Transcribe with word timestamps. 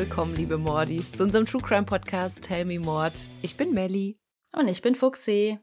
Willkommen, 0.00 0.34
liebe 0.34 0.56
Mordis, 0.56 1.12
zu 1.12 1.24
unserem 1.24 1.44
True 1.44 1.60
Crime 1.60 1.84
Podcast 1.84 2.40
Tell 2.40 2.64
Me 2.64 2.80
Mord. 2.80 3.28
Ich 3.42 3.58
bin 3.58 3.74
Melly. 3.74 4.16
Und 4.56 4.66
ich 4.66 4.80
bin 4.80 4.94
Fuxi. 4.94 5.58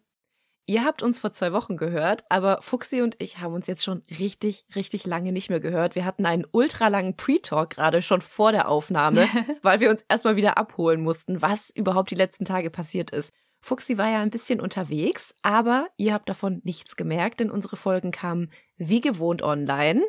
Ihr 0.67 0.86
habt 0.86 1.01
uns 1.01 1.17
vor 1.17 1.31
zwei 1.31 1.54
Wochen 1.54 1.75
gehört, 1.75 2.23
aber 2.29 2.61
Fuxi 2.61 3.01
und 3.01 3.15
ich 3.18 3.39
haben 3.39 3.55
uns 3.55 3.65
jetzt 3.65 3.83
schon 3.83 4.04
richtig, 4.19 4.68
richtig 4.75 5.07
lange 5.07 5.31
nicht 5.31 5.50
mehr 5.50 5.59
gehört. 5.59 5.95
Wir 5.95 6.05
hatten 6.05 6.27
einen 6.27 6.45
ultralangen 6.51 7.15
Pre-Talk 7.15 7.71
gerade 7.71 8.04
schon 8.04 8.21
vor 8.21 8.51
der 8.51 8.69
Aufnahme, 8.69 9.27
weil 9.63 9.79
wir 9.79 9.89
uns 9.89 10.05
erstmal 10.07 10.36
wieder 10.36 10.60
abholen 10.60 11.01
mussten, 11.01 11.41
was 11.41 11.71
überhaupt 11.71 12.11
die 12.11 12.15
letzten 12.15 12.46
Tage 12.46 12.69
passiert 12.69 13.10
ist. 13.10 13.33
Fuxi 13.60 13.97
war 13.97 14.11
ja 14.11 14.21
ein 14.21 14.29
bisschen 14.29 14.61
unterwegs, 14.61 15.33
aber 15.41 15.88
ihr 15.97 16.13
habt 16.13 16.29
davon 16.29 16.61
nichts 16.63 16.96
gemerkt, 16.96 17.39
denn 17.39 17.49
unsere 17.49 17.75
Folgen 17.75 18.11
kamen 18.11 18.51
wie 18.75 19.01
gewohnt 19.01 19.41
online. 19.41 20.04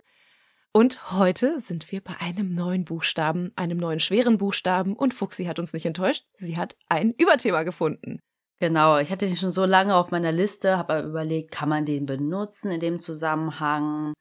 Und 0.79 1.11
heute 1.11 1.59
sind 1.59 1.91
wir 1.91 2.01
bei 2.01 2.15
einem 2.21 2.53
neuen 2.53 2.85
Buchstaben, 2.85 3.51
einem 3.57 3.79
neuen 3.79 3.99
schweren 3.99 4.39
Buchstaben 4.39 4.95
und 4.95 5.13
Fuxi 5.13 5.47
hat 5.47 5.59
uns 5.59 5.73
nicht 5.73 5.87
enttäuscht. 5.87 6.25
Sie 6.35 6.57
hat 6.57 6.77
ein 6.89 7.13
Überthema 7.15 7.65
gefunden. 7.65 8.21
Genau, 8.61 8.97
ich 8.99 9.11
hatte 9.11 9.27
den 9.27 9.37
schon 9.37 9.51
so 9.51 9.65
lange 9.65 9.97
auf 9.97 10.13
meiner 10.13 10.31
Liste, 10.31 10.79
habe 10.79 10.93
aber 10.93 11.03
überlegt, 11.03 11.51
kann 11.51 11.69
man 11.69 11.85
den 11.85 12.07
benutzen 12.07 12.71
in 12.71 12.79
dem 12.79 13.01
Zusammenhang? 13.01 14.13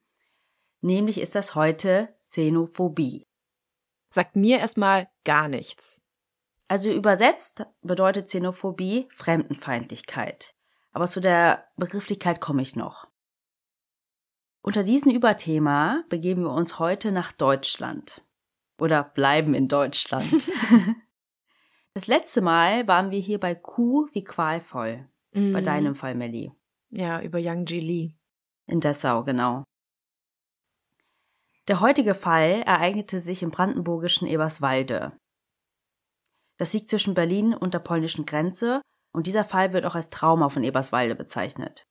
Nämlich 0.82 1.22
ist 1.22 1.36
das 1.36 1.54
heute 1.54 2.10
Xenophobie. 2.28 3.24
Sagt 4.10 4.36
mir 4.36 4.58
erstmal 4.58 5.10
gar 5.26 5.50
nichts. 5.50 6.02
Also 6.68 6.92
übersetzt 6.92 7.68
bedeutet 7.84 8.26
Xenophobie 8.26 9.08
Fremdenfeindlichkeit. 9.12 10.56
Aber 10.92 11.06
zu 11.06 11.20
der 11.20 11.68
Begrifflichkeit 11.76 12.42
komme 12.42 12.64
ich 12.64 12.76
noch. 12.76 13.07
Unter 14.68 14.84
diesem 14.84 15.14
Überthema 15.14 16.04
begeben 16.10 16.42
wir 16.42 16.52
uns 16.52 16.78
heute 16.78 17.14
nach 17.14 17.32
Deutschland. 17.32 18.22
Oder 18.78 19.02
bleiben 19.02 19.54
in 19.54 19.70
Deutschland. 19.70 20.52
Das 21.94 22.06
letzte 22.06 22.42
Mal 22.42 22.88
waren 22.88 23.10
wir 23.10 23.20
hier 23.20 23.40
bei 23.40 23.56
Kuh 23.56 24.08
wie 24.12 24.24
qualvoll. 24.24 25.10
Mm. 25.32 25.54
Bei 25.54 25.62
deinem 25.62 25.96
Fall, 25.96 26.14
Melly. 26.14 26.52
Ja, 26.92 27.22
über 27.24 27.40
Yang 27.40 27.66
Ji 27.66 27.80
Lee. 27.80 28.14
In 28.68 28.82
Dessau, 28.82 29.24
genau. 29.24 29.64
Der 31.68 31.80
heutige 31.82 32.14
Fall 32.14 32.62
ereignete 32.68 33.20
sich 33.20 33.42
im 33.42 33.50
brandenburgischen 33.50 34.28
Eberswalde. 34.28 35.18
Das 36.58 36.74
liegt 36.74 36.90
zwischen 36.90 37.16
Berlin 37.16 37.56
und 37.56 37.74
der 37.74 37.80
polnischen 37.80 38.28
Grenze 38.28 38.82
und 39.12 39.26
dieser 39.26 39.44
Fall 39.44 39.74
wird 39.74 39.86
auch 39.86 39.96
als 39.96 40.12
Trauma 40.12 40.50
von 40.50 40.64
Eberswalde 40.64 41.16
bezeichnet. 41.16 41.87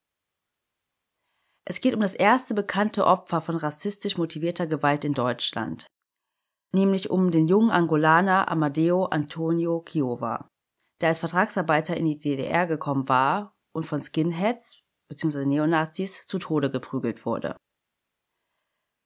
Es 1.68 1.80
geht 1.80 1.94
um 1.94 2.00
das 2.00 2.14
erste 2.14 2.54
bekannte 2.54 3.06
Opfer 3.06 3.40
von 3.40 3.56
rassistisch 3.56 4.16
motivierter 4.16 4.66
Gewalt 4.66 5.04
in 5.04 5.14
Deutschland 5.14 5.86
nämlich 6.76 7.10
um 7.10 7.30
den 7.30 7.48
jungen 7.48 7.70
Angolaner 7.70 8.48
Amadeo 8.48 9.06
Antonio 9.06 9.80
Kiowa, 9.80 10.48
der 11.00 11.08
als 11.08 11.18
Vertragsarbeiter 11.18 11.96
in 11.96 12.04
die 12.04 12.18
DDR 12.18 12.66
gekommen 12.66 13.08
war 13.08 13.56
und 13.72 13.84
von 13.84 14.00
Skinheads 14.00 14.82
bzw. 15.08 15.44
Neonazis 15.44 16.26
zu 16.26 16.38
Tode 16.38 16.70
geprügelt 16.70 17.24
wurde. 17.26 17.56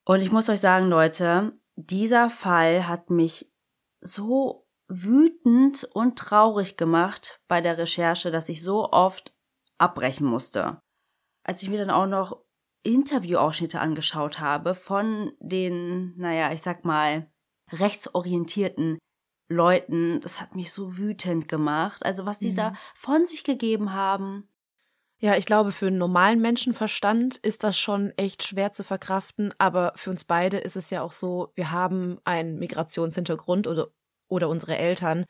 Und 0.05 0.21
ich 0.21 0.31
muss 0.31 0.49
euch 0.49 0.59
sagen, 0.59 0.87
Leute, 0.87 1.53
dieser 1.75 2.29
Fall 2.29 2.87
hat 2.87 3.09
mich 3.09 3.51
so 4.01 4.67
wütend 4.87 5.85
und 5.93 6.17
traurig 6.17 6.75
gemacht 6.75 7.39
bei 7.47 7.61
der 7.61 7.77
Recherche, 7.77 8.29
dass 8.29 8.49
ich 8.49 8.61
so 8.61 8.91
oft 8.91 9.33
abbrechen 9.77 10.27
musste. 10.27 10.81
Als 11.43 11.63
ich 11.63 11.69
mir 11.69 11.77
dann 11.77 11.89
auch 11.89 12.07
noch 12.07 12.43
Interviewausschnitte 12.83 13.79
angeschaut 13.79 14.39
habe 14.39 14.75
von 14.75 15.31
den, 15.39 16.17
naja, 16.17 16.51
ich 16.51 16.61
sag 16.61 16.85
mal, 16.85 17.31
rechtsorientierten 17.71 18.97
Leuten, 19.47 20.21
das 20.21 20.39
hat 20.39 20.55
mich 20.55 20.71
so 20.71 20.97
wütend 20.97 21.47
gemacht. 21.47 22.03
Also 22.05 22.25
was 22.25 22.39
die 22.39 22.51
mhm. 22.51 22.55
da 22.55 22.73
von 22.95 23.25
sich 23.25 23.43
gegeben 23.43 23.93
haben. 23.93 24.47
Ja, 25.19 25.35
ich 25.37 25.45
glaube, 25.45 25.71
für 25.71 25.87
einen 25.87 25.99
normalen 25.99 26.41
Menschenverstand 26.41 27.37
ist 27.37 27.63
das 27.63 27.77
schon 27.77 28.11
echt 28.17 28.43
schwer 28.43 28.71
zu 28.71 28.83
verkraften, 28.83 29.53
aber 29.59 29.93
für 29.95 30.09
uns 30.09 30.23
beide 30.23 30.57
ist 30.57 30.75
es 30.75 30.89
ja 30.89 31.03
auch 31.03 31.11
so, 31.11 31.51
wir 31.53 31.69
haben 31.69 32.19
einen 32.23 32.57
Migrationshintergrund 32.57 33.67
oder, 33.67 33.89
oder 34.27 34.49
unsere 34.49 34.77
Eltern. 34.77 35.25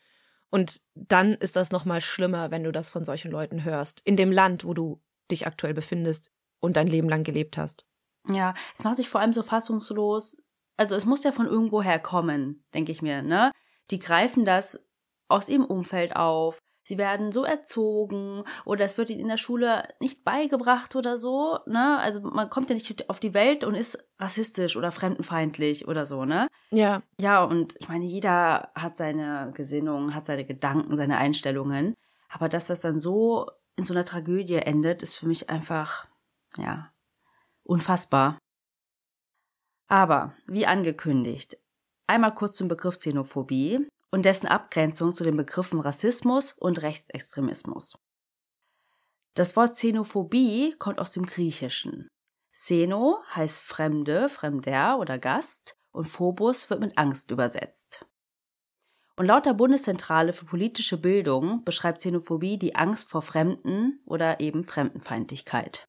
Und 0.48 0.80
dann 0.94 1.34
ist 1.34 1.56
das 1.56 1.72
nochmal 1.72 2.00
schlimmer, 2.00 2.50
wenn 2.50 2.64
du 2.64 2.72
das 2.72 2.88
von 2.88 3.04
solchen 3.04 3.30
Leuten 3.30 3.64
hörst. 3.64 4.00
In 4.04 4.16
dem 4.16 4.32
Land, 4.32 4.64
wo 4.64 4.72
du 4.72 5.02
dich 5.30 5.46
aktuell 5.46 5.74
befindest 5.74 6.32
und 6.62 6.76
dein 6.76 6.86
Leben 6.86 7.08
lang 7.08 7.24
gelebt 7.24 7.58
hast. 7.58 7.84
Ja, 8.28 8.54
es 8.76 8.84
macht 8.84 8.98
dich 8.98 9.08
vor 9.08 9.20
allem 9.20 9.32
so 9.32 9.42
fassungslos, 9.42 10.38
also 10.76 10.94
es 10.94 11.04
muss 11.04 11.24
ja 11.24 11.32
von 11.32 11.46
irgendwoher 11.46 11.98
kommen, 11.98 12.64
denke 12.72 12.92
ich 12.92 13.02
mir, 13.02 13.22
ne? 13.22 13.52
Die 13.90 13.98
greifen 13.98 14.44
das 14.44 14.82
aus 15.28 15.48
ihrem 15.48 15.64
Umfeld 15.64 16.16
auf. 16.16 16.58
Sie 16.84 16.98
werden 16.98 17.30
so 17.30 17.44
erzogen 17.44 18.42
oder 18.64 18.84
es 18.84 18.98
wird 18.98 19.10
ihnen 19.10 19.20
in 19.20 19.28
der 19.28 19.36
Schule 19.36 19.88
nicht 20.00 20.24
beigebracht 20.24 20.96
oder 20.96 21.16
so, 21.18 21.58
ne? 21.66 21.98
Also 21.98 22.20
man 22.20 22.50
kommt 22.50 22.70
ja 22.70 22.74
nicht 22.74 23.08
auf 23.08 23.20
die 23.20 23.34
Welt 23.34 23.64
und 23.64 23.74
ist 23.74 23.98
rassistisch 24.18 24.76
oder 24.76 24.90
fremdenfeindlich 24.90 25.86
oder 25.86 26.06
so, 26.06 26.24
ne? 26.24 26.48
Ja. 26.70 27.02
Ja, 27.20 27.44
und 27.44 27.76
ich 27.78 27.88
meine, 27.88 28.04
jeder 28.04 28.70
hat 28.74 28.96
seine 28.96 29.52
Gesinnung, 29.54 30.14
hat 30.14 30.26
seine 30.26 30.44
Gedanken, 30.44 30.96
seine 30.96 31.18
Einstellungen. 31.18 31.94
Aber 32.28 32.48
dass 32.48 32.66
das 32.66 32.80
dann 32.80 32.98
so 32.98 33.48
in 33.76 33.84
so 33.84 33.94
einer 33.94 34.04
Tragödie 34.04 34.56
endet, 34.56 35.02
ist 35.02 35.14
für 35.14 35.26
mich 35.26 35.50
einfach, 35.50 36.08
ja, 36.56 36.92
unfassbar. 37.64 38.38
Aber, 39.88 40.34
wie 40.46 40.66
angekündigt, 40.66 41.58
einmal 42.06 42.34
kurz 42.34 42.56
zum 42.56 42.68
Begriff 42.68 42.96
Xenophobie 42.98 43.86
und 44.10 44.24
dessen 44.24 44.46
Abgrenzung 44.46 45.14
zu 45.14 45.24
den 45.24 45.36
Begriffen 45.36 45.80
Rassismus 45.80 46.52
und 46.52 46.82
Rechtsextremismus. 46.82 47.98
Das 49.34 49.56
Wort 49.56 49.72
Xenophobie 49.72 50.74
kommt 50.78 50.98
aus 50.98 51.12
dem 51.12 51.24
Griechischen. 51.24 52.08
Xeno 52.52 53.22
heißt 53.34 53.60
Fremde, 53.60 54.28
Fremder 54.28 54.98
oder 54.98 55.18
Gast 55.18 55.74
und 55.90 56.04
Phobos 56.04 56.68
wird 56.68 56.80
mit 56.80 56.98
Angst 56.98 57.30
übersetzt. 57.30 58.04
Und 59.16 59.26
laut 59.26 59.46
der 59.46 59.54
Bundeszentrale 59.54 60.32
für 60.32 60.44
politische 60.44 60.98
Bildung 60.98 61.64
beschreibt 61.64 61.98
Xenophobie 61.98 62.58
die 62.58 62.74
Angst 62.74 63.10
vor 63.10 63.22
Fremden 63.22 64.00
oder 64.04 64.40
eben 64.40 64.64
Fremdenfeindlichkeit. 64.64 65.86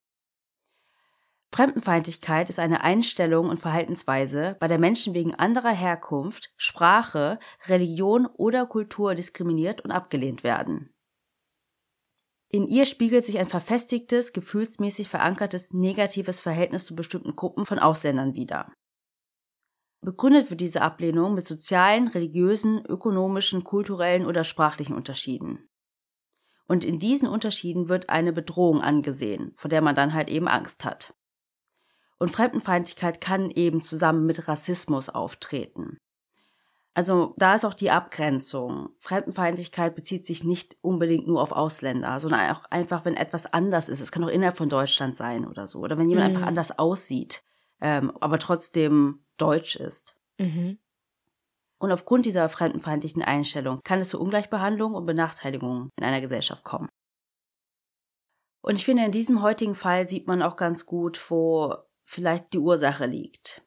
Fremdenfeindlichkeit 1.53 2.49
ist 2.49 2.57
eine 2.57 2.81
Einstellung 2.81 3.47
und 3.47 3.59
Verhaltensweise, 3.59 4.57
bei 4.59 4.67
der 4.67 4.79
Menschen 4.79 5.13
wegen 5.13 5.35
anderer 5.35 5.71
Herkunft, 5.71 6.51
Sprache, 6.57 7.37
Religion 7.67 8.25
oder 8.25 8.65
Kultur 8.65 9.13
diskriminiert 9.13 9.81
und 9.81 9.91
abgelehnt 9.91 10.43
werden. 10.43 10.91
In 12.49 12.67
ihr 12.67 12.87
spiegelt 12.87 13.23
sich 13.23 13.37
ein 13.37 13.49
verfestigtes, 13.49 14.33
gefühlsmäßig 14.33 15.09
verankertes 15.09 15.73
negatives 15.73 16.41
Verhältnis 16.41 16.87
zu 16.87 16.95
bestimmten 16.95 17.35
Gruppen 17.35 17.67
von 17.67 17.77
Ausländern 17.77 18.33
wider. 18.33 18.73
Begründet 20.01 20.49
wird 20.49 20.59
diese 20.59 20.81
Ablehnung 20.81 21.35
mit 21.35 21.45
sozialen, 21.45 22.07
religiösen, 22.07 22.83
ökonomischen, 22.87 23.63
kulturellen 23.63 24.25
oder 24.25 24.43
sprachlichen 24.43 24.95
Unterschieden. 24.95 25.69
Und 26.67 26.83
in 26.83 26.97
diesen 26.97 27.27
Unterschieden 27.27 27.89
wird 27.89 28.09
eine 28.09 28.33
Bedrohung 28.33 28.81
angesehen, 28.81 29.53
vor 29.55 29.69
der 29.69 29.83
man 29.83 29.93
dann 29.93 30.15
halt 30.15 30.29
eben 30.29 30.47
Angst 30.47 30.83
hat. 30.83 31.13
Und 32.23 32.29
Fremdenfeindlichkeit 32.29 33.19
kann 33.19 33.51
eben 33.51 33.81
zusammen 33.81 34.25
mit 34.25 34.47
Rassismus 34.47 35.09
auftreten. 35.09 35.97
Also 36.93 37.33
da 37.35 37.53
ist 37.53 37.65
auch 37.65 37.73
die 37.73 37.91
Abgrenzung. 37.91 38.91
Fremdenfeindlichkeit 38.99 39.93
bezieht 39.93 40.25
sich 40.25 40.45
nicht 40.45 40.77
unbedingt 40.79 41.27
nur 41.27 41.41
auf 41.41 41.51
Ausländer, 41.51 42.17
sondern 42.21 42.49
auch 42.49 42.63
einfach, 42.69 43.03
wenn 43.03 43.17
etwas 43.17 43.45
anders 43.51 43.89
ist. 43.89 43.99
Es 43.99 44.13
kann 44.13 44.23
auch 44.23 44.29
innerhalb 44.29 44.55
von 44.55 44.69
Deutschland 44.69 45.17
sein 45.17 45.45
oder 45.45 45.67
so. 45.67 45.79
Oder 45.79 45.97
wenn 45.97 46.07
jemand 46.07 46.29
mhm. 46.29 46.35
einfach 46.37 46.47
anders 46.47 46.79
aussieht, 46.79 47.43
ähm, 47.81 48.13
aber 48.21 48.39
trotzdem 48.39 49.25
deutsch 49.35 49.75
ist. 49.75 50.15
Mhm. 50.39 50.77
Und 51.77 51.91
aufgrund 51.91 52.25
dieser 52.25 52.47
fremdenfeindlichen 52.47 53.21
Einstellung 53.21 53.81
kann 53.83 53.99
es 53.99 54.07
zu 54.07 54.21
Ungleichbehandlung 54.21 54.93
und 54.93 55.05
Benachteiligung 55.05 55.89
in 55.97 56.05
einer 56.05 56.21
Gesellschaft 56.21 56.63
kommen. 56.63 56.87
Und 58.61 58.75
ich 58.75 58.85
finde, 58.85 59.03
in 59.03 59.11
diesem 59.11 59.41
heutigen 59.41 59.75
Fall 59.75 60.07
sieht 60.07 60.25
man 60.25 60.41
auch 60.41 60.55
ganz 60.55 60.85
gut, 60.85 61.19
wo 61.29 61.83
vielleicht 62.13 62.53
die 62.53 62.59
Ursache 62.59 63.05
liegt. 63.05 63.61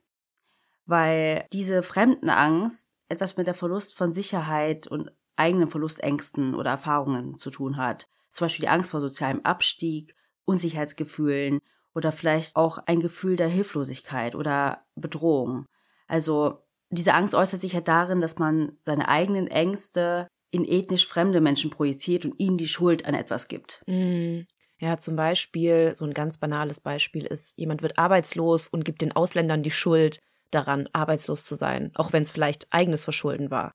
Weil 0.87 1.47
diese 1.53 1.83
Fremdenangst 1.83 2.91
etwas 3.09 3.37
mit 3.37 3.47
der 3.47 3.55
Verlust 3.55 3.95
von 3.95 4.13
Sicherheit 4.13 4.87
und 4.87 5.11
eigenen 5.37 5.69
Verlustängsten 5.69 6.55
oder 6.55 6.71
Erfahrungen 6.71 7.37
zu 7.37 7.51
tun 7.51 7.77
hat. 7.77 8.09
Zum 8.31 8.47
Beispiel 8.47 8.65
die 8.65 8.71
Angst 8.71 8.91
vor 8.91 9.01
sozialem 9.01 9.41
Abstieg, 9.45 10.15
Unsicherheitsgefühlen 10.45 11.61
oder 11.95 12.13
vielleicht 12.13 12.57
auch 12.57 12.79
ein 12.79 13.01
Gefühl 13.01 13.37
der 13.37 13.49
Hilflosigkeit 13.49 14.35
oder 14.35 14.85
Bedrohung. 14.95 15.67
Also 16.07 16.63
diese 16.91 17.15
Angst 17.15 17.35
äußert 17.35 17.61
sich 17.61 17.73
ja 17.73 17.81
darin, 17.81 18.21
dass 18.21 18.39
man 18.39 18.79
seine 18.83 19.09
eigenen 19.09 19.49
Ängste 19.49 20.29
in 20.51 20.65
ethnisch 20.65 21.07
fremde 21.07 21.41
Menschen 21.41 21.71
projiziert 21.71 22.25
und 22.25 22.39
ihnen 22.39 22.59
die 22.59 22.69
Schuld 22.69 23.07
an 23.07 23.15
etwas 23.15 23.49
gibt. 23.49 23.83
Mm. 23.87 24.43
Ja, 24.79 24.99
zum 24.99 25.17
Beispiel, 25.17 25.95
so 25.95 26.05
ein 26.05 26.13
ganz 26.13 26.39
banales 26.39 26.81
Beispiel 26.81 27.25
ist, 27.25 27.57
jemand 27.59 27.83
wird 27.83 27.99
arbeitslos 27.99 28.69
und 28.69 28.85
gibt 28.85 29.01
den 29.01 29.13
Ausländern 29.13 29.63
die 29.63 29.71
Schuld, 29.71 30.21
daran, 30.51 30.89
arbeitslos 30.93 31.45
zu 31.45 31.55
sein, 31.55 31.91
auch 31.95 32.13
wenn 32.13 32.23
es 32.23 32.31
vielleicht 32.31 32.67
eigenes 32.71 33.05
Verschulden 33.05 33.51
war. 33.51 33.73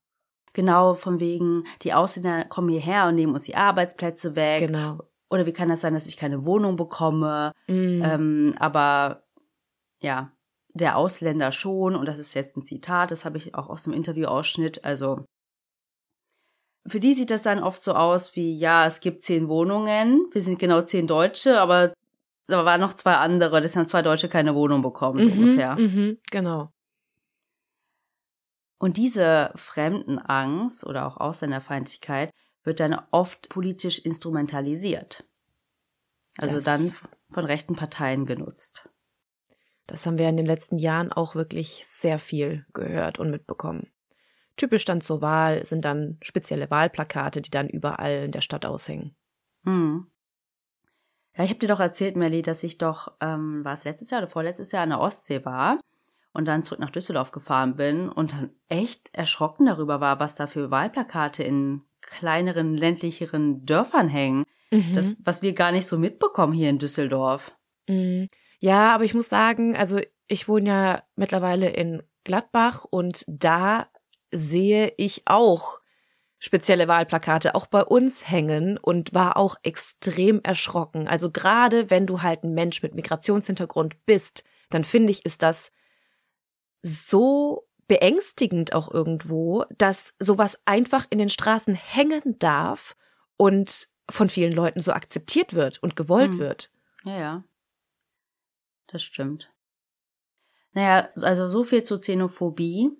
Genau, 0.52 0.94
von 0.94 1.20
wegen, 1.20 1.64
die 1.82 1.94
Ausländer 1.94 2.44
kommen 2.44 2.68
hierher 2.68 3.06
und 3.06 3.14
nehmen 3.14 3.34
uns 3.34 3.44
die 3.44 3.56
Arbeitsplätze 3.56 4.36
weg. 4.36 4.66
Genau. 4.66 4.98
Oder 5.30 5.46
wie 5.46 5.52
kann 5.52 5.70
das 5.70 5.80
sein, 5.80 5.94
dass 5.94 6.06
ich 6.06 6.18
keine 6.18 6.44
Wohnung 6.44 6.76
bekomme? 6.76 7.52
Mm. 7.66 8.02
Ähm, 8.02 8.54
aber 8.58 9.22
ja, 10.02 10.32
der 10.74 10.96
Ausländer 10.96 11.52
schon, 11.52 11.96
und 11.96 12.06
das 12.06 12.18
ist 12.18 12.34
jetzt 12.34 12.56
ein 12.56 12.64
Zitat, 12.64 13.10
das 13.10 13.24
habe 13.24 13.38
ich 13.38 13.54
auch 13.54 13.68
aus 13.68 13.84
dem 13.84 13.94
Interviewausschnitt, 13.94 14.84
also 14.84 15.24
für 16.86 17.00
die 17.00 17.12
sieht 17.14 17.30
das 17.30 17.42
dann 17.42 17.62
oft 17.62 17.82
so 17.82 17.94
aus 17.94 18.34
wie, 18.36 18.56
ja, 18.56 18.86
es 18.86 19.00
gibt 19.00 19.22
zehn 19.22 19.48
Wohnungen, 19.48 20.26
wir 20.32 20.42
sind 20.42 20.58
genau 20.58 20.82
zehn 20.82 21.06
Deutsche, 21.06 21.60
aber 21.60 21.92
da 22.48 22.64
waren 22.64 22.80
noch 22.80 22.94
zwei 22.94 23.14
andere, 23.16 23.60
deshalb 23.60 23.84
haben 23.84 23.88
zwei 23.88 24.02
Deutsche 24.02 24.28
keine 24.28 24.54
Wohnung 24.54 24.82
bekommen, 24.82 25.22
so 25.22 25.30
mhm, 25.30 25.38
ungefähr. 25.38 25.76
Mhm, 25.76 26.18
genau. 26.30 26.72
Und 28.78 28.96
diese 28.96 29.52
Fremdenangst 29.54 30.84
oder 30.84 31.06
auch 31.06 31.18
Ausländerfeindlichkeit 31.18 32.32
wird 32.64 32.80
dann 32.80 33.00
oft 33.12 33.48
politisch 33.48 34.00
instrumentalisiert. 34.00 35.24
Also 36.36 36.56
Das- 36.56 36.64
dann 36.64 36.92
von 37.32 37.44
rechten 37.44 37.76
Parteien 37.76 38.26
genutzt. 38.26 38.88
Das 39.86 40.06
haben 40.06 40.18
wir 40.18 40.28
in 40.28 40.36
den 40.36 40.46
letzten 40.46 40.78
Jahren 40.78 41.12
auch 41.12 41.34
wirklich 41.34 41.84
sehr 41.86 42.18
viel 42.18 42.66
gehört 42.72 43.18
und 43.18 43.30
mitbekommen. 43.30 43.91
Typisch 44.56 44.84
dann 44.84 45.00
zur 45.00 45.22
Wahl 45.22 45.64
sind 45.64 45.84
dann 45.84 46.18
spezielle 46.22 46.70
Wahlplakate, 46.70 47.40
die 47.42 47.50
dann 47.50 47.68
überall 47.68 48.24
in 48.24 48.32
der 48.32 48.40
Stadt 48.40 48.66
aushängen. 48.66 49.14
Hm. 49.64 50.06
Ja, 51.36 51.44
ich 51.44 51.50
habe 51.50 51.60
dir 51.60 51.68
doch 51.68 51.80
erzählt, 51.80 52.16
Melly, 52.16 52.42
dass 52.42 52.62
ich 52.62 52.76
doch, 52.78 53.12
ähm, 53.20 53.64
war 53.64 53.72
es 53.72 53.84
letztes 53.84 54.10
Jahr 54.10 54.20
oder 54.22 54.30
vorletztes 54.30 54.70
Jahr 54.72 54.82
an 54.82 54.90
der 54.90 55.00
Ostsee 55.00 55.44
war 55.44 55.78
und 56.32 56.44
dann 56.46 56.62
zurück 56.62 56.80
nach 56.80 56.90
Düsseldorf 56.90 57.30
gefahren 57.30 57.76
bin 57.76 58.08
und 58.10 58.32
dann 58.32 58.50
echt 58.68 59.08
erschrocken 59.14 59.66
darüber 59.66 60.00
war, 60.00 60.20
was 60.20 60.34
da 60.34 60.46
für 60.46 60.70
Wahlplakate 60.70 61.42
in 61.42 61.82
kleineren, 62.02 62.76
ländlicheren 62.76 63.64
Dörfern 63.64 64.08
hängen. 64.08 64.44
Das, 64.94 65.14
was 65.22 65.42
wir 65.42 65.52
gar 65.52 65.70
nicht 65.72 65.86
so 65.86 65.98
mitbekommen 65.98 66.52
hier 66.52 66.70
in 66.70 66.78
Düsseldorf. 66.78 67.52
Mm, 67.88 68.24
Ja, 68.58 68.94
aber 68.94 69.04
ich 69.04 69.12
muss 69.14 69.28
sagen, 69.28 69.76
also 69.76 70.00
ich 70.28 70.48
wohne 70.48 70.68
ja 70.68 71.02
mittlerweile 71.14 71.68
in 71.70 72.02
Gladbach 72.24 72.84
und 72.88 73.24
da 73.26 73.88
sehe 74.32 74.92
ich 74.96 75.22
auch 75.26 75.80
spezielle 76.38 76.88
Wahlplakate 76.88 77.54
auch 77.54 77.66
bei 77.66 77.84
uns 77.84 78.28
hängen 78.28 78.76
und 78.76 79.14
war 79.14 79.36
auch 79.36 79.54
extrem 79.62 80.40
erschrocken. 80.42 81.06
Also 81.06 81.30
gerade 81.30 81.88
wenn 81.90 82.06
du 82.06 82.22
halt 82.22 82.42
ein 82.42 82.54
Mensch 82.54 82.82
mit 82.82 82.94
Migrationshintergrund 82.94 84.04
bist, 84.06 84.42
dann 84.70 84.82
finde 84.82 85.12
ich, 85.12 85.24
ist 85.24 85.42
das 85.42 85.72
so 86.82 87.68
beängstigend 87.86 88.72
auch 88.72 88.90
irgendwo, 88.92 89.64
dass 89.78 90.14
sowas 90.18 90.60
einfach 90.64 91.06
in 91.10 91.18
den 91.18 91.28
Straßen 91.28 91.74
hängen 91.74 92.36
darf 92.38 92.96
und 93.36 93.88
von 94.10 94.28
vielen 94.28 94.52
Leuten 94.52 94.80
so 94.80 94.92
akzeptiert 94.92 95.54
wird 95.54 95.82
und 95.82 95.94
gewollt 95.94 96.32
Hm. 96.32 96.38
wird. 96.38 96.70
Ja, 97.04 97.18
ja. 97.18 97.44
Das 98.88 99.02
stimmt. 99.02 99.50
Naja, 100.72 101.08
also 101.20 101.48
so 101.48 101.64
viel 101.64 101.82
zur 101.82 101.98
Xenophobie. 101.98 102.90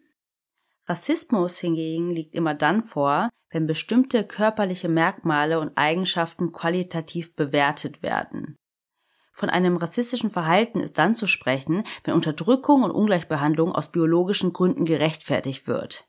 Rassismus 0.92 1.58
hingegen 1.58 2.10
liegt 2.10 2.34
immer 2.34 2.52
dann 2.52 2.82
vor, 2.82 3.30
wenn 3.48 3.66
bestimmte 3.66 4.24
körperliche 4.24 4.90
Merkmale 4.90 5.58
und 5.58 5.72
Eigenschaften 5.74 6.52
qualitativ 6.52 7.34
bewertet 7.34 8.02
werden. 8.02 8.56
Von 9.32 9.48
einem 9.48 9.78
rassistischen 9.78 10.28
Verhalten 10.28 10.80
ist 10.80 10.98
dann 10.98 11.14
zu 11.14 11.26
sprechen, 11.26 11.84
wenn 12.04 12.12
Unterdrückung 12.12 12.82
und 12.82 12.90
Ungleichbehandlung 12.90 13.72
aus 13.72 13.90
biologischen 13.90 14.52
Gründen 14.52 14.84
gerechtfertigt 14.84 15.66
wird. 15.66 16.04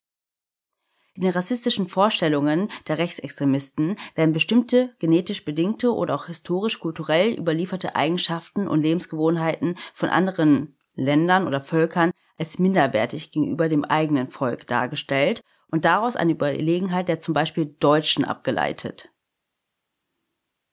In 1.13 1.21
den 1.21 1.31
rassistischen 1.31 1.87
Vorstellungen 1.87 2.69
der 2.89 2.97
Rechtsextremisten 2.97 3.97
werden 4.15 4.33
bestimmte 4.33 4.93
genetisch 4.99 5.45
bedingte 5.45 5.93
oder 5.93 6.13
auch 6.13 6.25
historisch-kulturell 6.25 7.31
überlieferte 7.39 7.95
Eigenschaften 7.95 8.67
und 8.67 8.81
Lebensgewohnheiten 8.81 9.77
von 9.93 10.09
anderen 10.09 10.75
Ländern 10.95 11.47
oder 11.47 11.61
Völkern 11.61 12.11
als 12.37 12.59
minderwertig 12.59 13.31
gegenüber 13.31 13.69
dem 13.69 13.85
eigenen 13.85 14.27
Volk 14.27 14.67
dargestellt 14.67 15.41
und 15.67 15.85
daraus 15.85 16.15
eine 16.15 16.33
Überlegenheit 16.33 17.07
der 17.07 17.19
zum 17.19 17.33
Beispiel 17.33 17.75
Deutschen 17.79 18.25
abgeleitet. 18.25 19.09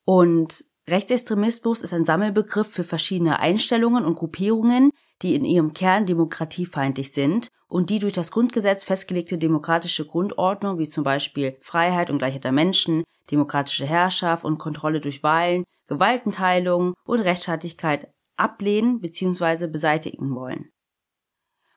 Und 0.04 0.64
Rechtsextremismus 0.88 1.82
ist 1.82 1.92
ein 1.92 2.04
Sammelbegriff 2.04 2.68
für 2.68 2.84
verschiedene 2.84 3.38
Einstellungen 3.38 4.04
und 4.04 4.16
Gruppierungen, 4.16 4.90
die 5.22 5.34
in 5.34 5.44
ihrem 5.44 5.72
Kern 5.72 6.06
demokratiefeindlich 6.06 7.12
sind 7.12 7.48
und 7.68 7.90
die 7.90 7.98
durch 7.98 8.12
das 8.12 8.30
Grundgesetz 8.32 8.82
festgelegte 8.84 9.38
demokratische 9.38 10.06
Grundordnung, 10.06 10.78
wie 10.78 10.88
zum 10.88 11.04
Beispiel 11.04 11.56
Freiheit 11.60 12.10
und 12.10 12.18
Gleichheit 12.18 12.44
der 12.44 12.52
Menschen, 12.52 13.04
demokratische 13.30 13.86
Herrschaft 13.86 14.44
und 14.44 14.58
Kontrolle 14.58 15.00
durch 15.00 15.22
Wahlen, 15.22 15.64
Gewaltenteilung 15.86 16.94
und 17.04 17.20
Rechtsstaatlichkeit 17.20 18.12
ablehnen 18.36 19.00
bzw. 19.00 19.66
beseitigen 19.68 20.34
wollen. 20.34 20.70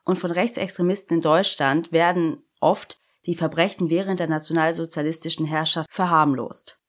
Und 0.04 0.18
von 0.18 0.32
Rechtsextremisten 0.32 1.18
in 1.18 1.22
Deutschland 1.22 1.92
werden 1.92 2.44
oft 2.60 3.00
die 3.26 3.36
Verbrechen 3.36 3.90
während 3.90 4.20
der 4.20 4.28
nationalsozialistischen 4.28 5.46
Herrschaft 5.46 5.90
verharmlost. 5.92 6.80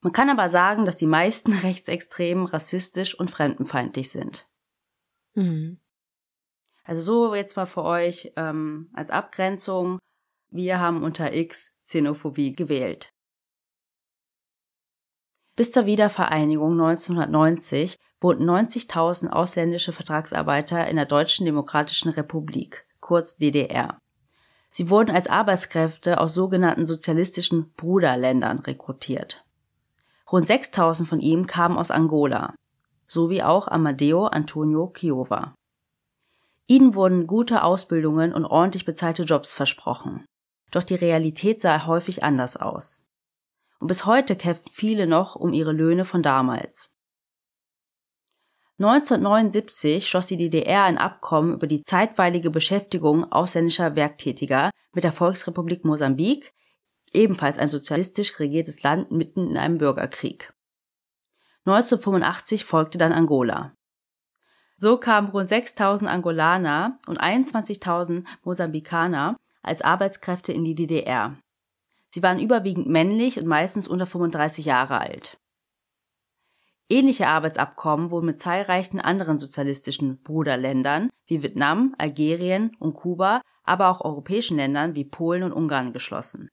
Man 0.00 0.12
kann 0.12 0.30
aber 0.30 0.48
sagen, 0.48 0.84
dass 0.84 0.96
die 0.96 1.06
meisten 1.06 1.52
Rechtsextremen 1.64 2.46
rassistisch 2.46 3.18
und 3.18 3.30
fremdenfeindlich 3.30 4.10
sind. 4.10 4.48
Mhm. 5.34 5.80
Also 6.84 7.02
so 7.02 7.34
jetzt 7.34 7.56
mal 7.56 7.66
für 7.66 7.84
euch 7.84 8.32
ähm, 8.36 8.90
als 8.94 9.10
Abgrenzung. 9.10 9.98
Wir 10.50 10.80
haben 10.80 11.02
unter 11.02 11.34
X 11.34 11.74
Xenophobie 11.80 12.56
gewählt. 12.56 13.12
Bis 15.58 15.72
zur 15.72 15.86
Wiedervereinigung 15.86 16.80
1990 16.80 17.98
wohnten 18.20 18.48
90.000 18.48 19.30
ausländische 19.30 19.92
Vertragsarbeiter 19.92 20.86
in 20.86 20.94
der 20.94 21.04
Deutschen 21.04 21.46
Demokratischen 21.46 22.10
Republik, 22.10 22.86
kurz 23.00 23.38
DDR. 23.38 23.98
Sie 24.70 24.88
wurden 24.88 25.10
als 25.10 25.26
Arbeitskräfte 25.26 26.20
aus 26.20 26.32
sogenannten 26.32 26.86
sozialistischen 26.86 27.72
Bruderländern 27.72 28.60
rekrutiert. 28.60 29.44
Rund 30.30 30.48
6.000 30.48 31.06
von 31.06 31.18
ihnen 31.18 31.48
kamen 31.48 31.76
aus 31.76 31.90
Angola, 31.90 32.54
sowie 33.08 33.42
auch 33.42 33.66
Amadeo 33.66 34.26
Antonio 34.26 34.92
Chiova. 34.96 35.56
Ihnen 36.68 36.94
wurden 36.94 37.26
gute 37.26 37.64
Ausbildungen 37.64 38.32
und 38.32 38.44
ordentlich 38.44 38.84
bezahlte 38.84 39.24
Jobs 39.24 39.54
versprochen. 39.54 40.24
Doch 40.70 40.84
die 40.84 40.94
Realität 40.94 41.60
sah 41.60 41.84
häufig 41.84 42.22
anders 42.22 42.56
aus. 42.56 43.07
Und 43.78 43.86
bis 43.86 44.06
heute 44.06 44.36
kämpfen 44.36 44.70
viele 44.70 45.06
noch 45.06 45.36
um 45.36 45.52
ihre 45.52 45.72
Löhne 45.72 46.04
von 46.04 46.22
damals. 46.22 46.92
1979 48.80 50.06
schloss 50.06 50.26
die 50.26 50.36
DDR 50.36 50.84
ein 50.84 50.98
Abkommen 50.98 51.52
über 51.52 51.66
die 51.66 51.82
zeitweilige 51.82 52.50
Beschäftigung 52.50 53.30
ausländischer 53.30 53.96
Werktätiger 53.96 54.70
mit 54.92 55.02
der 55.02 55.12
Volksrepublik 55.12 55.84
Mosambik, 55.84 56.54
ebenfalls 57.12 57.58
ein 57.58 57.70
sozialistisch 57.70 58.38
regiertes 58.38 58.82
Land 58.84 59.10
mitten 59.10 59.50
in 59.50 59.56
einem 59.56 59.78
Bürgerkrieg. 59.78 60.52
1985 61.64 62.64
folgte 62.64 62.98
dann 62.98 63.12
Angola. 63.12 63.74
So 64.76 64.96
kamen 64.96 65.30
rund 65.30 65.48
6000 65.48 66.08
Angolaner 66.08 67.00
und 67.06 67.20
21.000 67.20 68.24
Mosambikaner 68.44 69.36
als 69.60 69.82
Arbeitskräfte 69.82 70.52
in 70.52 70.62
die 70.62 70.76
DDR. 70.76 71.36
Sie 72.10 72.22
waren 72.22 72.38
überwiegend 72.38 72.86
männlich 72.86 73.38
und 73.38 73.46
meistens 73.46 73.88
unter 73.88 74.06
35 74.06 74.64
Jahre 74.64 75.00
alt. 75.00 75.38
Ähnliche 76.90 77.28
Arbeitsabkommen 77.28 78.10
wurden 78.10 78.26
mit 78.26 78.40
zahlreichen 78.40 78.98
anderen 78.98 79.38
sozialistischen 79.38 80.22
Bruderländern 80.22 81.10
wie 81.26 81.42
Vietnam, 81.42 81.94
Algerien 81.98 82.74
und 82.78 82.94
Kuba, 82.94 83.42
aber 83.62 83.88
auch 83.88 84.00
europäischen 84.00 84.56
Ländern 84.56 84.94
wie 84.94 85.04
Polen 85.04 85.42
und 85.42 85.52
Ungarn 85.52 85.92
geschlossen. 85.92 86.48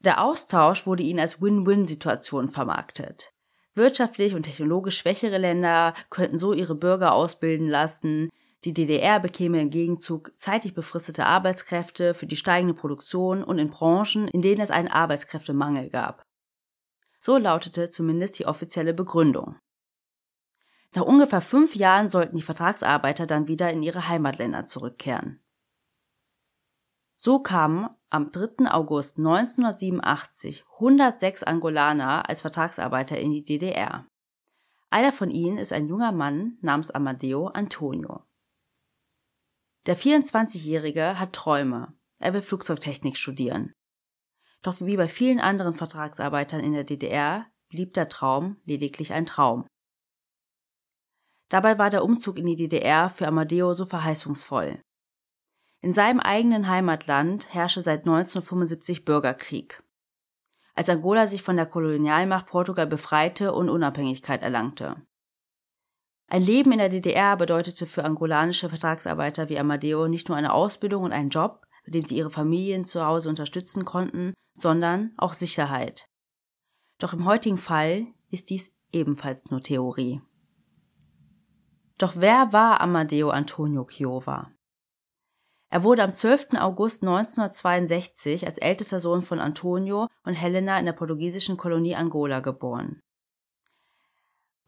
Der 0.00 0.22
Austausch 0.22 0.86
wurde 0.86 1.02
ihnen 1.02 1.20
als 1.20 1.42
Win-Win-Situation 1.42 2.48
vermarktet. 2.48 3.34
Wirtschaftlich 3.74 4.34
und 4.34 4.44
technologisch 4.44 4.98
schwächere 4.98 5.38
Länder 5.38 5.92
könnten 6.08 6.38
so 6.38 6.54
ihre 6.54 6.74
Bürger 6.74 7.12
ausbilden 7.12 7.68
lassen, 7.68 8.30
die 8.64 8.74
DDR 8.74 9.20
bekäme 9.20 9.60
im 9.60 9.70
Gegenzug 9.70 10.32
zeitlich 10.36 10.74
befristete 10.74 11.26
Arbeitskräfte 11.26 12.14
für 12.14 12.26
die 12.26 12.36
steigende 12.36 12.74
Produktion 12.74 13.44
und 13.44 13.58
in 13.58 13.70
Branchen, 13.70 14.26
in 14.28 14.42
denen 14.42 14.60
es 14.60 14.70
einen 14.70 14.88
Arbeitskräftemangel 14.88 15.90
gab. 15.90 16.24
So 17.20 17.36
lautete 17.36 17.90
zumindest 17.90 18.38
die 18.38 18.46
offizielle 18.46 18.94
Begründung. 18.94 19.56
Nach 20.94 21.02
ungefähr 21.02 21.40
fünf 21.40 21.76
Jahren 21.76 22.08
sollten 22.08 22.36
die 22.36 22.42
Vertragsarbeiter 22.42 23.26
dann 23.26 23.46
wieder 23.46 23.70
in 23.70 23.82
ihre 23.82 24.08
Heimatländer 24.08 24.64
zurückkehren. 24.64 25.40
So 27.16 27.40
kamen 27.40 27.90
am 28.10 28.30
3. 28.30 28.70
August 28.70 29.18
1987 29.18 30.64
106 30.74 31.42
Angolaner 31.42 32.28
als 32.28 32.40
Vertragsarbeiter 32.40 33.18
in 33.18 33.32
die 33.32 33.42
DDR. 33.42 34.06
Einer 34.90 35.12
von 35.12 35.30
ihnen 35.30 35.58
ist 35.58 35.72
ein 35.72 35.88
junger 35.88 36.12
Mann 36.12 36.56
namens 36.62 36.90
Amadeo 36.90 37.48
Antonio. 37.48 38.22
Der 39.86 39.96
24-Jährige 39.96 41.18
hat 41.18 41.32
Träume. 41.32 41.94
Er 42.18 42.34
will 42.34 42.42
Flugzeugtechnik 42.42 43.16
studieren. 43.16 43.72
Doch 44.62 44.80
wie 44.80 44.96
bei 44.96 45.08
vielen 45.08 45.40
anderen 45.40 45.74
Vertragsarbeitern 45.74 46.60
in 46.60 46.72
der 46.72 46.84
DDR 46.84 47.46
blieb 47.68 47.94
der 47.94 48.08
Traum 48.08 48.56
lediglich 48.64 49.12
ein 49.12 49.26
Traum. 49.26 49.66
Dabei 51.48 51.78
war 51.78 51.90
der 51.90 52.04
Umzug 52.04 52.38
in 52.38 52.46
die 52.46 52.56
DDR 52.56 53.08
für 53.08 53.26
Amadeo 53.26 53.72
so 53.72 53.86
verheißungsvoll. 53.86 54.82
In 55.80 55.92
seinem 55.92 56.20
eigenen 56.20 56.66
Heimatland 56.68 57.52
herrsche 57.54 57.82
seit 57.82 58.00
1975 58.00 59.04
Bürgerkrieg. 59.04 59.82
Als 60.74 60.88
Angola 60.88 61.26
sich 61.26 61.42
von 61.42 61.56
der 61.56 61.66
Kolonialmacht 61.66 62.46
Portugal 62.46 62.86
befreite 62.86 63.52
und 63.52 63.68
Unabhängigkeit 63.68 64.42
erlangte. 64.42 65.02
Ein 66.30 66.42
Leben 66.42 66.72
in 66.72 66.78
der 66.78 66.90
DDR 66.90 67.36
bedeutete 67.36 67.86
für 67.86 68.04
angolanische 68.04 68.68
Vertragsarbeiter 68.68 69.48
wie 69.48 69.58
Amadeo 69.58 70.08
nicht 70.08 70.28
nur 70.28 70.36
eine 70.36 70.52
Ausbildung 70.52 71.04
und 71.04 71.12
einen 71.12 71.30
Job, 71.30 71.66
mit 71.86 71.94
dem 71.94 72.04
sie 72.04 72.18
ihre 72.18 72.30
Familien 72.30 72.84
zu 72.84 73.04
Hause 73.04 73.30
unterstützen 73.30 73.86
konnten, 73.86 74.34
sondern 74.52 75.12
auch 75.16 75.32
Sicherheit. 75.32 76.06
Doch 76.98 77.14
im 77.14 77.24
heutigen 77.24 77.56
Fall 77.56 78.06
ist 78.30 78.50
dies 78.50 78.70
ebenfalls 78.92 79.50
nur 79.50 79.62
Theorie. 79.62 80.20
Doch 81.96 82.12
wer 82.16 82.52
war 82.52 82.82
Amadeo 82.82 83.30
Antonio 83.30 83.86
Chiova? 83.86 84.52
Er 85.70 85.82
wurde 85.82 86.02
am 86.02 86.10
12. 86.10 86.54
August 86.58 87.02
1962 87.02 88.46
als 88.46 88.58
ältester 88.58 89.00
Sohn 89.00 89.22
von 89.22 89.38
Antonio 89.40 90.08
und 90.24 90.34
Helena 90.34 90.78
in 90.78 90.84
der 90.84 90.92
portugiesischen 90.92 91.56
Kolonie 91.56 91.94
Angola 91.94 92.40
geboren. 92.40 93.00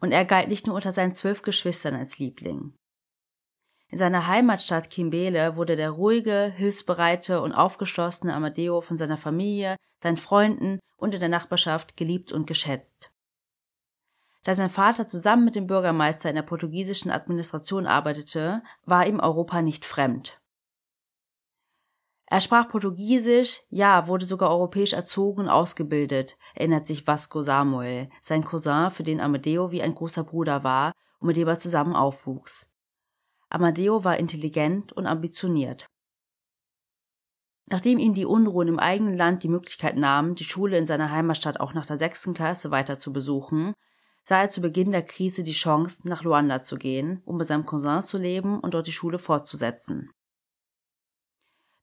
Und 0.01 0.11
er 0.11 0.25
galt 0.25 0.49
nicht 0.49 0.67
nur 0.67 0.75
unter 0.75 0.91
seinen 0.91 1.13
zwölf 1.13 1.41
Geschwistern 1.41 1.95
als 1.95 2.19
Liebling. 2.19 2.73
In 3.87 3.97
seiner 3.97 4.27
Heimatstadt 4.27 4.89
Kimbele 4.89 5.55
wurde 5.55 5.75
der 5.75 5.91
ruhige, 5.91 6.51
hilfsbereite 6.55 7.41
und 7.41 7.53
aufgeschlossene 7.53 8.33
Amadeo 8.33 8.81
von 8.81 8.97
seiner 8.97 9.17
Familie, 9.17 9.75
seinen 10.01 10.17
Freunden 10.17 10.79
und 10.97 11.13
in 11.13 11.19
der 11.19 11.29
Nachbarschaft 11.29 11.97
geliebt 11.97 12.31
und 12.31 12.47
geschätzt. 12.47 13.11
Da 14.43 14.55
sein 14.55 14.69
Vater 14.69 15.07
zusammen 15.07 15.45
mit 15.45 15.55
dem 15.55 15.67
Bürgermeister 15.67 16.29
in 16.29 16.35
der 16.35 16.41
portugiesischen 16.41 17.11
Administration 17.11 17.85
arbeitete, 17.85 18.63
war 18.85 19.05
ihm 19.05 19.19
Europa 19.19 19.61
nicht 19.61 19.85
fremd. 19.85 20.40
Er 22.31 22.39
sprach 22.39 22.69
Portugiesisch, 22.69 23.59
ja, 23.69 24.07
wurde 24.07 24.25
sogar 24.25 24.51
europäisch 24.51 24.93
erzogen 24.93 25.41
und 25.41 25.49
ausgebildet, 25.49 26.37
erinnert 26.55 26.87
sich 26.87 27.05
Vasco 27.05 27.41
Samuel, 27.41 28.09
sein 28.21 28.45
Cousin, 28.45 28.89
für 28.89 29.03
den 29.03 29.19
Amadeo 29.19 29.71
wie 29.71 29.81
ein 29.81 29.93
großer 29.93 30.23
Bruder 30.23 30.63
war 30.63 30.93
und 31.19 31.27
mit 31.27 31.35
dem 31.35 31.49
er 31.49 31.59
zusammen 31.59 31.93
aufwuchs. 31.93 32.71
Amadeo 33.49 34.05
war 34.05 34.15
intelligent 34.15 34.93
und 34.93 35.07
ambitioniert. 35.07 35.87
Nachdem 37.65 37.99
ihn 37.99 38.13
die 38.13 38.25
Unruhen 38.25 38.69
im 38.69 38.79
eigenen 38.79 39.17
Land 39.17 39.43
die 39.43 39.49
Möglichkeit 39.49 39.97
nahmen, 39.97 40.35
die 40.35 40.45
Schule 40.45 40.77
in 40.77 40.87
seiner 40.87 41.11
Heimatstadt 41.11 41.59
auch 41.59 41.73
nach 41.73 41.85
der 41.85 41.97
sechsten 41.97 42.33
Klasse 42.33 42.71
weiter 42.71 42.97
zu 42.97 43.11
besuchen, 43.11 43.73
sah 44.23 44.39
er 44.39 44.49
zu 44.49 44.61
Beginn 44.61 44.93
der 44.93 45.03
Krise 45.03 45.43
die 45.43 45.51
Chance, 45.51 46.07
nach 46.07 46.23
Luanda 46.23 46.61
zu 46.61 46.77
gehen, 46.77 47.21
um 47.25 47.37
bei 47.37 47.43
seinem 47.43 47.65
Cousin 47.65 48.01
zu 48.01 48.17
leben 48.17 48.61
und 48.61 48.73
dort 48.73 48.87
die 48.87 48.93
Schule 48.93 49.19
fortzusetzen. 49.19 50.11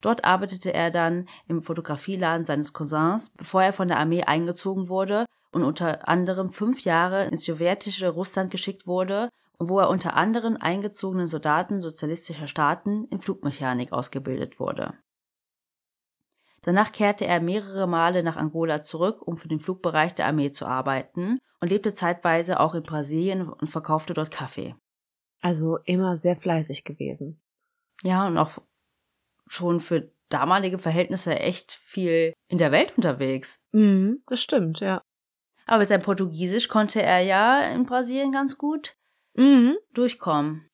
Dort 0.00 0.24
arbeitete 0.24 0.72
er 0.72 0.90
dann 0.90 1.28
im 1.48 1.62
Fotografieladen 1.62 2.44
seines 2.44 2.72
Cousins, 2.72 3.30
bevor 3.30 3.62
er 3.62 3.72
von 3.72 3.88
der 3.88 3.98
Armee 3.98 4.22
eingezogen 4.22 4.88
wurde 4.88 5.26
und 5.50 5.64
unter 5.64 6.08
anderem 6.08 6.50
fünf 6.50 6.82
Jahre 6.82 7.24
ins 7.24 7.44
sowjetische 7.44 8.08
Russland 8.08 8.50
geschickt 8.50 8.86
wurde 8.86 9.28
wo 9.58 9.80
er 9.80 9.90
unter 9.90 10.14
anderen 10.14 10.56
eingezogenen 10.56 11.26
Soldaten 11.26 11.80
sozialistischer 11.80 12.46
Staaten 12.46 13.04
in 13.06 13.20
Flugmechanik 13.20 13.92
ausgebildet 13.92 14.60
wurde. 14.60 14.94
Danach 16.62 16.92
kehrte 16.92 17.24
er 17.24 17.40
mehrere 17.40 17.86
Male 17.86 18.22
nach 18.22 18.36
Angola 18.36 18.82
zurück, 18.82 19.26
um 19.26 19.36
für 19.36 19.48
den 19.48 19.60
Flugbereich 19.60 20.14
der 20.14 20.26
Armee 20.26 20.50
zu 20.50 20.66
arbeiten 20.66 21.38
und 21.60 21.68
lebte 21.68 21.94
zeitweise 21.94 22.60
auch 22.60 22.74
in 22.74 22.82
Brasilien 22.82 23.48
und 23.48 23.68
verkaufte 23.68 24.14
dort 24.14 24.30
Kaffee. 24.30 24.74
Also 25.40 25.78
immer 25.84 26.14
sehr 26.14 26.36
fleißig 26.36 26.84
gewesen. 26.84 27.40
Ja, 28.02 28.26
und 28.26 28.38
auch 28.38 28.58
schon 29.48 29.80
für 29.80 30.12
damalige 30.28 30.78
Verhältnisse 30.78 31.38
echt 31.38 31.72
viel 31.72 32.32
in 32.48 32.58
der 32.58 32.72
Welt 32.72 32.94
unterwegs. 32.96 33.60
Mhm, 33.72 34.22
das 34.26 34.40
stimmt, 34.40 34.80
ja. 34.80 35.02
Aber 35.66 35.84
sein 35.84 36.02
Portugiesisch 36.02 36.68
konnte 36.68 37.02
er 37.02 37.20
ja 37.20 37.60
in 37.72 37.84
Brasilien 37.84 38.32
ganz 38.32 38.56
gut 38.58 38.96
mhm. 39.34 39.76
durchkommen. 39.92 40.68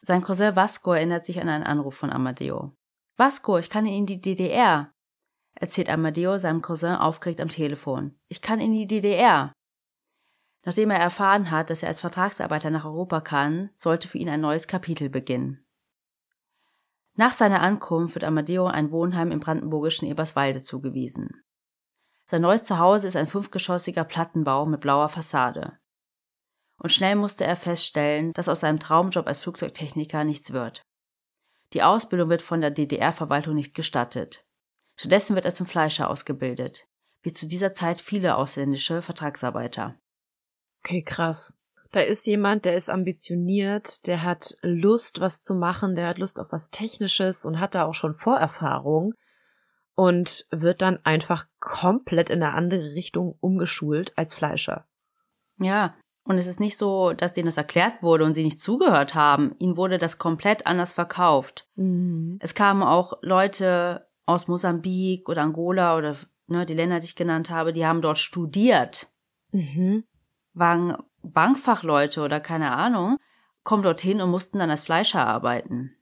Sein 0.00 0.20
Cousin 0.20 0.54
Vasco 0.56 0.92
erinnert 0.92 1.24
sich 1.24 1.40
an 1.40 1.48
einen 1.48 1.64
Anruf 1.64 1.94
von 1.96 2.10
Amadeo. 2.10 2.76
Vasco, 3.16 3.58
ich 3.58 3.70
kann 3.70 3.86
in 3.86 4.06
die 4.06 4.20
DDR, 4.20 4.92
erzählt 5.54 5.88
Amadeo 5.88 6.36
seinem 6.36 6.60
Cousin 6.60 6.96
aufgeregt 6.96 7.40
am 7.40 7.48
Telefon. 7.48 8.18
Ich 8.28 8.42
kann 8.42 8.60
in 8.60 8.72
die 8.72 8.86
DDR. 8.86 9.52
Nachdem 10.66 10.90
er 10.90 10.98
erfahren 10.98 11.50
hat, 11.50 11.70
dass 11.70 11.82
er 11.82 11.88
als 11.88 12.00
Vertragsarbeiter 12.00 12.70
nach 12.70 12.84
Europa 12.84 13.20
kann, 13.20 13.70
sollte 13.76 14.08
für 14.08 14.18
ihn 14.18 14.28
ein 14.28 14.40
neues 14.40 14.66
Kapitel 14.66 15.08
beginnen. 15.08 15.63
Nach 17.16 17.32
seiner 17.32 17.60
Ankunft 17.60 18.14
wird 18.14 18.24
Amadeo 18.24 18.66
ein 18.66 18.90
Wohnheim 18.90 19.30
im 19.30 19.40
brandenburgischen 19.40 20.08
Eberswalde 20.08 20.62
zugewiesen. 20.62 21.42
Sein 22.26 22.42
neues 22.42 22.64
Zuhause 22.64 23.06
ist 23.08 23.16
ein 23.16 23.28
fünfgeschossiger 23.28 24.04
Plattenbau 24.04 24.66
mit 24.66 24.80
blauer 24.80 25.08
Fassade 25.08 25.78
und 26.78 26.90
schnell 26.90 27.16
musste 27.16 27.44
er 27.44 27.56
feststellen, 27.56 28.32
dass 28.32 28.48
aus 28.48 28.60
seinem 28.60 28.80
Traumjob 28.80 29.26
als 29.26 29.38
Flugzeugtechniker 29.38 30.24
nichts 30.24 30.52
wird. 30.52 30.82
Die 31.72 31.82
Ausbildung 31.82 32.28
wird 32.28 32.42
von 32.42 32.60
der 32.60 32.70
DDR-Verwaltung 32.70 33.54
nicht 33.54 33.74
gestattet. 33.74 34.44
Stattdessen 34.96 35.34
wird 35.34 35.44
er 35.44 35.54
zum 35.54 35.66
Fleischer 35.66 36.08
ausgebildet, 36.08 36.86
wie 37.22 37.32
zu 37.32 37.48
dieser 37.48 37.74
Zeit 37.74 38.00
viele 38.00 38.36
ausländische 38.36 39.02
Vertragsarbeiter. 39.02 39.98
Okay, 40.84 41.02
krass. 41.02 41.56
Da 41.94 42.00
ist 42.00 42.26
jemand, 42.26 42.64
der 42.64 42.76
ist 42.76 42.90
ambitioniert, 42.90 44.04
der 44.08 44.24
hat 44.24 44.56
Lust, 44.62 45.20
was 45.20 45.44
zu 45.44 45.54
machen, 45.54 45.94
der 45.94 46.08
hat 46.08 46.18
Lust 46.18 46.40
auf 46.40 46.50
was 46.50 46.70
Technisches 46.70 47.44
und 47.44 47.60
hat 47.60 47.76
da 47.76 47.84
auch 47.84 47.94
schon 47.94 48.16
Vorerfahrung 48.16 49.14
und 49.94 50.44
wird 50.50 50.82
dann 50.82 50.98
einfach 51.04 51.46
komplett 51.60 52.30
in 52.30 52.42
eine 52.42 52.52
andere 52.52 52.94
Richtung 52.94 53.36
umgeschult 53.38 54.12
als 54.18 54.34
Fleischer. 54.34 54.88
Ja, 55.60 55.94
und 56.24 56.36
es 56.36 56.48
ist 56.48 56.58
nicht 56.58 56.76
so, 56.76 57.12
dass 57.12 57.34
denen 57.34 57.46
das 57.46 57.58
erklärt 57.58 58.02
wurde 58.02 58.24
und 58.24 58.34
sie 58.34 58.42
nicht 58.42 58.58
zugehört 58.58 59.14
haben. 59.14 59.54
Ihnen 59.60 59.76
wurde 59.76 59.98
das 59.98 60.18
komplett 60.18 60.66
anders 60.66 60.94
verkauft. 60.94 61.68
Mhm. 61.76 62.38
Es 62.40 62.56
kamen 62.56 62.82
auch 62.82 63.18
Leute 63.22 64.08
aus 64.26 64.48
Mosambik 64.48 65.28
oder 65.28 65.42
Angola 65.42 65.96
oder 65.96 66.16
ne, 66.48 66.66
die 66.66 66.74
Länder, 66.74 66.98
die 66.98 67.06
ich 67.06 67.14
genannt 67.14 67.50
habe, 67.50 67.72
die 67.72 67.86
haben 67.86 68.02
dort 68.02 68.18
studiert. 68.18 69.12
Mhm. 69.52 70.02
Waren 70.54 70.96
Bankfachleute 71.32 72.22
oder 72.22 72.40
keine 72.40 72.72
Ahnung, 72.72 73.18
kommen 73.62 73.82
dorthin 73.82 74.20
und 74.20 74.30
mussten 74.30 74.58
dann 74.58 74.70
als 74.70 74.84
Fleischer 74.84 75.26
arbeiten. 75.26 75.96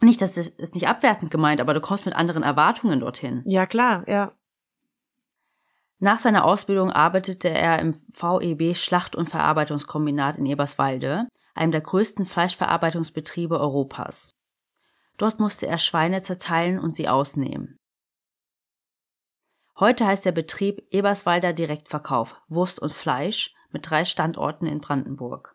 Nicht, 0.00 0.20
dass 0.20 0.36
es 0.36 0.48
ist 0.48 0.74
nicht 0.74 0.88
abwertend 0.88 1.30
gemeint, 1.30 1.60
aber 1.60 1.74
du 1.74 1.80
kommst 1.80 2.06
mit 2.06 2.14
anderen 2.14 2.42
Erwartungen 2.42 3.00
dorthin. 3.00 3.42
Ja, 3.46 3.66
klar, 3.66 4.04
ja. 4.08 4.32
Nach 5.98 6.18
seiner 6.18 6.44
Ausbildung 6.44 6.90
arbeitete 6.90 7.48
er 7.48 7.78
im 7.78 7.94
VEB 8.12 8.76
Schlacht- 8.76 9.16
und 9.16 9.28
Verarbeitungskombinat 9.28 10.36
in 10.36 10.46
Eberswalde, 10.46 11.28
einem 11.54 11.72
der 11.72 11.80
größten 11.80 12.26
Fleischverarbeitungsbetriebe 12.26 13.58
Europas. 13.58 14.34
Dort 15.16 15.38
musste 15.38 15.66
er 15.66 15.78
Schweine 15.78 16.22
zerteilen 16.22 16.78
und 16.78 16.96
sie 16.96 17.08
ausnehmen. 17.08 17.78
Heute 19.78 20.06
heißt 20.06 20.24
der 20.24 20.32
Betrieb 20.32 20.86
Eberswalder 20.90 21.52
Direktverkauf 21.52 22.42
Wurst 22.48 22.80
und 22.80 22.92
Fleisch 22.92 23.53
mit 23.74 23.90
drei 23.90 24.06
Standorten 24.06 24.66
in 24.66 24.80
Brandenburg. 24.80 25.54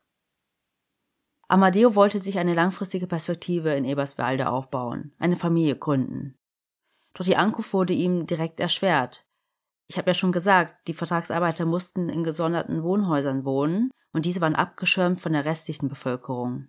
Amadeo 1.48 1.96
wollte 1.96 2.20
sich 2.20 2.38
eine 2.38 2.54
langfristige 2.54 3.08
Perspektive 3.08 3.74
in 3.74 3.86
Eberswalde 3.86 4.50
aufbauen, 4.50 5.16
eine 5.18 5.36
Familie 5.36 5.76
gründen. 5.76 6.38
Doch 7.16 7.26
die 7.26 7.38
Ankunft 7.38 7.74
wurde 7.74 7.94
ihm 7.94 8.28
direkt 8.28 8.60
erschwert, 8.60 9.26
ich 9.90 9.98
habe 9.98 10.12
ja 10.12 10.14
schon 10.14 10.32
gesagt, 10.32 10.88
die 10.88 10.94
Vertragsarbeiter 10.94 11.66
mussten 11.66 12.10
in 12.10 12.24
gesonderten 12.24 12.84
Wohnhäusern 12.84 13.44
wohnen 13.44 13.90
und 14.14 14.26
diese 14.26 14.40
waren 14.40 14.56
abgeschirmt 14.56 15.20
von 15.20 15.34
der 15.34 15.46
restlichen 15.46 15.90
Bevölkerung. 15.90 16.68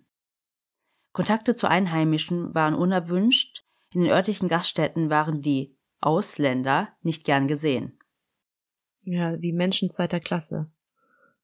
Kontakte 1.13 1.55
zu 1.55 1.69
Einheimischen 1.69 2.55
waren 2.55 2.73
unerwünscht, 2.73 3.63
in 3.93 4.01
den 4.01 4.11
örtlichen 4.11 4.49
Gaststätten 4.49 5.11
waren 5.11 5.41
die 5.41 5.77
Ausländer 5.99 6.89
nicht 7.01 7.23
gern 7.23 7.47
gesehen. 7.47 7.99
Ja, 9.03 9.39
wie 9.39 9.53
Menschen 9.53 9.91
zweiter 9.91 10.19
Klasse. 10.19 10.71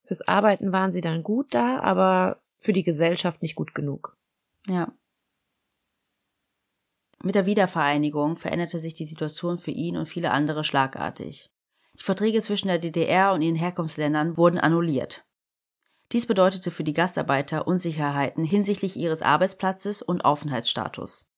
Fürs 0.08 0.26
Arbeiten 0.26 0.72
waren 0.72 0.90
sie 0.90 1.02
dann 1.02 1.22
gut 1.22 1.54
da, 1.54 1.80
aber 1.80 2.40
für 2.60 2.72
die 2.72 2.82
Gesellschaft 2.82 3.42
nicht 3.42 3.54
gut 3.54 3.74
genug. 3.74 4.16
Ja. 4.66 4.90
Mit 7.22 7.34
der 7.34 7.44
Wiedervereinigung 7.44 8.36
veränderte 8.36 8.78
sich 8.78 8.94
die 8.94 9.04
Situation 9.04 9.58
für 9.58 9.70
ihn 9.70 9.98
und 9.98 10.06
viele 10.06 10.30
andere 10.30 10.64
schlagartig. 10.64 11.50
Die 11.98 12.04
Verträge 12.04 12.40
zwischen 12.40 12.68
der 12.68 12.78
DDR 12.78 13.34
und 13.34 13.42
ihren 13.42 13.54
Herkunftsländern 13.54 14.38
wurden 14.38 14.58
annulliert. 14.58 15.26
Dies 16.12 16.24
bedeutete 16.24 16.70
für 16.70 16.84
die 16.84 16.94
Gastarbeiter 16.94 17.66
Unsicherheiten 17.66 18.44
hinsichtlich 18.44 18.96
ihres 18.96 19.20
Arbeitsplatzes 19.20 20.00
und 20.00 20.24
Aufenthaltsstatus. 20.24 21.28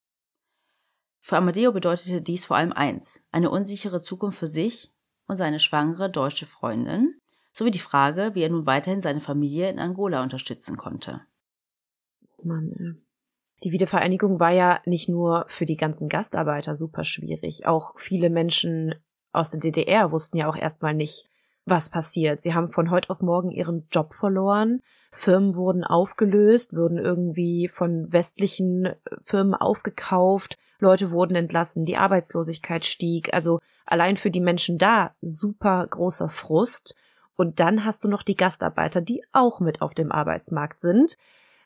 Für 1.19 1.35
Amadeo 1.35 1.73
bedeutete 1.73 2.21
dies 2.21 2.45
vor 2.45 2.55
allem 2.55 2.71
eins, 2.71 3.21
eine 3.33 3.49
unsichere 3.51 4.01
Zukunft 4.01 4.39
für 4.39 4.47
sich 4.47 4.93
und 5.27 5.35
seine 5.35 5.59
schwangere 5.59 6.09
deutsche 6.09 6.45
Freundin, 6.45 7.20
sowie 7.51 7.71
die 7.71 7.79
Frage, 7.79 8.31
wie 8.33 8.43
er 8.43 8.49
nun 8.49 8.65
weiterhin 8.65 9.01
seine 9.01 9.21
Familie 9.21 9.69
in 9.69 9.79
Angola 9.79 10.23
unterstützen 10.23 10.77
konnte. 10.77 11.21
Mann, 12.43 13.01
die 13.63 13.71
Wiedervereinigung 13.71 14.39
war 14.39 14.51
ja 14.51 14.81
nicht 14.85 15.07
nur 15.07 15.45
für 15.47 15.65
die 15.65 15.77
ganzen 15.77 16.09
Gastarbeiter 16.09 16.73
super 16.73 17.03
schwierig. 17.03 17.67
Auch 17.67 17.99
viele 17.99 18.29
Menschen 18.29 18.95
aus 19.31 19.51
der 19.51 19.59
DDR 19.59 20.11
wussten 20.11 20.37
ja 20.37 20.49
auch 20.49 20.57
erstmal 20.57 20.93
nicht, 20.93 21.29
was 21.65 21.91
passiert. 21.91 22.41
Sie 22.41 22.55
haben 22.55 22.69
von 22.69 22.89
heute 22.89 23.09
auf 23.11 23.21
morgen 23.21 23.51
ihren 23.51 23.87
Job 23.91 24.13
verloren. 24.13 24.81
Firmen 25.11 25.55
wurden 25.55 25.83
aufgelöst, 25.83 26.75
wurden 26.75 26.97
irgendwie 26.97 27.67
von 27.67 28.11
westlichen 28.11 28.95
Firmen 29.23 29.53
aufgekauft. 29.53 30.57
Leute 30.79 31.11
wurden 31.11 31.35
entlassen, 31.35 31.85
die 31.85 31.97
Arbeitslosigkeit 31.97 32.83
stieg. 32.83 33.31
Also 33.33 33.59
allein 33.85 34.17
für 34.17 34.31
die 34.31 34.41
Menschen 34.41 34.79
da 34.79 35.13
super 35.21 35.85
großer 35.85 36.29
Frust. 36.29 36.95
Und 37.41 37.59
dann 37.59 37.85
hast 37.85 38.03
du 38.03 38.07
noch 38.07 38.21
die 38.21 38.35
Gastarbeiter, 38.35 39.01
die 39.01 39.23
auch 39.31 39.61
mit 39.61 39.81
auf 39.81 39.95
dem 39.95 40.11
Arbeitsmarkt 40.11 40.79
sind. 40.79 41.17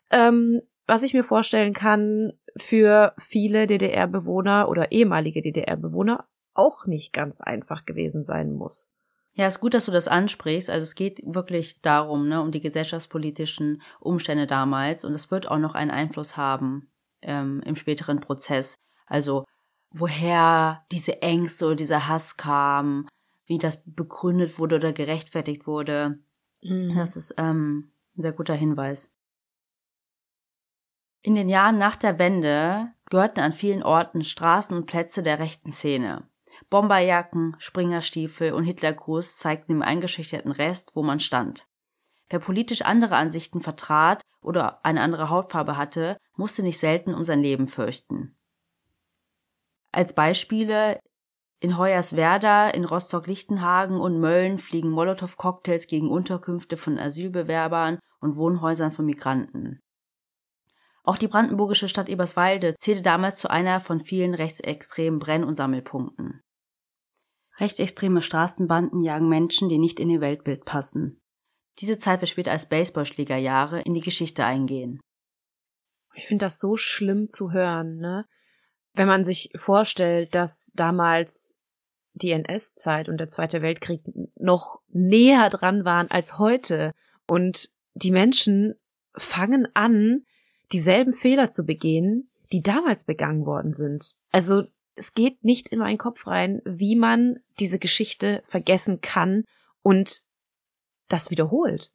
Ähm, 0.09 0.61
was 0.87 1.03
ich 1.03 1.13
mir 1.13 1.25
vorstellen 1.25 1.73
kann, 1.73 2.31
für 2.55 3.13
viele 3.17 3.67
DDR-Bewohner 3.67 4.69
oder 4.69 4.93
ehemalige 4.93 5.41
DDR-Bewohner 5.41 6.29
auch 6.53 6.85
nicht 6.85 7.11
ganz 7.11 7.41
einfach 7.41 7.83
gewesen 7.83 8.23
sein 8.23 8.53
muss. 8.53 8.93
Ja, 9.33 9.47
ist 9.47 9.59
gut, 9.59 9.73
dass 9.73 9.83
du 9.83 9.91
das 9.91 10.07
ansprichst. 10.07 10.69
Also 10.69 10.83
es 10.83 10.95
geht 10.95 11.19
wirklich 11.25 11.81
darum, 11.81 12.29
ne, 12.29 12.39
um 12.41 12.51
die 12.51 12.61
gesellschaftspolitischen 12.61 13.81
Umstände 13.99 14.47
damals 14.47 15.03
und 15.03 15.13
es 15.13 15.29
wird 15.29 15.51
auch 15.51 15.59
noch 15.59 15.75
einen 15.75 15.91
Einfluss 15.91 16.37
haben 16.37 16.89
ähm, 17.21 17.61
im 17.65 17.75
späteren 17.75 18.21
Prozess. 18.21 18.75
Also 19.07 19.43
woher 19.91 20.85
diese 20.93 21.21
Ängste 21.21 21.65
oder 21.65 21.75
dieser 21.75 22.07
Hass 22.07 22.37
kam, 22.37 23.09
wie 23.45 23.57
das 23.57 23.83
begründet 23.85 24.57
wurde 24.59 24.75
oder 24.77 24.93
gerechtfertigt 24.93 25.67
wurde. 25.67 26.19
Mhm. 26.61 26.95
Das 26.95 27.15
ist 27.15 27.35
ähm, 27.37 27.91
ein 28.17 28.21
sehr 28.23 28.33
guter 28.33 28.55
Hinweis. 28.55 29.11
In 31.21 31.35
den 31.35 31.49
Jahren 31.49 31.77
nach 31.77 31.95
der 31.95 32.19
Wende 32.19 32.91
gehörten 33.09 33.39
an 33.39 33.53
vielen 33.53 33.83
Orten 33.83 34.23
Straßen 34.23 34.75
und 34.75 34.85
Plätze 34.85 35.23
der 35.23 35.39
rechten 35.39 35.71
Szene. 35.71 36.27
Bomberjacken, 36.69 37.55
Springerstiefel 37.57 38.53
und 38.53 38.63
Hitlergruß 38.63 39.37
zeigten 39.37 39.73
dem 39.73 39.81
eingeschüchterten 39.81 40.51
Rest, 40.51 40.91
wo 40.95 41.03
man 41.03 41.19
stand. 41.19 41.65
Wer 42.29 42.39
politisch 42.39 42.81
andere 42.81 43.15
Ansichten 43.15 43.61
vertrat 43.61 44.21
oder 44.41 44.83
eine 44.85 45.01
andere 45.01 45.29
Hautfarbe 45.29 45.77
hatte, 45.77 46.17
musste 46.35 46.63
nicht 46.63 46.79
selten 46.79 47.13
um 47.13 47.23
sein 47.23 47.41
Leben 47.41 47.67
fürchten. 47.67 48.35
Als 49.91 50.13
Beispiele 50.13 50.99
in 51.65 51.79
Hoyerswerda, 51.79 52.69
in 52.69 52.85
Rostock-Lichtenhagen 52.85 53.99
und 53.99 54.19
Mölln 54.19 54.59
fliegen 54.59 54.91
Molotow-Cocktails 54.91 55.87
gegen 55.87 56.11
Unterkünfte 56.11 56.77
von 56.77 56.99
Asylbewerbern 56.99 57.97
und 58.19 58.35
Wohnhäusern 58.35 58.91
von 58.91 59.07
Migranten. 59.07 59.79
Auch 61.03 61.17
die 61.17 61.27
brandenburgische 61.27 61.89
Stadt 61.89 62.07
Eberswalde 62.07 62.75
zählte 62.79 63.01
damals 63.01 63.37
zu 63.37 63.49
einer 63.49 63.79
von 63.79 63.99
vielen 63.99 64.35
rechtsextremen 64.35 65.17
Brenn- 65.17 65.43
und 65.43 65.55
Sammelpunkten. 65.55 66.43
Rechtsextreme 67.57 68.21
Straßenbanden 68.21 69.01
jagen 69.01 69.27
Menschen, 69.27 69.67
die 69.67 69.79
nicht 69.79 69.99
in 69.99 70.11
ihr 70.11 70.21
Weltbild 70.21 70.65
passen. 70.65 71.19
Diese 71.79 71.97
Zeit 71.97 72.21
wird 72.21 72.29
später 72.29 72.51
als 72.51 72.69
Baseballschlägerjahre 72.69 73.81
in 73.81 73.95
die 73.95 74.01
Geschichte 74.01 74.45
eingehen. 74.45 74.99
Ich 76.13 76.27
finde 76.27 76.45
das 76.45 76.59
so 76.59 76.77
schlimm 76.77 77.31
zu 77.31 77.51
hören, 77.51 77.97
ne? 77.97 78.27
Wenn 78.95 79.07
man 79.07 79.25
sich 79.25 79.51
vorstellt, 79.55 80.33
dass 80.33 80.71
damals 80.75 81.59
die 82.13 82.31
NS-Zeit 82.31 83.09
und 83.09 83.17
der 83.17 83.27
Zweite 83.27 83.61
Weltkrieg 83.61 84.01
noch 84.35 84.81
näher 84.87 85.49
dran 85.49 85.83
waren 85.83 86.09
als 86.09 86.37
heute 86.37 86.93
und 87.27 87.69
die 87.93 88.11
Menschen 88.11 88.75
fangen 89.17 89.67
an, 89.73 90.25
dieselben 90.71 91.13
Fehler 91.13 91.51
zu 91.51 91.65
begehen, 91.65 92.29
die 92.51 92.61
damals 92.61 93.03
begangen 93.03 93.45
worden 93.45 93.73
sind. 93.73 94.15
Also 94.31 94.63
es 94.95 95.13
geht 95.13 95.43
nicht 95.43 95.69
in 95.69 95.79
meinen 95.79 95.97
Kopf 95.97 96.25
rein, 96.25 96.61
wie 96.63 96.95
man 96.95 97.39
diese 97.59 97.79
Geschichte 97.79 98.41
vergessen 98.45 99.01
kann 99.01 99.43
und 99.81 100.21
das 101.09 101.31
wiederholt. 101.31 101.91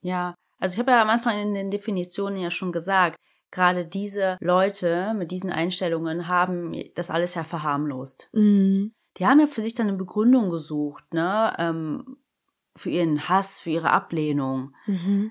Ja, 0.00 0.34
also 0.58 0.74
ich 0.74 0.78
habe 0.78 0.92
ja 0.92 1.02
am 1.02 1.10
Anfang 1.10 1.38
in 1.38 1.54
den 1.54 1.70
Definitionen 1.70 2.40
ja 2.40 2.50
schon 2.50 2.72
gesagt, 2.72 3.18
gerade 3.52 3.86
diese 3.86 4.36
Leute 4.40 5.14
mit 5.14 5.30
diesen 5.30 5.52
Einstellungen 5.52 6.26
haben 6.26 6.74
das 6.96 7.10
alles 7.10 7.34
ja 7.34 7.44
verharmlost. 7.44 8.28
Mhm. 8.32 8.92
Die 9.18 9.26
haben 9.26 9.38
ja 9.38 9.46
für 9.46 9.62
sich 9.62 9.74
dann 9.74 9.88
eine 9.88 9.98
Begründung 9.98 10.50
gesucht, 10.50 11.12
ne, 11.12 11.54
ähm, 11.58 12.16
für 12.74 12.90
ihren 12.90 13.28
Hass, 13.28 13.60
für 13.60 13.70
ihre 13.70 13.90
Ablehnung. 13.90 14.74
Mhm. 14.86 15.30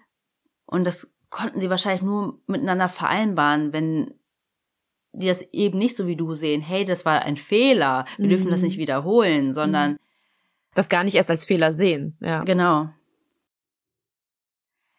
Und 0.65 0.85
das 0.85 1.13
konnten 1.29 1.59
sie 1.59 1.69
wahrscheinlich 1.69 2.03
nur 2.03 2.39
miteinander 2.45 2.87
vereinbaren, 2.87 3.73
wenn 3.73 4.13
die 5.13 5.27
das 5.27 5.41
eben 5.51 5.77
nicht 5.77 5.95
so 5.95 6.07
wie 6.07 6.15
du 6.15 6.33
sehen, 6.33 6.61
hey, 6.61 6.85
das 6.85 7.05
war 7.05 7.23
ein 7.23 7.35
Fehler, 7.35 8.05
wir 8.17 8.27
mhm. 8.27 8.29
dürfen 8.29 8.51
das 8.51 8.61
nicht 8.61 8.77
mhm. 8.77 8.81
wiederholen, 8.81 9.51
sondern 9.51 9.93
mhm. 9.93 9.97
das 10.75 10.87
gar 10.87 11.03
nicht 11.03 11.15
erst 11.15 11.29
als 11.29 11.43
Fehler 11.43 11.73
sehen. 11.73 12.15
Ja. 12.21 12.43
Genau. 12.43 12.89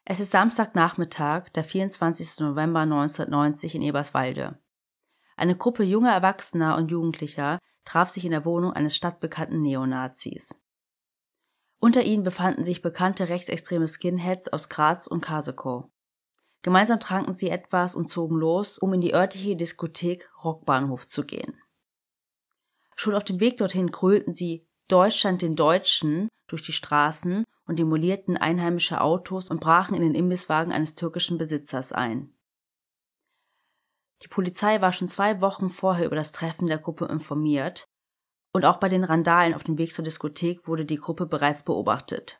Es 0.04 0.18
ist 0.18 0.32
Samstagnachmittag, 0.32 1.50
der 1.50 1.62
24. 1.62 2.40
November 2.40 2.80
1990 2.80 3.76
in 3.76 3.82
Eberswalde. 3.82 4.58
Eine 5.36 5.56
Gruppe 5.56 5.84
junger 5.84 6.12
Erwachsener 6.12 6.76
und 6.76 6.90
Jugendlicher 6.90 7.60
traf 7.84 8.10
sich 8.10 8.24
in 8.24 8.32
der 8.32 8.44
Wohnung 8.44 8.72
eines 8.72 8.96
stadtbekannten 8.96 9.62
Neonazis. 9.62 10.60
Unter 11.78 12.02
ihnen 12.02 12.24
befanden 12.24 12.64
sich 12.64 12.82
bekannte 12.82 13.28
rechtsextreme 13.28 13.86
Skinheads 13.86 14.52
aus 14.52 14.68
Graz 14.68 15.06
und 15.06 15.20
Kasekow. 15.20 15.84
Gemeinsam 16.62 16.98
tranken 16.98 17.32
sie 17.32 17.50
etwas 17.50 17.94
und 17.94 18.08
zogen 18.08 18.36
los, 18.36 18.78
um 18.78 18.92
in 18.92 19.00
die 19.00 19.14
örtliche 19.14 19.54
Diskothek 19.54 20.28
Rockbahnhof 20.44 21.06
zu 21.06 21.24
gehen. 21.24 21.54
Schon 22.96 23.14
auf 23.14 23.24
dem 23.24 23.38
Weg 23.38 23.56
dorthin 23.56 23.92
grölten 23.92 24.32
sie 24.32 24.66
Deutschland 24.88 25.42
den 25.42 25.54
Deutschen 25.54 26.28
durch 26.52 26.62
die 26.62 26.72
Straßen 26.72 27.44
und 27.66 27.78
demolierten 27.78 28.36
einheimische 28.36 29.00
Autos 29.00 29.50
und 29.50 29.60
brachen 29.60 29.94
in 29.94 30.02
den 30.02 30.14
Imbisswagen 30.14 30.72
eines 30.72 30.94
türkischen 30.94 31.38
Besitzers 31.38 31.92
ein. 31.92 32.32
Die 34.22 34.28
Polizei 34.28 34.80
war 34.80 34.92
schon 34.92 35.08
zwei 35.08 35.40
Wochen 35.40 35.68
vorher 35.68 36.06
über 36.06 36.16
das 36.16 36.32
Treffen 36.32 36.66
der 36.66 36.78
Gruppe 36.78 37.06
informiert, 37.06 37.88
und 38.54 38.66
auch 38.66 38.76
bei 38.76 38.88
den 38.88 39.02
Randalen 39.02 39.54
auf 39.54 39.64
dem 39.64 39.78
Weg 39.78 39.92
zur 39.94 40.04
Diskothek 40.04 40.68
wurde 40.68 40.84
die 40.84 40.98
Gruppe 40.98 41.26
bereits 41.26 41.64
beobachtet. 41.64 42.38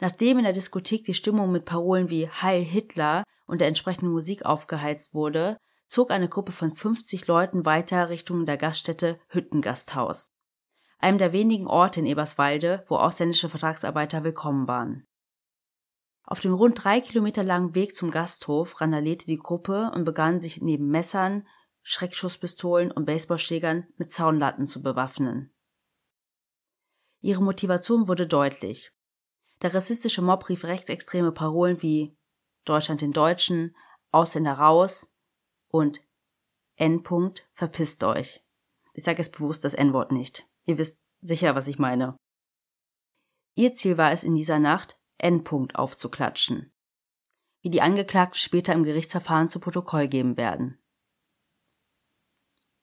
Nachdem 0.00 0.38
in 0.38 0.44
der 0.44 0.54
Diskothek 0.54 1.04
die 1.04 1.14
Stimmung 1.14 1.52
mit 1.52 1.66
Parolen 1.66 2.08
wie 2.08 2.28
Heil 2.28 2.62
Hitler 2.62 3.22
und 3.46 3.60
der 3.60 3.68
entsprechenden 3.68 4.10
Musik 4.10 4.44
aufgeheizt 4.44 5.14
wurde, 5.14 5.58
zog 5.86 6.10
eine 6.10 6.28
Gruppe 6.28 6.52
von 6.52 6.72
50 6.72 7.26
Leuten 7.26 7.66
weiter 7.66 8.08
Richtung 8.08 8.46
der 8.46 8.56
Gaststätte 8.56 9.20
Hüttengasthaus, 9.28 10.32
einem 11.04 11.18
der 11.18 11.32
wenigen 11.32 11.66
Orte 11.66 12.00
in 12.00 12.06
Eberswalde, 12.06 12.82
wo 12.88 12.96
ausländische 12.96 13.50
Vertragsarbeiter 13.50 14.24
willkommen 14.24 14.66
waren. 14.66 15.06
Auf 16.24 16.40
dem 16.40 16.54
rund 16.54 16.82
drei 16.82 17.02
Kilometer 17.02 17.44
langen 17.44 17.74
Weg 17.74 17.94
zum 17.94 18.10
Gasthof 18.10 18.80
randalierte 18.80 19.26
die 19.26 19.38
Gruppe 19.38 19.92
und 19.94 20.04
begann 20.04 20.40
sich 20.40 20.62
neben 20.62 20.88
Messern, 20.88 21.46
Schreckschusspistolen 21.82 22.90
und 22.90 23.04
Baseballschlägern 23.04 23.86
mit 23.98 24.10
Zaunlatten 24.10 24.66
zu 24.66 24.82
bewaffnen. 24.82 25.54
Ihre 27.20 27.42
Motivation 27.42 28.08
wurde 28.08 28.26
deutlich. 28.26 28.90
Der 29.60 29.74
rassistische 29.74 30.22
Mob 30.22 30.48
rief 30.48 30.64
rechtsextreme 30.64 31.32
Parolen 31.32 31.82
wie 31.82 32.16
Deutschland 32.64 33.02
den 33.02 33.12
Deutschen, 33.12 33.76
Ausländer 34.10 34.54
raus 34.54 35.12
und 35.68 36.00
N. 36.76 37.02
-Punkt, 37.02 37.42
verpisst 37.52 38.02
euch. 38.04 38.42
Ich 38.94 39.04
sage 39.04 39.18
jetzt 39.18 39.36
bewusst 39.36 39.64
das 39.64 39.74
N-Wort 39.74 40.10
nicht. 40.10 40.46
Ihr 40.66 40.78
wisst 40.78 41.00
sicher, 41.20 41.54
was 41.54 41.68
ich 41.68 41.78
meine. 41.78 42.16
Ihr 43.54 43.74
Ziel 43.74 43.96
war 43.96 44.12
es 44.12 44.24
in 44.24 44.34
dieser 44.34 44.58
Nacht, 44.58 44.98
N. 45.18 45.44
-Punkt 45.44 45.74
aufzuklatschen. 45.76 46.72
Wie 47.62 47.70
die 47.70 47.82
Angeklagten 47.82 48.38
später 48.38 48.72
im 48.72 48.82
Gerichtsverfahren 48.82 49.48
zu 49.48 49.60
Protokoll 49.60 50.08
geben 50.08 50.36
werden. 50.36 50.78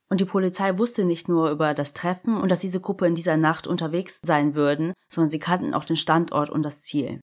Und 0.10 0.20
die 0.20 0.26
Polizei 0.26 0.78
wusste 0.78 1.06
nicht 1.06 1.30
nur 1.30 1.52
über 1.52 1.74
das 1.74 1.94
Treffen 1.94 2.36
und 2.36 2.50
dass 2.50 2.60
diese 2.60 2.82
Gruppe 2.82 3.08
in 3.08 3.16
dieser 3.16 3.38
Nacht 3.38 3.66
unterwegs 3.66 4.20
sein 4.22 4.56
würden, 4.56 4.94
sondern 5.10 5.30
sie 5.30 5.40
kannten 5.40 5.74
auch 5.74 5.86
den 5.86 5.96
Standort 5.96 6.50
und 6.50 6.64
das 6.64 6.82
Ziel. 6.82 7.22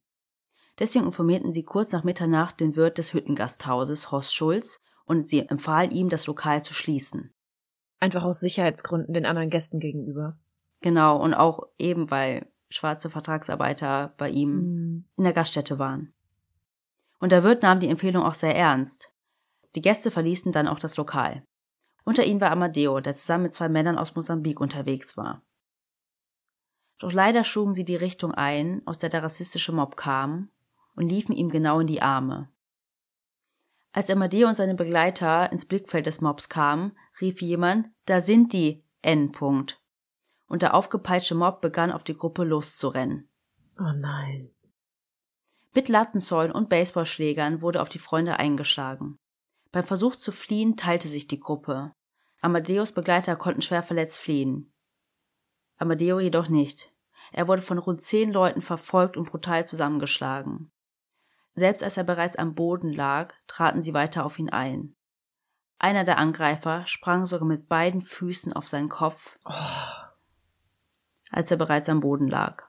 Deswegen 0.79 1.07
informierten 1.07 1.53
sie 1.53 1.64
kurz 1.64 1.92
nach 1.92 2.05
Mitternacht 2.05 2.61
den 2.61 2.77
Wirt 2.77 2.99
des 2.99 3.12
Hüttengasthauses, 3.12 4.11
Horst 4.11 4.35
Schulz, 4.35 4.81
und 5.05 5.27
sie 5.27 5.40
empfahlen 5.40 5.90
ihm, 5.90 6.09
das 6.09 6.27
Lokal 6.27 6.62
zu 6.62 6.73
schließen. 6.73 7.33
Einfach 7.99 8.25
aus 8.25 8.40
Sicherheitsgründen 8.40 9.12
den 9.12 9.27
anderen 9.27 9.51
Gästen 9.51 9.81
gegenüber. 9.81 10.38
Genau, 10.81 11.21
und 11.21 11.35
auch 11.35 11.67
eben, 11.79 12.11
weil 12.11 12.51
schwarze 12.71 13.11
Vertragsarbeiter 13.11 14.14
bei 14.17 14.31
ihm 14.31 14.51
mhm. 14.51 15.05
in 15.17 15.25
der 15.25 15.33
Gaststätte 15.33 15.79
waren. 15.79 16.12
Und 17.19 17.33
der 17.33 17.43
Wirt 17.43 17.62
nahm 17.62 17.81
die 17.81 17.88
Empfehlung 17.88 18.23
auch 18.23 18.35
sehr 18.35 18.55
ernst. 18.55 19.12
Die 19.75 19.81
Gäste 19.81 20.11
verließen 20.11 20.53
dann 20.53 20.69
auch 20.69 20.79
das 20.79 20.97
Lokal. 20.97 21.43
Unter 22.05 22.25
ihnen 22.25 22.41
war 22.41 22.51
Amadeo, 22.51 23.01
der 23.01 23.14
zusammen 23.14 23.45
mit 23.45 23.55
zwei 23.55 23.69
Männern 23.69 23.99
aus 23.99 24.14
Mosambik 24.14 24.61
unterwegs 24.61 25.17
war. 25.17 25.43
Doch 26.99 27.12
leider 27.12 27.45
schlugen 27.45 27.75
sie 27.75 27.85
die 27.85 27.97
Richtung 27.97 28.33
ein, 28.33 28.83
aus 28.87 28.99
der 28.99 29.11
der 29.11 29.23
rassistische 29.23 29.73
Mob 29.73 29.97
kam, 29.97 30.51
und 30.97 31.09
liefen 31.09 31.33
ihm 31.33 31.49
genau 31.51 31.81
in 31.81 31.87
die 31.87 32.03
Arme. 32.03 32.49
Als 33.93 34.11
Amadeo 34.11 34.49
und 34.49 34.55
seine 34.55 34.75
Begleiter 34.75 35.51
ins 35.53 35.64
Blickfeld 35.64 36.07
des 36.07 36.21
Mobs 36.21 36.49
kamen, 36.49 36.97
rief 37.21 37.41
jemand, 37.41 37.88
da 38.07 38.21
sind 38.21 38.53
die, 38.53 38.85
N. 39.03 39.33
-Punkt. 39.33 39.77
Und 40.48 40.62
der 40.62 40.74
aufgepeitschte 40.74 41.34
Mob 41.34 41.61
begann 41.61 41.92
auf 41.92 42.04
die 42.04 42.16
Gruppe 42.16 42.42
loszurennen. 42.44 43.28
Oh 43.78 43.92
nein. 43.94 44.50
Mit 45.74 45.88
Lattenzäunen 45.88 46.52
und 46.52 46.68
Baseballschlägern 46.68 47.62
wurde 47.62 47.82
auf 47.82 47.88
die 47.88 47.98
Freunde 47.98 48.38
eingeschlagen. 48.38 49.16
Beim 49.70 49.84
Versuch 49.84 50.16
zu 50.16 50.32
fliehen 50.32 50.76
teilte 50.76 51.08
sich 51.08 51.28
die 51.28 51.38
Gruppe. 51.38 51.92
Amadeus 52.40 52.92
Begleiter 52.92 53.37
konnten 53.37 53.62
schwer 53.62 53.82
verletzt 53.82 54.18
fliehen. 54.18 54.72
Amadeo 55.76 56.18
jedoch 56.18 56.48
nicht. 56.48 56.92
Er 57.32 57.46
wurde 57.46 57.62
von 57.62 57.78
rund 57.78 58.02
zehn 58.02 58.32
Leuten 58.32 58.62
verfolgt 58.62 59.16
und 59.16 59.30
brutal 59.30 59.66
zusammengeschlagen. 59.66 60.72
Selbst 61.54 61.82
als 61.82 61.96
er 61.96 62.04
bereits 62.04 62.37
am 62.37 62.54
Boden 62.54 62.92
lag, 62.92 63.34
traten 63.46 63.82
sie 63.82 63.92
weiter 63.92 64.24
auf 64.24 64.38
ihn 64.38 64.48
ein. 64.48 64.94
Einer 65.78 66.04
der 66.04 66.18
Angreifer 66.18 66.87
sprang 66.87 67.26
sogar 67.26 67.46
mit 67.46 67.68
beiden 67.68 68.02
Füßen 68.02 68.52
auf 68.52 68.68
seinen 68.68 68.88
Kopf, 68.88 69.38
oh. 69.44 70.08
Als 71.31 71.51
er 71.51 71.57
bereits 71.57 71.88
am 71.88 72.01
Boden 72.01 72.29
lag. 72.29 72.69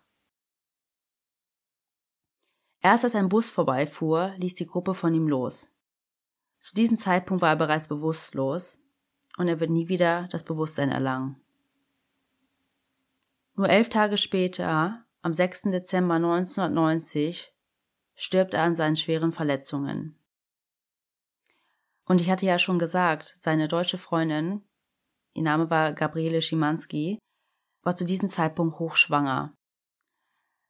Erst 2.82 3.04
als 3.04 3.16
ein 3.16 3.30
Bus 3.30 3.50
vorbeifuhr, 3.50 4.34
ließ 4.38 4.56
die 4.56 4.68
Gruppe 4.68 4.94
von 4.94 5.14
ihm 5.14 5.28
los. 5.28 5.74
Zu 6.60 6.76
diesem 6.76 6.98
Zeitpunkt 6.98 7.42
war 7.42 7.50
er 7.50 7.56
bereits 7.56 7.88
bewusstlos 7.88 8.82
und 9.38 9.48
er 9.48 9.60
wird 9.60 9.70
nie 9.70 9.88
wieder 9.88 10.28
das 10.32 10.44
Bewusstsein 10.44 10.92
erlangen. 10.92 11.42
Nur 13.56 13.70
elf 13.70 13.90
Tage 13.90 14.18
später, 14.18 15.04
am 15.22 15.34
6. 15.34 15.64
Dezember 15.64 16.16
1990, 16.16 17.54
stirbt 18.16 18.54
er 18.54 18.64
an 18.64 18.76
seinen 18.76 18.96
schweren 18.96 19.32
Verletzungen. 19.32 20.18
Und 22.06 22.22
ich 22.22 22.30
hatte 22.30 22.46
ja 22.46 22.58
schon 22.58 22.80
gesagt, 22.80 23.34
seine 23.38 23.68
deutsche 23.68 23.98
Freundin, 23.98 24.64
ihr 25.34 25.44
Name 25.44 25.70
war 25.70 25.94
Gabriele 25.94 26.42
Schimanski, 26.42 27.20
war 27.84 27.96
zu 27.96 28.06
diesem 28.06 28.28
Zeitpunkt 28.28 28.80
hochschwanger. 28.80 29.54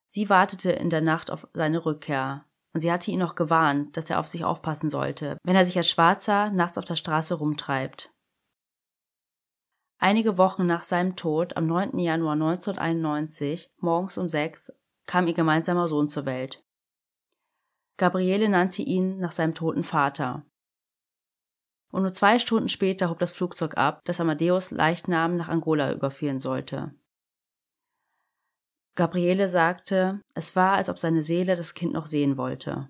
Sie 0.08 0.30
wartete 0.30 0.72
in 0.72 0.90
der 0.90 1.02
Nacht 1.02 1.32
auf 1.32 1.48
seine 1.54 1.86
Rückkehr, 1.86 2.46
und 2.74 2.82
sie 2.82 2.92
hatte 2.92 3.12
ihn 3.12 3.20
noch 3.20 3.36
gewarnt, 3.36 3.98
dass 3.98 4.10
er 4.10 4.20
auf 4.20 4.28
sich 4.28 4.44
aufpassen 4.44 4.90
sollte, 4.90 5.38
wenn 5.44 5.56
er 5.56 5.66
sich 5.66 5.78
als 5.78 5.90
Schwarzer 5.90 6.52
nachts 6.52 6.78
auf 6.78 6.86
der 6.86 6.96
Straße 6.96 7.36
rumtreibt. 7.36 8.12
Einige 10.02 10.38
Wochen 10.38 10.66
nach 10.66 10.84
seinem 10.84 11.16
Tod 11.16 11.58
am 11.58 11.68
9. 11.68 12.00
Januar 12.00 12.34
1991, 12.34 13.70
morgens 13.80 14.18
um 14.18 14.30
sechs, 14.30 14.72
kam 15.06 15.28
ihr 15.28 15.34
gemeinsamer 15.34 15.88
Sohn 15.88 16.08
zur 16.08 16.26
Welt. 16.26 16.64
Gabriele 17.98 18.48
nannte 18.48 18.82
ihn 18.82 19.20
nach 19.20 19.34
seinem 19.34 19.54
toten 19.54 19.84
Vater. 19.84 20.46
Und 21.92 22.04
nur 22.04 22.14
zwei 22.14 22.40
Stunden 22.40 22.70
später 22.70 23.10
hob 23.10 23.20
das 23.20 23.34
Flugzeug 23.34 23.78
ab, 23.78 24.02
das 24.06 24.22
Amadeus 24.22 24.72
Leichnam 24.72 25.36
nach 25.36 25.50
Angola 25.50 25.92
überführen 25.92 26.40
sollte. 26.40 26.96
Gabriele 28.96 29.48
sagte, 29.48 30.22
es 30.34 30.56
war, 30.56 30.74
als 30.74 30.90
ob 30.90 31.00
seine 31.00 31.24
Seele 31.24 31.56
das 31.56 31.74
Kind 31.74 31.94
noch 31.94 32.06
sehen 32.06 32.38
wollte. 32.38 32.90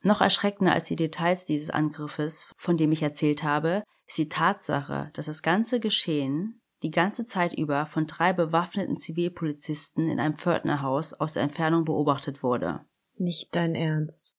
Noch 0.00 0.20
erschreckender 0.20 0.72
als 0.72 0.86
die 0.86 0.96
Details 0.96 1.46
dieses 1.46 1.70
Angriffes, 1.70 2.50
von 2.56 2.76
dem 2.76 2.90
ich 2.90 3.02
erzählt 3.02 3.42
habe, 3.42 3.84
ist 4.06 4.18
die 4.18 4.28
Tatsache, 4.28 5.10
dass 5.14 5.26
das 5.26 5.42
ganze 5.42 5.78
Geschehen 5.78 6.62
die 6.82 6.90
ganze 6.90 7.24
Zeit 7.24 7.54
über 7.54 7.86
von 7.86 8.06
drei 8.06 8.32
bewaffneten 8.32 8.96
Zivilpolizisten 8.96 10.08
in 10.08 10.18
einem 10.18 10.34
Pförtnerhaus 10.34 11.12
aus 11.12 11.34
der 11.34 11.44
Entfernung 11.44 11.84
beobachtet 11.84 12.42
wurde. 12.42 12.84
Nicht 13.16 13.54
dein 13.54 13.74
Ernst. 13.74 14.34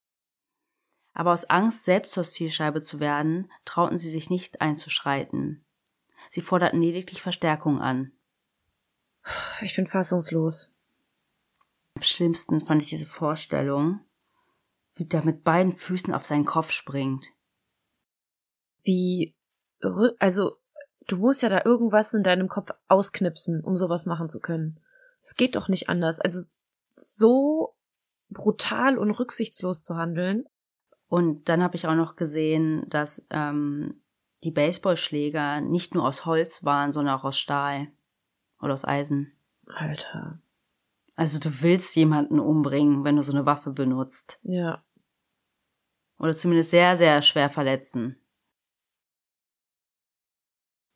Aber 1.13 1.31
aus 1.31 1.45
Angst, 1.45 1.85
selbst 1.85 2.13
zur 2.13 2.23
Zielscheibe 2.23 2.81
zu 2.81 2.99
werden, 2.99 3.49
trauten 3.65 3.97
sie 3.97 4.09
sich 4.09 4.29
nicht 4.29 4.61
einzuschreiten. 4.61 5.63
Sie 6.29 6.41
forderten 6.41 6.81
lediglich 6.81 7.21
Verstärkung 7.21 7.79
an. 7.79 8.11
Ich 9.61 9.75
bin 9.75 9.87
fassungslos. 9.87 10.71
Am 11.95 12.01
schlimmsten 12.01 12.59
fand 12.59 12.81
ich 12.81 12.89
diese 12.89 13.05
Vorstellung, 13.05 14.01
wie 14.95 15.05
der 15.05 15.23
mit 15.23 15.43
beiden 15.43 15.73
Füßen 15.73 16.13
auf 16.13 16.25
seinen 16.25 16.45
Kopf 16.45 16.71
springt. 16.71 17.27
Wie, 18.83 19.35
also, 20.19 20.57
du 21.07 21.17
musst 21.17 21.41
ja 21.41 21.49
da 21.49 21.61
irgendwas 21.63 22.13
in 22.13 22.23
deinem 22.23 22.49
Kopf 22.49 22.71
ausknipsen, 22.87 23.63
um 23.63 23.77
sowas 23.77 24.05
machen 24.05 24.29
zu 24.29 24.39
können. 24.39 24.79
Es 25.21 25.35
geht 25.35 25.55
doch 25.55 25.69
nicht 25.69 25.87
anders. 25.87 26.19
Also, 26.19 26.47
so 26.89 27.75
brutal 28.29 28.97
und 28.97 29.11
rücksichtslos 29.11 29.83
zu 29.83 29.95
handeln. 29.95 30.45
Und 31.07 31.47
dann 31.47 31.63
habe 31.63 31.75
ich 31.75 31.87
auch 31.87 31.95
noch 31.95 32.15
gesehen, 32.15 32.89
dass 32.89 33.25
ähm, 33.29 34.03
die 34.43 34.51
Baseballschläger 34.51 35.61
nicht 35.61 35.93
nur 35.93 36.05
aus 36.05 36.25
Holz 36.25 36.63
waren, 36.63 36.91
sondern 36.91 37.15
auch 37.15 37.23
aus 37.23 37.37
Stahl 37.37 37.91
oder 38.63 38.73
aus 38.73 38.85
Eisen. 38.85 39.33
Alter. 39.67 40.39
Also 41.15 41.39
du 41.39 41.61
willst 41.61 41.95
jemanden 41.95 42.39
umbringen, 42.39 43.03
wenn 43.03 43.15
du 43.15 43.21
so 43.21 43.31
eine 43.31 43.45
Waffe 43.45 43.71
benutzt. 43.71 44.39
Ja. 44.43 44.83
Oder 46.17 46.35
zumindest 46.35 46.71
sehr, 46.71 46.97
sehr 46.97 47.21
schwer 47.21 47.49
verletzen. 47.49 48.17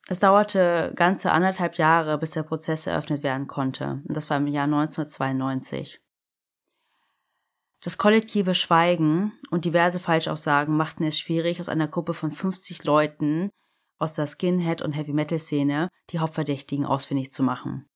Es 0.09 0.19
dauerte 0.19 0.93
ganze 0.95 1.31
anderthalb 1.31 1.75
Jahre, 1.75 2.17
bis 2.17 2.31
der 2.31 2.43
Prozess 2.43 2.87
eröffnet 2.87 3.23
werden 3.23 3.47
konnte. 3.47 4.01
Und 4.07 4.15
das 4.15 4.29
war 4.29 4.37
im 4.37 4.47
Jahr 4.47 4.63
1992. 4.63 6.01
Das 7.81 7.97
kollektive 7.97 8.55
Schweigen 8.55 9.33
und 9.51 9.65
diverse 9.65 9.99
Falschaussagen 9.99 10.75
machten 10.75 11.03
es 11.03 11.19
schwierig, 11.19 11.59
aus 11.59 11.69
einer 11.69 11.87
Gruppe 11.87 12.13
von 12.13 12.31
50 12.31 12.85
Leuten 12.85 13.51
aus 13.97 14.13
der 14.13 14.27
Skinhead- 14.27 14.81
und 14.81 14.93
Heavy-Metal-Szene 14.93 15.89
die 16.09 16.19
Hauptverdächtigen 16.19 16.85
ausfindig 16.85 17.31
zu 17.31 17.43
machen. 17.43 17.87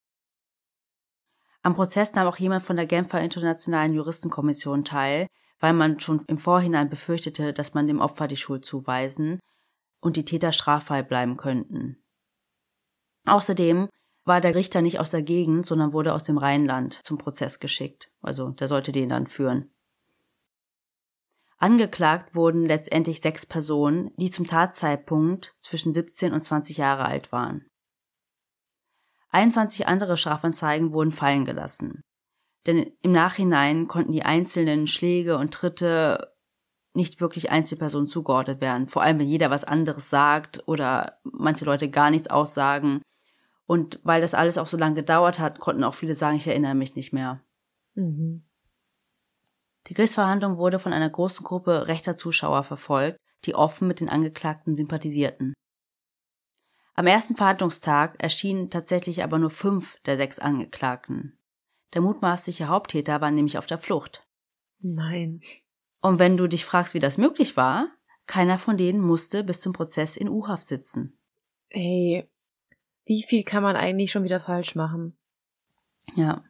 Am 1.63 1.75
Prozess 1.75 2.13
nahm 2.13 2.27
auch 2.27 2.37
jemand 2.37 2.65
von 2.65 2.75
der 2.75 2.87
Genfer 2.87 3.21
Internationalen 3.21 3.93
Juristenkommission 3.93 4.83
teil, 4.83 5.27
weil 5.59 5.73
man 5.73 5.99
schon 5.99 6.23
im 6.27 6.39
Vorhinein 6.39 6.89
befürchtete, 6.89 7.53
dass 7.53 7.73
man 7.73 7.85
dem 7.85 8.01
Opfer 8.01 8.27
die 8.27 8.37
Schuld 8.37 8.65
zuweisen 8.65 9.39
und 10.01 10.17
die 10.17 10.25
Täter 10.25 10.51
straffrei 10.51 11.03
bleiben 11.03 11.37
könnten. 11.37 12.03
Außerdem 13.25 13.87
war 14.25 14.41
der 14.41 14.55
Richter 14.55 14.81
nicht 14.81 14.99
aus 14.99 15.11
der 15.11 15.21
Gegend, 15.21 15.65
sondern 15.65 15.93
wurde 15.93 16.13
aus 16.13 16.23
dem 16.23 16.39
Rheinland 16.39 16.99
zum 17.03 17.19
Prozess 17.19 17.59
geschickt. 17.59 18.11
Also 18.21 18.49
der 18.49 18.67
sollte 18.67 18.91
den 18.91 19.09
dann 19.09 19.27
führen. 19.27 19.71
Angeklagt 21.61 22.33
wurden 22.33 22.65
letztendlich 22.65 23.21
sechs 23.21 23.45
Personen, 23.45 24.11
die 24.17 24.31
zum 24.31 24.47
Tatzeitpunkt 24.47 25.53
zwischen 25.61 25.93
17 25.93 26.33
und 26.33 26.39
20 26.39 26.77
Jahre 26.77 27.05
alt 27.05 27.31
waren. 27.31 27.67
21 29.29 29.87
andere 29.87 30.17
Strafanzeigen 30.17 30.91
wurden 30.91 31.11
fallen 31.11 31.45
gelassen. 31.45 32.01
Denn 32.65 32.91
im 33.03 33.11
Nachhinein 33.11 33.87
konnten 33.87 34.11
die 34.11 34.23
einzelnen 34.23 34.87
Schläge 34.87 35.37
und 35.37 35.53
Tritte 35.53 36.33
nicht 36.95 37.21
wirklich 37.21 37.51
Einzelpersonen 37.51 38.07
zugeordnet 38.07 38.59
werden. 38.59 38.87
Vor 38.87 39.03
allem, 39.03 39.19
wenn 39.19 39.27
jeder 39.27 39.51
was 39.51 39.63
anderes 39.63 40.09
sagt 40.09 40.63
oder 40.65 41.19
manche 41.23 41.65
Leute 41.65 41.91
gar 41.91 42.09
nichts 42.09 42.27
aussagen. 42.27 43.03
Und 43.67 43.99
weil 44.03 44.21
das 44.21 44.33
alles 44.33 44.57
auch 44.57 44.67
so 44.67 44.77
lange 44.77 44.95
gedauert 44.95 45.37
hat, 45.37 45.59
konnten 45.59 45.83
auch 45.83 45.93
viele 45.93 46.15
sagen, 46.15 46.37
ich 46.37 46.47
erinnere 46.47 46.73
mich 46.73 46.95
nicht 46.95 47.13
mehr. 47.13 47.43
Mhm. 47.93 48.45
Die 49.91 49.95
Gerichtsverhandlung 49.95 50.55
wurde 50.55 50.79
von 50.79 50.93
einer 50.93 51.09
großen 51.09 51.43
Gruppe 51.43 51.89
rechter 51.89 52.15
Zuschauer 52.15 52.63
verfolgt, 52.63 53.19
die 53.43 53.55
offen 53.55 53.89
mit 53.89 53.99
den 53.99 54.07
Angeklagten 54.07 54.73
sympathisierten. 54.73 55.53
Am 56.93 57.07
ersten 57.07 57.35
Verhandlungstag 57.35 58.15
erschienen 58.17 58.69
tatsächlich 58.69 59.21
aber 59.21 59.37
nur 59.37 59.49
fünf 59.49 59.99
der 60.05 60.15
sechs 60.15 60.39
Angeklagten. 60.39 61.37
Der 61.93 61.99
mutmaßliche 61.99 62.69
Haupttäter 62.69 63.19
war 63.19 63.31
nämlich 63.31 63.57
auf 63.57 63.65
der 63.65 63.79
Flucht. 63.79 64.25
Nein. 64.79 65.41
Und 65.99 66.19
wenn 66.19 66.37
du 66.37 66.47
dich 66.47 66.63
fragst, 66.63 66.93
wie 66.93 66.99
das 66.99 67.17
möglich 67.17 67.57
war, 67.57 67.89
keiner 68.27 68.59
von 68.59 68.77
denen 68.77 69.01
musste 69.01 69.43
bis 69.43 69.59
zum 69.59 69.73
Prozess 69.73 70.15
in 70.15 70.29
U-Haft 70.29 70.67
sitzen. 70.67 71.19
Ey, 71.67 72.29
wie 73.03 73.23
viel 73.23 73.43
kann 73.43 73.61
man 73.61 73.75
eigentlich 73.75 74.13
schon 74.13 74.23
wieder 74.23 74.39
falsch 74.39 74.73
machen? 74.73 75.17
Ja 76.15 76.45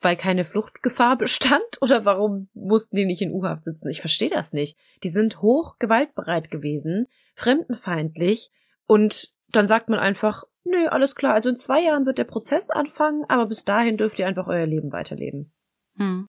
weil 0.00 0.16
keine 0.16 0.44
Fluchtgefahr 0.44 1.16
bestand? 1.16 1.62
Oder 1.80 2.04
warum 2.04 2.48
mussten 2.54 2.96
die 2.96 3.06
nicht 3.06 3.22
in 3.22 3.32
U-Haft 3.32 3.64
sitzen? 3.64 3.88
Ich 3.88 4.00
verstehe 4.00 4.30
das 4.30 4.52
nicht. 4.52 4.78
Die 5.02 5.08
sind 5.08 5.42
hoch 5.42 5.76
gewaltbereit 5.78 6.50
gewesen, 6.50 7.06
fremdenfeindlich 7.34 8.50
und 8.86 9.32
dann 9.50 9.66
sagt 9.66 9.88
man 9.88 9.98
einfach, 9.98 10.44
nö, 10.64 10.86
alles 10.88 11.14
klar, 11.14 11.34
also 11.34 11.48
in 11.48 11.56
zwei 11.56 11.82
Jahren 11.82 12.06
wird 12.06 12.18
der 12.18 12.24
Prozess 12.24 12.70
anfangen, 12.70 13.24
aber 13.28 13.46
bis 13.46 13.64
dahin 13.64 13.96
dürft 13.96 14.18
ihr 14.18 14.26
einfach 14.26 14.46
euer 14.46 14.66
Leben 14.66 14.92
weiterleben. 14.92 15.52
Hm. 15.96 16.26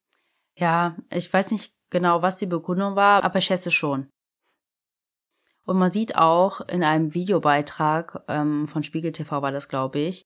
Ja, 0.55 0.97
ich 1.09 1.31
weiß 1.31 1.51
nicht 1.51 1.73
genau, 1.89 2.21
was 2.21 2.37
die 2.37 2.45
Begründung 2.45 2.95
war, 2.95 3.23
aber 3.23 3.39
ich 3.39 3.45
schätze 3.45 3.71
schon. 3.71 4.09
Und 5.65 5.77
man 5.77 5.91
sieht 5.91 6.15
auch 6.15 6.61
in 6.67 6.83
einem 6.83 7.13
Videobeitrag 7.13 8.23
ähm, 8.27 8.67
von 8.67 8.83
Spiegel 8.83 9.11
TV 9.11 9.41
war 9.41 9.51
das, 9.51 9.69
glaube 9.69 9.99
ich, 9.99 10.25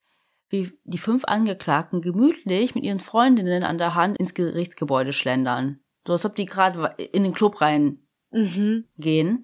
wie 0.54 0.72
die 0.84 1.00
fünf 1.00 1.26
Angeklagten 1.26 2.00
gemütlich 2.02 2.76
mit 2.76 2.84
ihren 2.84 3.00
Freundinnen 3.00 3.64
an 3.64 3.80
der 3.80 3.96
Hand 3.96 4.20
ins 4.20 4.36
Gerichtsgebäude 4.36 5.12
schlendern. 5.12 5.80
So 6.06 6.14
als 6.14 6.28
ob 6.28 6.36
die 6.36 6.46
gerade 6.46 6.94
in 7.12 7.24
den 7.24 7.34
Club 7.34 7.60
rein 7.60 7.98
mhm. 8.30 8.86
gehen. 8.98 9.44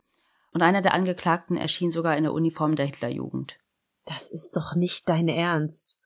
Und 0.54 0.62
einer 0.62 0.84
der 0.84 0.94
Angeklagten 0.94 1.58
erschien 1.58 1.90
sogar 1.90 2.16
in 2.16 2.24
der 2.24 2.34
Uniform 2.34 2.76
der 2.76 2.86
Hitlerjugend. 2.86 3.58
Das 4.06 4.30
ist 4.30 4.56
doch 4.56 4.76
nicht 4.76 5.10
dein 5.10 5.28
Ernst. 5.28 6.00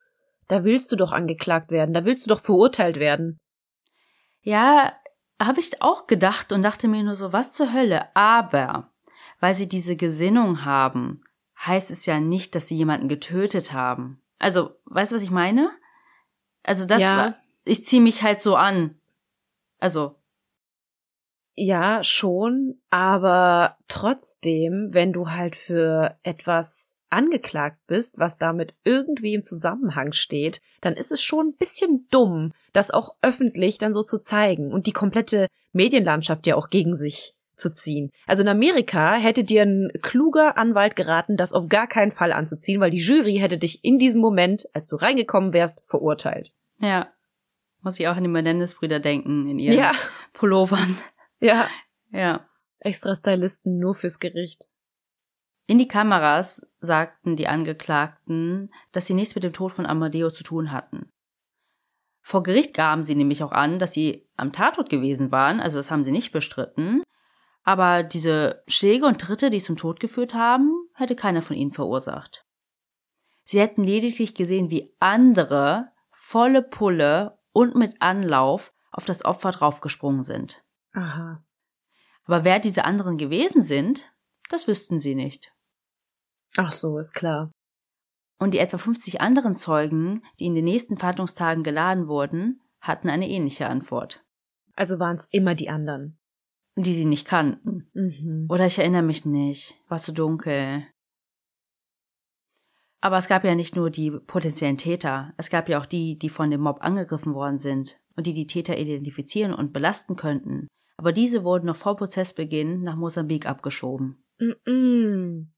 Da 0.48 0.64
willst 0.64 0.90
du 0.90 0.96
doch 0.96 1.12
angeklagt 1.12 1.70
werden, 1.70 1.92
da 1.92 2.06
willst 2.06 2.24
du 2.24 2.30
doch 2.30 2.40
verurteilt 2.40 2.98
werden. 2.98 3.36
Ja, 4.40 4.94
habe 5.38 5.60
ich 5.60 5.82
auch 5.82 6.06
gedacht 6.06 6.50
und 6.50 6.62
dachte 6.62 6.88
mir 6.88 7.02
nur 7.02 7.14
so, 7.14 7.34
was 7.34 7.52
zur 7.52 7.74
Hölle? 7.74 8.08
Aber 8.16 8.90
weil 9.38 9.54
sie 9.54 9.68
diese 9.68 9.96
Gesinnung 9.96 10.64
haben, 10.64 11.22
heißt 11.58 11.90
es 11.90 12.06
ja 12.06 12.20
nicht, 12.20 12.54
dass 12.54 12.68
sie 12.68 12.76
jemanden 12.76 13.08
getötet 13.08 13.74
haben. 13.74 14.23
Also, 14.44 14.72
weißt 14.84 15.10
du, 15.10 15.16
was 15.16 15.22
ich 15.22 15.30
meine? 15.30 15.70
Also 16.62 16.84
das 16.84 17.00
ja. 17.00 17.16
war, 17.16 17.36
ich 17.64 17.86
ziehe 17.86 18.02
mich 18.02 18.22
halt 18.22 18.42
so 18.42 18.56
an. 18.56 19.00
Also. 19.78 20.16
Ja, 21.54 22.04
schon, 22.04 22.78
aber 22.90 23.78
trotzdem, 23.88 24.88
wenn 24.90 25.14
du 25.14 25.30
halt 25.30 25.56
für 25.56 26.18
etwas 26.22 26.98
angeklagt 27.08 27.78
bist, 27.86 28.18
was 28.18 28.36
damit 28.36 28.74
irgendwie 28.84 29.32
im 29.32 29.44
Zusammenhang 29.44 30.12
steht, 30.12 30.60
dann 30.82 30.92
ist 30.92 31.10
es 31.10 31.22
schon 31.22 31.48
ein 31.48 31.56
bisschen 31.56 32.06
dumm, 32.10 32.52
das 32.74 32.90
auch 32.90 33.16
öffentlich 33.22 33.78
dann 33.78 33.94
so 33.94 34.02
zu 34.02 34.20
zeigen 34.20 34.74
und 34.74 34.86
die 34.86 34.92
komplette 34.92 35.48
Medienlandschaft 35.72 36.46
ja 36.46 36.56
auch 36.56 36.68
gegen 36.68 36.96
sich 36.96 37.34
zu 37.56 37.70
ziehen. 37.70 38.10
Also 38.26 38.42
in 38.42 38.48
Amerika 38.48 39.14
hätte 39.14 39.44
dir 39.44 39.62
ein 39.62 39.90
kluger 40.02 40.56
Anwalt 40.56 40.96
geraten, 40.96 41.36
das 41.36 41.52
auf 41.52 41.68
gar 41.68 41.86
keinen 41.86 42.12
Fall 42.12 42.32
anzuziehen, 42.32 42.80
weil 42.80 42.90
die 42.90 42.98
Jury 42.98 43.36
hätte 43.36 43.58
dich 43.58 43.84
in 43.84 43.98
diesem 43.98 44.20
Moment, 44.20 44.64
als 44.72 44.88
du 44.88 44.96
reingekommen 44.96 45.52
wärst, 45.52 45.82
verurteilt. 45.86 46.52
Ja. 46.80 47.08
Muss 47.82 48.00
ich 48.00 48.08
auch 48.08 48.16
an 48.16 48.24
die 48.24 48.30
Menendez-Brüder 48.30 49.00
denken, 49.00 49.46
in 49.48 49.58
ihren 49.58 49.78
ja. 49.78 49.92
Pullovern. 50.32 50.96
Ja. 51.40 51.68
Ja. 52.10 52.46
Extra 52.78 53.14
Stylisten 53.14 53.78
nur 53.78 53.94
fürs 53.94 54.18
Gericht. 54.18 54.68
In 55.66 55.78
die 55.78 55.88
Kameras 55.88 56.66
sagten 56.80 57.36
die 57.36 57.48
Angeklagten, 57.48 58.70
dass 58.92 59.06
sie 59.06 59.14
nichts 59.14 59.34
mit 59.34 59.44
dem 59.44 59.52
Tod 59.52 59.72
von 59.72 59.86
Amadeo 59.86 60.30
zu 60.30 60.44
tun 60.44 60.72
hatten. 60.72 61.10
Vor 62.20 62.42
Gericht 62.42 62.74
gaben 62.74 63.04
sie 63.04 63.14
nämlich 63.14 63.42
auch 63.42 63.52
an, 63.52 63.78
dass 63.78 63.92
sie 63.92 64.26
am 64.36 64.52
Tatort 64.52 64.88
gewesen 64.88 65.30
waren, 65.30 65.60
also 65.60 65.78
das 65.78 65.90
haben 65.90 66.04
sie 66.04 66.10
nicht 66.10 66.32
bestritten, 66.32 67.02
aber 67.64 68.02
diese 68.02 68.62
Schläge 68.68 69.06
und 69.06 69.20
Tritte, 69.20 69.48
die 69.48 69.60
zum 69.60 69.76
Tod 69.76 69.98
geführt 69.98 70.34
haben, 70.34 70.70
hätte 70.94 71.16
keiner 71.16 71.42
von 71.42 71.56
ihnen 71.56 71.72
verursacht. 71.72 72.46
Sie 73.44 73.58
hätten 73.58 73.82
lediglich 73.82 74.34
gesehen, 74.34 74.70
wie 74.70 74.94
andere 75.00 75.88
volle 76.10 76.62
Pulle 76.62 77.38
und 77.52 77.74
mit 77.74 78.00
Anlauf 78.00 78.72
auf 78.90 79.06
das 79.06 79.24
Opfer 79.24 79.50
draufgesprungen 79.50 80.22
sind. 80.22 80.62
Aha. 80.92 81.42
Aber 82.24 82.44
wer 82.44 82.60
diese 82.60 82.84
anderen 82.84 83.18
gewesen 83.18 83.62
sind, 83.62 84.06
das 84.50 84.68
wüssten 84.68 84.98
sie 84.98 85.14
nicht. 85.14 85.52
Ach 86.56 86.72
so, 86.72 86.98
ist 86.98 87.14
klar. 87.14 87.50
Und 88.38 88.52
die 88.52 88.58
etwa 88.58 88.78
50 88.78 89.20
anderen 89.20 89.56
Zeugen, 89.56 90.22
die 90.38 90.46
in 90.46 90.54
den 90.54 90.64
nächsten 90.64 90.98
Verhandlungstagen 90.98 91.64
geladen 91.64 92.08
wurden, 92.08 92.62
hatten 92.80 93.08
eine 93.08 93.28
ähnliche 93.28 93.68
Antwort. 93.68 94.22
Also 94.74 94.98
waren 94.98 95.16
es 95.16 95.28
immer 95.30 95.54
die 95.54 95.70
anderen 95.70 96.18
die 96.76 96.94
sie 96.94 97.04
nicht 97.04 97.26
kannten. 97.26 97.88
Mhm. 97.94 98.46
Oder 98.48 98.66
ich 98.66 98.78
erinnere 98.78 99.02
mich 99.02 99.24
nicht, 99.24 99.74
war 99.88 99.98
zu 99.98 100.12
dunkel. 100.12 100.86
Aber 103.00 103.18
es 103.18 103.28
gab 103.28 103.44
ja 103.44 103.54
nicht 103.54 103.76
nur 103.76 103.90
die 103.90 104.10
potenziellen 104.10 104.78
Täter, 104.78 105.34
es 105.36 105.50
gab 105.50 105.68
ja 105.68 105.80
auch 105.80 105.86
die, 105.86 106.18
die 106.18 106.30
von 106.30 106.50
dem 106.50 106.62
Mob 106.62 106.78
angegriffen 106.80 107.34
worden 107.34 107.58
sind 107.58 107.98
und 108.16 108.26
die 108.26 108.32
die 108.32 108.46
Täter 108.46 108.78
identifizieren 108.78 109.52
und 109.52 109.72
belasten 109.72 110.16
könnten. 110.16 110.68
Aber 110.96 111.12
diese 111.12 111.44
wurden 111.44 111.66
noch 111.66 111.76
vor 111.76 111.96
Prozessbeginn 111.96 112.82
nach 112.82 112.96
Mosambik 112.96 113.46
abgeschoben. 113.46 114.24
Mhm. 114.38 115.52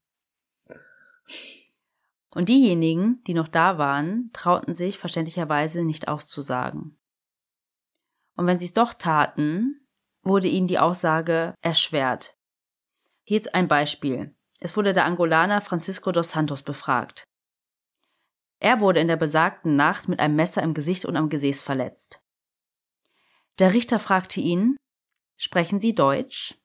Und 2.31 2.49
diejenigen, 2.49 3.23
die 3.23 3.33
noch 3.33 3.47
da 3.47 3.77
waren, 3.77 4.29
trauten 4.33 4.73
sich 4.73 4.97
verständlicherweise 4.97 5.85
nicht 5.85 6.07
auszusagen. 6.07 6.99
Und 8.35 8.45
wenn 8.45 8.59
sie 8.59 8.65
es 8.65 8.73
doch 8.73 8.93
taten, 8.93 9.86
wurde 10.27 10.47
ihnen 10.47 10.67
die 10.67 10.79
Aussage 10.79 11.55
erschwert. 11.61 12.35
Hier 13.23 13.37
jetzt 13.37 13.53
ein 13.53 13.67
Beispiel. 13.67 14.35
Es 14.59 14.75
wurde 14.75 14.93
der 14.93 15.05
Angolaner 15.05 15.61
Francisco 15.61 16.11
dos 16.11 16.31
Santos 16.31 16.63
befragt. 16.63 17.23
Er 18.59 18.81
wurde 18.81 18.99
in 18.99 19.07
der 19.07 19.17
besagten 19.17 19.75
Nacht 19.75 20.07
mit 20.07 20.19
einem 20.19 20.35
Messer 20.35 20.63
im 20.63 20.73
Gesicht 20.73 21.05
und 21.05 21.15
am 21.15 21.29
Gesäß 21.29 21.61
verletzt. 21.61 22.19
Der 23.59 23.73
Richter 23.73 23.99
fragte 23.99 24.39
ihn, 24.39 24.77
Sprechen 25.35 25.79
Sie 25.79 25.93
Deutsch? 25.93 26.55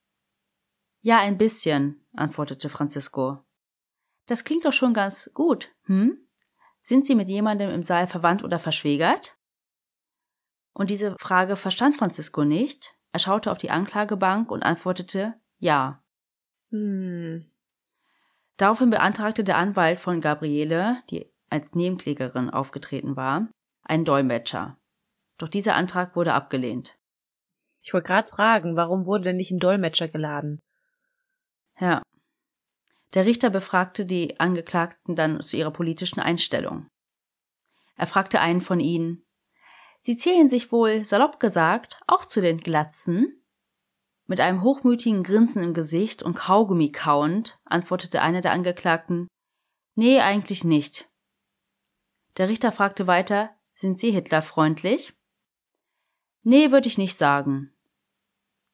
Ja, 1.01 1.19
ein 1.19 1.37
bisschen, 1.37 2.07
antwortete 2.15 2.71
Francisco. 2.71 3.45
Das 4.27 4.45
klingt 4.45 4.65
doch 4.65 4.73
schon 4.73 4.95
ganz 4.95 5.31
gut, 5.35 5.71
hm? 5.85 6.27
Sind 6.81 7.05
Sie 7.05 7.15
mit 7.15 7.29
jemandem 7.29 7.71
im 7.71 7.83
Saal 7.83 8.07
verwandt 8.07 8.43
oder 8.43 8.59
verschwägert? 8.59 9.37
Und 10.73 10.91
diese 10.91 11.17
Frage 11.19 11.57
verstand 11.57 11.97
Francisco 11.97 12.45
nicht, 12.45 12.95
er 13.13 13.19
schaute 13.19 13.51
auf 13.51 13.59
die 13.59 13.71
Anklagebank 13.71 14.51
und 14.51 14.63
antwortete 14.63 15.35
Ja. 15.59 16.03
Hm. 16.71 17.47
Daraufhin 18.57 18.91
beantragte 18.91 19.45
der 19.45 19.57
Anwalt 19.57 20.01
von 20.01 20.21
Gabriele, 20.21 21.03
die 21.11 21.31
als 21.51 21.75
Nebenklägerin 21.75 22.51
aufgetreten 22.51 23.17
war, 23.17 23.49
einen 23.83 24.05
Dolmetscher. 24.05 24.79
Doch 25.39 25.49
dieser 25.49 25.75
Antrag 25.75 26.17
wurde 26.17 26.33
abgelehnt. 26.33 26.97
Ich 27.83 27.93
wollte 27.93 28.07
gerade 28.07 28.29
fragen, 28.29 28.77
warum 28.77 29.07
wurde 29.07 29.25
denn 29.25 29.37
nicht 29.37 29.51
ein 29.51 29.59
Dolmetscher 29.59 30.09
geladen? 30.09 30.61
Ja. 31.79 32.03
Der 33.15 33.27
Richter 33.27 33.51
befragte 33.51 34.07
die 34.07 34.41
Angeklagten 34.41 35.15
dann 35.17 35.41
zu 35.41 35.57
ihrer 35.57 35.73
politischen 35.73 36.21
Einstellung. 36.21 36.87
Er 37.97 38.07
fragte 38.07 38.41
einen 38.41 38.61
von 38.61 38.81
ihnen, 38.81 39.23
Sie 40.05 40.17
zählen 40.17 40.49
sich 40.49 40.73
wohl, 40.73 41.05
salopp 41.05 41.39
gesagt, 41.39 41.97
auch 42.09 42.25
zu 42.25 42.41
den 42.41 42.59
Glatzen? 42.59 43.41
Mit 44.27 44.41
einem 44.41 44.63
hochmütigen 44.63 45.23
Grinsen 45.23 45.63
im 45.63 45.75
Gesicht 45.75 46.25
und 46.25 46.35
Kaugummi 46.35 46.91
kauend 46.91 47.61
antwortete 47.65 48.21
einer 48.21 48.41
der 48.41 48.51
Angeklagten 48.51 49.29
Nee, 49.95 50.21
eigentlich 50.21 50.65
nicht. 50.65 51.09
Der 52.37 52.49
Richter 52.49 52.73
fragte 52.73 53.07
weiter 53.07 53.51
Sind 53.75 53.99
Sie 53.99 54.11
Hitlerfreundlich? 54.11 55.15
Nee, 56.43 56.73
würde 56.73 56.89
ich 56.89 56.99
nicht 56.99 57.17
sagen. 57.17 57.73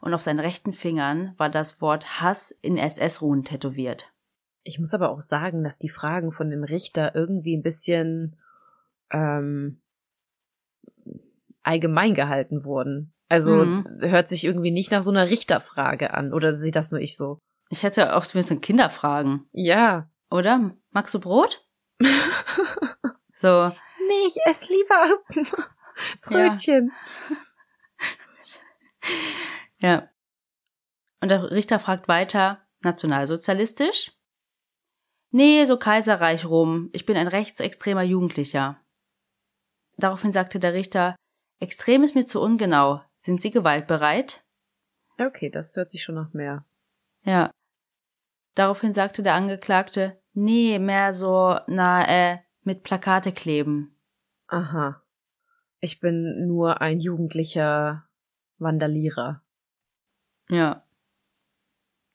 Und 0.01 0.15
auf 0.15 0.23
seinen 0.23 0.41
rechten 0.41 0.73
Fingern 0.73 1.35
war 1.37 1.51
das 1.51 1.83
Wort 1.83 2.23
Hass 2.23 2.53
in 2.63 2.79
SS-Ruhen 2.79 3.45
tätowiert. 3.45 4.11
Ich 4.63 4.79
muss 4.79 4.95
aber 4.95 5.11
auch 5.11 5.21
sagen, 5.21 5.63
dass 5.63 5.79
die 5.79 5.91
Fragen 5.91 6.33
von 6.33 6.49
dem 6.49 6.65
Richter 6.65 7.15
irgendwie 7.15 7.55
ein 7.55 7.63
bisschen 7.63 8.39
ähm, 9.11 9.83
allgemein 11.63 12.15
gehalten 12.15 12.65
wurden. 12.65 13.13
Also 13.29 13.53
mhm. 13.65 13.85
hört 14.01 14.29
sich 14.29 14.45
irgendwie 14.45 14.71
nicht 14.71 14.91
nach 14.91 15.03
so 15.03 15.11
einer 15.11 15.29
Richterfrage 15.29 16.15
an. 16.15 16.33
Oder 16.33 16.55
sieht 16.55 16.77
das 16.77 16.91
nur 16.91 17.01
ich 17.01 17.17
so? 17.17 17.41
Ich 17.69 17.83
hätte 17.83 18.17
auch 18.17 18.25
so 18.25 18.57
Kinderfragen. 18.61 19.49
Ja. 19.53 20.11
Oder? 20.31 20.75
Magst 20.91 21.15
du 21.15 21.21
Brot? 21.21 21.65
so. 23.35 23.73
Nee, 24.09 24.27
ich 24.27 24.37
esse 24.47 24.73
lieber 24.73 25.19
Brötchen. 26.23 26.93
Ja. 29.81 29.89
ja. 30.01 30.09
Und 31.21 31.31
der 31.31 31.51
Richter 31.51 31.79
fragt 31.79 32.09
weiter, 32.09 32.67
nationalsozialistisch? 32.81 34.13
Nee, 35.31 35.65
so 35.67 35.77
Kaiserreich 35.77 36.47
rum. 36.47 36.89
Ich 36.93 37.05
bin 37.05 37.17
ein 37.17 37.29
rechtsextremer 37.29 38.03
Jugendlicher. 38.03 38.81
Daraufhin 39.99 40.33
sagte 40.33 40.61
der 40.61 40.75
Richter, 40.75 41.17
Extrem 41.61 42.05
ist 42.05 42.15
mir 42.15 42.25
zu 42.25 42.41
ungenau. 42.41 43.03
Sind 43.19 43.41
Sie 43.41 43.51
gewaltbereit? 43.51 44.45
Okay, 45.19 45.51
das 45.51 45.75
hört 45.75 45.91
sich 45.91 46.05
schon 46.05 46.15
nach 46.15 46.33
mehr. 46.33 46.65
Ja. 47.25 47.51
Daraufhin 48.55 48.93
sagte 48.93 49.25
der 49.25 49.35
Angeklagte, 49.35 50.21
nee, 50.33 50.79
mehr 50.79 51.13
so, 51.13 51.59
na, 51.67 52.09
äh, 52.09 52.39
mit 52.63 52.85
Plakate 52.85 53.33
kleben. 53.33 53.97
Aha. 54.47 55.03
Ich 55.81 56.01
bin 56.01 56.47
nur 56.47 56.81
ein 56.81 57.01
jugendlicher 57.01 58.09
Vandalierer. 58.59 59.43
Ja. 60.49 60.85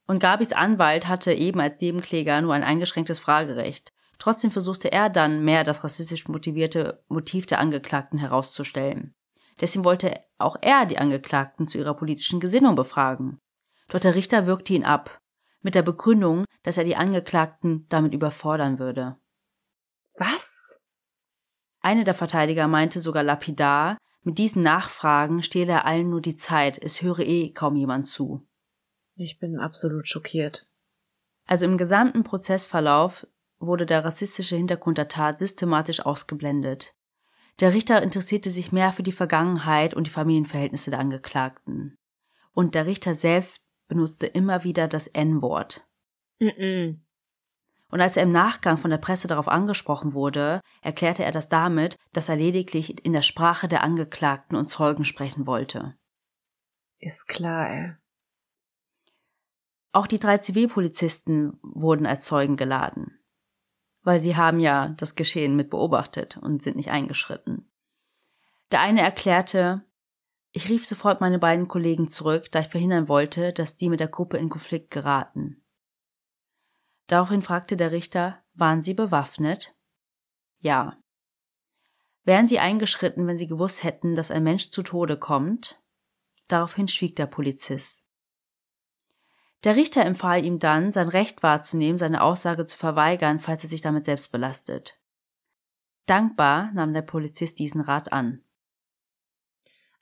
Und 0.07 0.19
Gabis 0.19 0.53
Anwalt 0.53 1.07
hatte 1.07 1.33
eben 1.33 1.59
als 1.59 1.79
Nebenkläger 1.81 2.41
nur 2.41 2.53
ein 2.53 2.63
eingeschränktes 2.63 3.19
Fragerecht. 3.19 3.92
Trotzdem 4.23 4.51
versuchte 4.51 4.89
er 4.89 5.09
dann 5.09 5.43
mehr 5.43 5.65
das 5.65 5.83
rassistisch 5.83 6.29
motivierte 6.29 7.03
Motiv 7.09 7.45
der 7.45 7.59
Angeklagten 7.59 8.17
herauszustellen. 8.17 9.13
Deswegen 9.59 9.83
wollte 9.83 10.17
auch 10.37 10.55
er 10.61 10.85
die 10.85 10.97
Angeklagten 10.97 11.67
zu 11.67 11.77
ihrer 11.77 11.93
politischen 11.93 12.39
Gesinnung 12.39 12.75
befragen. 12.75 13.37
Doch 13.89 13.99
der 13.99 14.15
Richter 14.15 14.47
wirkte 14.47 14.75
ihn 14.75 14.85
ab, 14.85 15.19
mit 15.61 15.75
der 15.75 15.81
Begründung, 15.81 16.45
dass 16.61 16.77
er 16.77 16.85
die 16.85 16.95
Angeklagten 16.95 17.85
damit 17.89 18.13
überfordern 18.13 18.79
würde. 18.79 19.17
Was? 20.17 20.79
Eine 21.81 22.05
der 22.05 22.13
Verteidiger 22.13 22.69
meinte 22.69 23.01
sogar 23.01 23.23
lapidar, 23.23 23.97
mit 24.21 24.37
diesen 24.37 24.63
Nachfragen 24.63 25.43
stehle 25.43 25.73
er 25.73 25.85
allen 25.85 26.09
nur 26.09 26.21
die 26.21 26.37
Zeit, 26.37 26.81
es 26.81 27.01
höre 27.01 27.19
eh 27.19 27.51
kaum 27.51 27.75
jemand 27.75 28.07
zu. 28.07 28.47
Ich 29.15 29.37
bin 29.37 29.59
absolut 29.59 30.07
schockiert. 30.07 30.65
Also 31.45 31.65
im 31.65 31.77
gesamten 31.77 32.23
Prozessverlauf 32.23 33.27
wurde 33.65 33.85
der 33.85 34.05
rassistische 34.05 34.55
Hintergrund 34.55 34.97
der 34.97 35.07
Tat 35.07 35.39
systematisch 35.39 36.05
ausgeblendet. 36.05 36.93
Der 37.59 37.73
Richter 37.73 38.01
interessierte 38.01 38.49
sich 38.51 38.71
mehr 38.71 38.93
für 38.93 39.03
die 39.03 39.11
Vergangenheit 39.11 39.93
und 39.93 40.05
die 40.05 40.11
Familienverhältnisse 40.11 40.89
der 40.89 40.99
Angeklagten. 40.99 41.95
Und 42.53 42.75
der 42.75 42.85
Richter 42.85 43.15
selbst 43.15 43.61
benutzte 43.87 44.27
immer 44.27 44.63
wieder 44.63 44.87
das 44.87 45.07
N-Wort. 45.07 45.85
Mm 46.39 46.47
-mm. 46.47 46.99
Und 47.89 48.01
als 48.01 48.17
er 48.17 48.23
im 48.23 48.31
Nachgang 48.31 48.79
von 48.79 48.89
der 48.89 48.97
Presse 48.97 49.27
darauf 49.27 49.47
angesprochen 49.47 50.13
wurde, 50.13 50.61
erklärte 50.81 51.23
er 51.23 51.31
das 51.31 51.47
damit, 51.47 51.95
dass 52.11 52.27
er 52.27 52.35
lediglich 52.35 53.05
in 53.05 53.13
der 53.13 53.21
Sprache 53.21 53.67
der 53.67 53.83
Angeklagten 53.83 54.57
und 54.57 54.67
Zeugen 54.67 55.05
sprechen 55.05 55.45
wollte. 55.45 55.95
Ist 56.97 57.27
klar, 57.27 57.69
ey. 57.69 57.93
Auch 59.91 60.07
die 60.07 60.17
drei 60.17 60.39
Zivilpolizisten 60.39 61.59
wurden 61.61 62.07
als 62.07 62.25
Zeugen 62.25 62.57
geladen. 62.57 63.22
Weil 64.03 64.19
sie 64.19 64.35
haben 64.35 64.59
ja 64.59 64.89
das 64.97 65.15
Geschehen 65.15 65.55
mit 65.55 65.69
beobachtet 65.69 66.37
und 66.37 66.61
sind 66.61 66.75
nicht 66.75 66.91
eingeschritten. 66.91 67.71
Der 68.71 68.81
eine 68.81 69.01
erklärte, 69.01 69.83
ich 70.51 70.69
rief 70.69 70.85
sofort 70.85 71.21
meine 71.21 71.39
beiden 71.39 71.67
Kollegen 71.67 72.07
zurück, 72.07 72.51
da 72.51 72.59
ich 72.59 72.67
verhindern 72.67 73.07
wollte, 73.07 73.53
dass 73.53 73.75
die 73.75 73.89
mit 73.89 73.99
der 73.99 74.07
Gruppe 74.07 74.37
in 74.37 74.49
Konflikt 74.49 74.91
geraten. 74.91 75.63
Daraufhin 77.07 77.41
fragte 77.41 77.75
der 77.75 77.91
Richter, 77.91 78.43
waren 78.53 78.81
Sie 78.81 78.93
bewaffnet? 78.93 79.75
Ja. 80.59 80.97
Wären 82.23 82.47
Sie 82.47 82.59
eingeschritten, 82.59 83.27
wenn 83.27 83.37
Sie 83.37 83.47
gewusst 83.47 83.83
hätten, 83.83 84.15
dass 84.15 84.31
ein 84.31 84.43
Mensch 84.43 84.69
zu 84.69 84.83
Tode 84.83 85.17
kommt? 85.17 85.81
Daraufhin 86.47 86.87
schwieg 86.87 87.15
der 87.15 87.25
Polizist. 87.25 88.02
Der 89.63 89.75
Richter 89.75 90.05
empfahl 90.05 90.43
ihm 90.43 90.59
dann, 90.59 90.91
sein 90.91 91.07
Recht 91.07 91.41
wahrzunehmen, 91.41 91.97
seine 91.97 92.21
Aussage 92.21 92.65
zu 92.65 92.77
verweigern, 92.77 93.39
falls 93.39 93.63
er 93.63 93.69
sich 93.69 93.81
damit 93.81 94.05
selbst 94.05 94.31
belastet. 94.31 94.99
Dankbar 96.05 96.71
nahm 96.73 96.93
der 96.93 97.01
Polizist 97.01 97.59
diesen 97.59 97.79
Rat 97.79 98.11
an. 98.11 98.43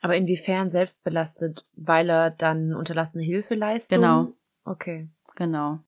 Aber 0.01 0.15
inwiefern 0.15 0.71
selbst 0.71 1.03
belastet? 1.03 1.67
Weil 1.73 2.09
er 2.09 2.31
dann 2.31 2.73
unterlassene 2.73 3.23
Hilfe 3.23 3.53
leistet? 3.53 3.97
Genau. 3.97 4.33
Okay. 4.65 5.09
Genau. 5.35 5.79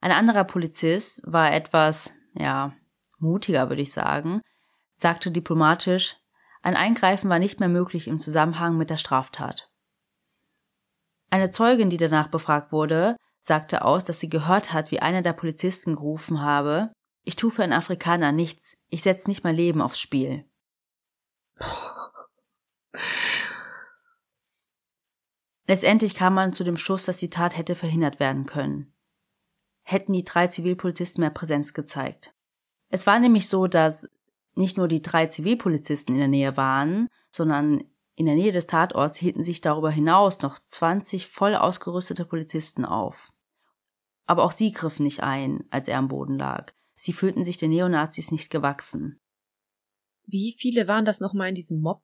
Ein 0.00 0.12
anderer 0.12 0.44
Polizist 0.44 1.20
war 1.24 1.52
etwas, 1.52 2.14
ja, 2.34 2.76
mutiger, 3.18 3.68
würde 3.68 3.82
ich 3.82 3.92
sagen, 3.92 4.40
sagte 4.94 5.32
diplomatisch, 5.32 6.16
ein 6.62 6.76
Eingreifen 6.76 7.28
war 7.28 7.40
nicht 7.40 7.58
mehr 7.58 7.68
möglich 7.68 8.06
im 8.06 8.20
Zusammenhang 8.20 8.76
mit 8.76 8.90
der 8.90 8.96
Straftat. 8.96 9.67
Eine 11.30 11.50
Zeugin, 11.50 11.90
die 11.90 11.96
danach 11.96 12.28
befragt 12.28 12.72
wurde, 12.72 13.16
sagte 13.40 13.84
aus, 13.84 14.04
dass 14.04 14.20
sie 14.20 14.28
gehört 14.28 14.72
hat, 14.72 14.90
wie 14.90 15.00
einer 15.00 15.22
der 15.22 15.32
Polizisten 15.32 15.96
gerufen 15.96 16.40
habe, 16.40 16.92
ich 17.24 17.36
tue 17.36 17.50
für 17.50 17.62
einen 17.62 17.72
Afrikaner 17.72 18.32
nichts, 18.32 18.76
ich 18.88 19.02
setze 19.02 19.28
nicht 19.28 19.44
mein 19.44 19.54
Leben 19.54 19.82
aufs 19.82 20.00
Spiel. 20.00 20.44
Letztendlich 25.66 26.14
kam 26.14 26.34
man 26.34 26.52
zu 26.52 26.64
dem 26.64 26.78
Schluss, 26.78 27.04
dass 27.04 27.18
die 27.18 27.28
Tat 27.28 27.56
hätte 27.56 27.74
verhindert 27.74 28.20
werden 28.20 28.46
können 28.46 28.94
hätten 29.88 30.12
die 30.12 30.24
drei 30.24 30.46
Zivilpolizisten 30.46 31.22
mehr 31.22 31.30
Präsenz 31.30 31.72
gezeigt. 31.72 32.34
Es 32.90 33.06
war 33.06 33.18
nämlich 33.18 33.48
so, 33.48 33.66
dass 33.66 34.10
nicht 34.54 34.76
nur 34.76 34.86
die 34.86 35.00
drei 35.00 35.26
Zivilpolizisten 35.26 36.14
in 36.14 36.18
der 36.18 36.28
Nähe 36.28 36.58
waren, 36.58 37.08
sondern 37.30 37.84
in 38.18 38.26
der 38.26 38.34
Nähe 38.34 38.50
des 38.50 38.66
Tatorts 38.66 39.16
hielten 39.16 39.44
sich 39.44 39.60
darüber 39.60 39.92
hinaus 39.92 40.42
noch 40.42 40.58
20 40.58 41.28
voll 41.28 41.54
ausgerüstete 41.54 42.24
Polizisten 42.24 42.84
auf. 42.84 43.32
Aber 44.26 44.42
auch 44.42 44.50
sie 44.50 44.72
griffen 44.72 45.04
nicht 45.04 45.22
ein, 45.22 45.62
als 45.70 45.86
er 45.86 45.98
am 45.98 46.08
Boden 46.08 46.36
lag. 46.36 46.72
Sie 46.96 47.12
fühlten 47.12 47.44
sich 47.44 47.58
den 47.58 47.70
Neonazis 47.70 48.32
nicht 48.32 48.50
gewachsen. 48.50 49.20
Wie 50.26 50.56
viele 50.58 50.88
waren 50.88 51.04
das 51.04 51.20
nochmal 51.20 51.50
in 51.50 51.54
diesem 51.54 51.80
Mob? 51.80 52.02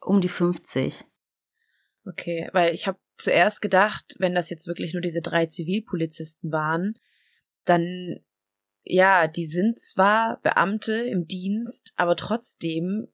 Um 0.00 0.20
die 0.20 0.28
50. 0.28 1.04
Okay, 2.04 2.50
weil 2.52 2.74
ich 2.74 2.88
habe 2.88 2.98
zuerst 3.16 3.62
gedacht, 3.62 4.16
wenn 4.18 4.34
das 4.34 4.50
jetzt 4.50 4.66
wirklich 4.66 4.94
nur 4.94 5.00
diese 5.00 5.20
drei 5.20 5.46
Zivilpolizisten 5.46 6.50
waren, 6.50 6.98
dann 7.64 8.18
ja, 8.82 9.28
die 9.28 9.46
sind 9.46 9.78
zwar 9.78 10.40
Beamte 10.42 10.94
im 10.94 11.28
Dienst, 11.28 11.92
aber 11.94 12.16
trotzdem, 12.16 13.06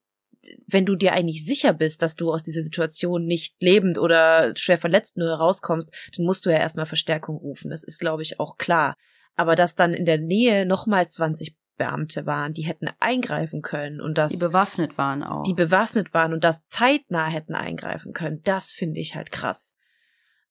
wenn 0.66 0.86
du 0.86 0.96
dir 0.96 1.12
eigentlich 1.12 1.44
sicher 1.44 1.72
bist, 1.72 2.02
dass 2.02 2.16
du 2.16 2.32
aus 2.32 2.42
dieser 2.42 2.62
Situation 2.62 3.24
nicht 3.24 3.56
lebend 3.60 3.98
oder 3.98 4.54
schwer 4.56 4.78
verletzt 4.78 5.16
nur 5.16 5.28
herauskommst, 5.28 5.92
dann 6.16 6.24
musst 6.24 6.46
du 6.46 6.50
ja 6.50 6.58
erstmal 6.58 6.86
Verstärkung 6.86 7.36
rufen. 7.36 7.70
Das 7.70 7.82
ist, 7.82 7.98
glaube 7.98 8.22
ich, 8.22 8.40
auch 8.40 8.56
klar. 8.56 8.96
Aber 9.36 9.54
dass 9.54 9.74
dann 9.74 9.94
in 9.94 10.04
der 10.04 10.18
Nähe 10.18 10.66
nochmal 10.66 11.08
20 11.08 11.56
Beamte 11.76 12.26
waren, 12.26 12.52
die 12.52 12.62
hätten 12.62 12.88
eingreifen 13.00 13.62
können 13.62 14.02
und 14.02 14.18
das. 14.18 14.32
Die 14.32 14.38
bewaffnet 14.38 14.98
waren 14.98 15.22
auch. 15.22 15.44
Die 15.44 15.54
bewaffnet 15.54 16.12
waren 16.12 16.34
und 16.34 16.44
das 16.44 16.64
zeitnah 16.66 17.26
hätten 17.26 17.54
eingreifen 17.54 18.12
können, 18.12 18.42
das 18.44 18.70
finde 18.70 19.00
ich 19.00 19.16
halt 19.16 19.32
krass. 19.32 19.78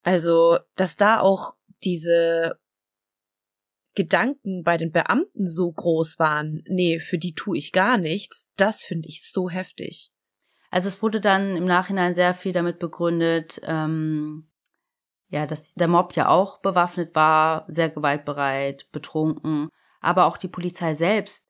Also, 0.01 0.57
dass 0.75 0.95
da 0.95 1.19
auch 1.19 1.55
diese 1.83 2.57
Gedanken 3.95 4.63
bei 4.63 4.77
den 4.77 4.91
Beamten 4.91 5.47
so 5.47 5.71
groß 5.71 6.19
waren, 6.19 6.63
nee, 6.67 6.99
für 6.99 7.17
die 7.17 7.33
tue 7.33 7.57
ich 7.57 7.71
gar 7.71 7.97
nichts, 7.97 8.51
das 8.55 8.83
finde 8.83 9.07
ich 9.07 9.29
so 9.29 9.49
heftig. 9.49 10.11
Also 10.71 10.87
es 10.87 11.01
wurde 11.01 11.19
dann 11.19 11.55
im 11.55 11.65
Nachhinein 11.65 12.13
sehr 12.13 12.33
viel 12.33 12.53
damit 12.53 12.79
begründet, 12.79 13.59
ähm, 13.63 14.47
ja, 15.29 15.45
dass 15.45 15.73
der 15.73 15.87
Mob 15.87 16.15
ja 16.15 16.29
auch 16.29 16.59
bewaffnet 16.59 17.15
war, 17.15 17.65
sehr 17.67 17.89
gewaltbereit, 17.89 18.87
betrunken, 18.91 19.69
aber 20.01 20.25
auch 20.25 20.37
die 20.37 20.47
Polizei 20.47 20.93
selbst 20.93 21.47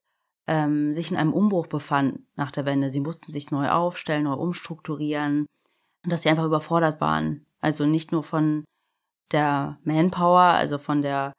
ähm, 0.47 0.93
sich 0.93 1.11
in 1.11 1.17
einem 1.17 1.33
Umbruch 1.33 1.67
befand 1.67 2.21
nach 2.35 2.51
der 2.51 2.65
Wende. 2.65 2.89
Sie 2.89 3.01
mussten 3.01 3.31
sich 3.31 3.51
neu 3.51 3.69
aufstellen, 3.69 4.23
neu 4.23 4.33
umstrukturieren 4.33 5.45
und 6.03 6.11
dass 6.11 6.23
sie 6.23 6.29
einfach 6.29 6.45
überfordert 6.45 6.99
waren 7.01 7.45
also 7.61 7.85
nicht 7.85 8.11
nur 8.11 8.23
von 8.23 8.65
der 9.31 9.77
Manpower, 9.83 10.41
also 10.41 10.77
von 10.77 11.01
der 11.01 11.33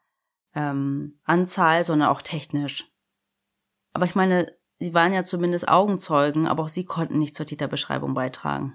ähm, 0.54 1.18
Anzahl, 1.24 1.84
sondern 1.84 2.08
auch 2.08 2.22
technisch. 2.22 2.90
Aber 3.92 4.04
ich 4.06 4.14
meine, 4.14 4.56
sie 4.78 4.94
waren 4.94 5.12
ja 5.12 5.22
zumindest 5.22 5.68
Augenzeugen, 5.68 6.46
aber 6.46 6.64
auch 6.64 6.68
sie 6.68 6.84
konnten 6.84 7.18
nicht 7.18 7.34
zur 7.34 7.46
Täterbeschreibung 7.46 8.14
beitragen. 8.14 8.74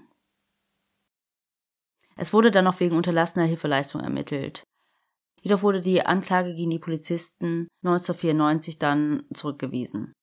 Es 2.15 2.31
wurde 2.31 2.51
dann 2.51 2.65
noch 2.65 2.79
wegen 2.79 2.95
unterlassener 2.95 3.45
Hilfeleistung 3.45 4.01
ermittelt. 4.01 4.63
Jedoch 5.41 5.61
wurde 5.61 5.81
die 5.81 6.05
Anklage 6.05 6.55
gegen 6.55 6.71
die 6.71 6.79
Polizisten 6.79 7.67
1994 7.83 8.79
dann 8.79 9.25
zurückgewiesen. 9.33 10.13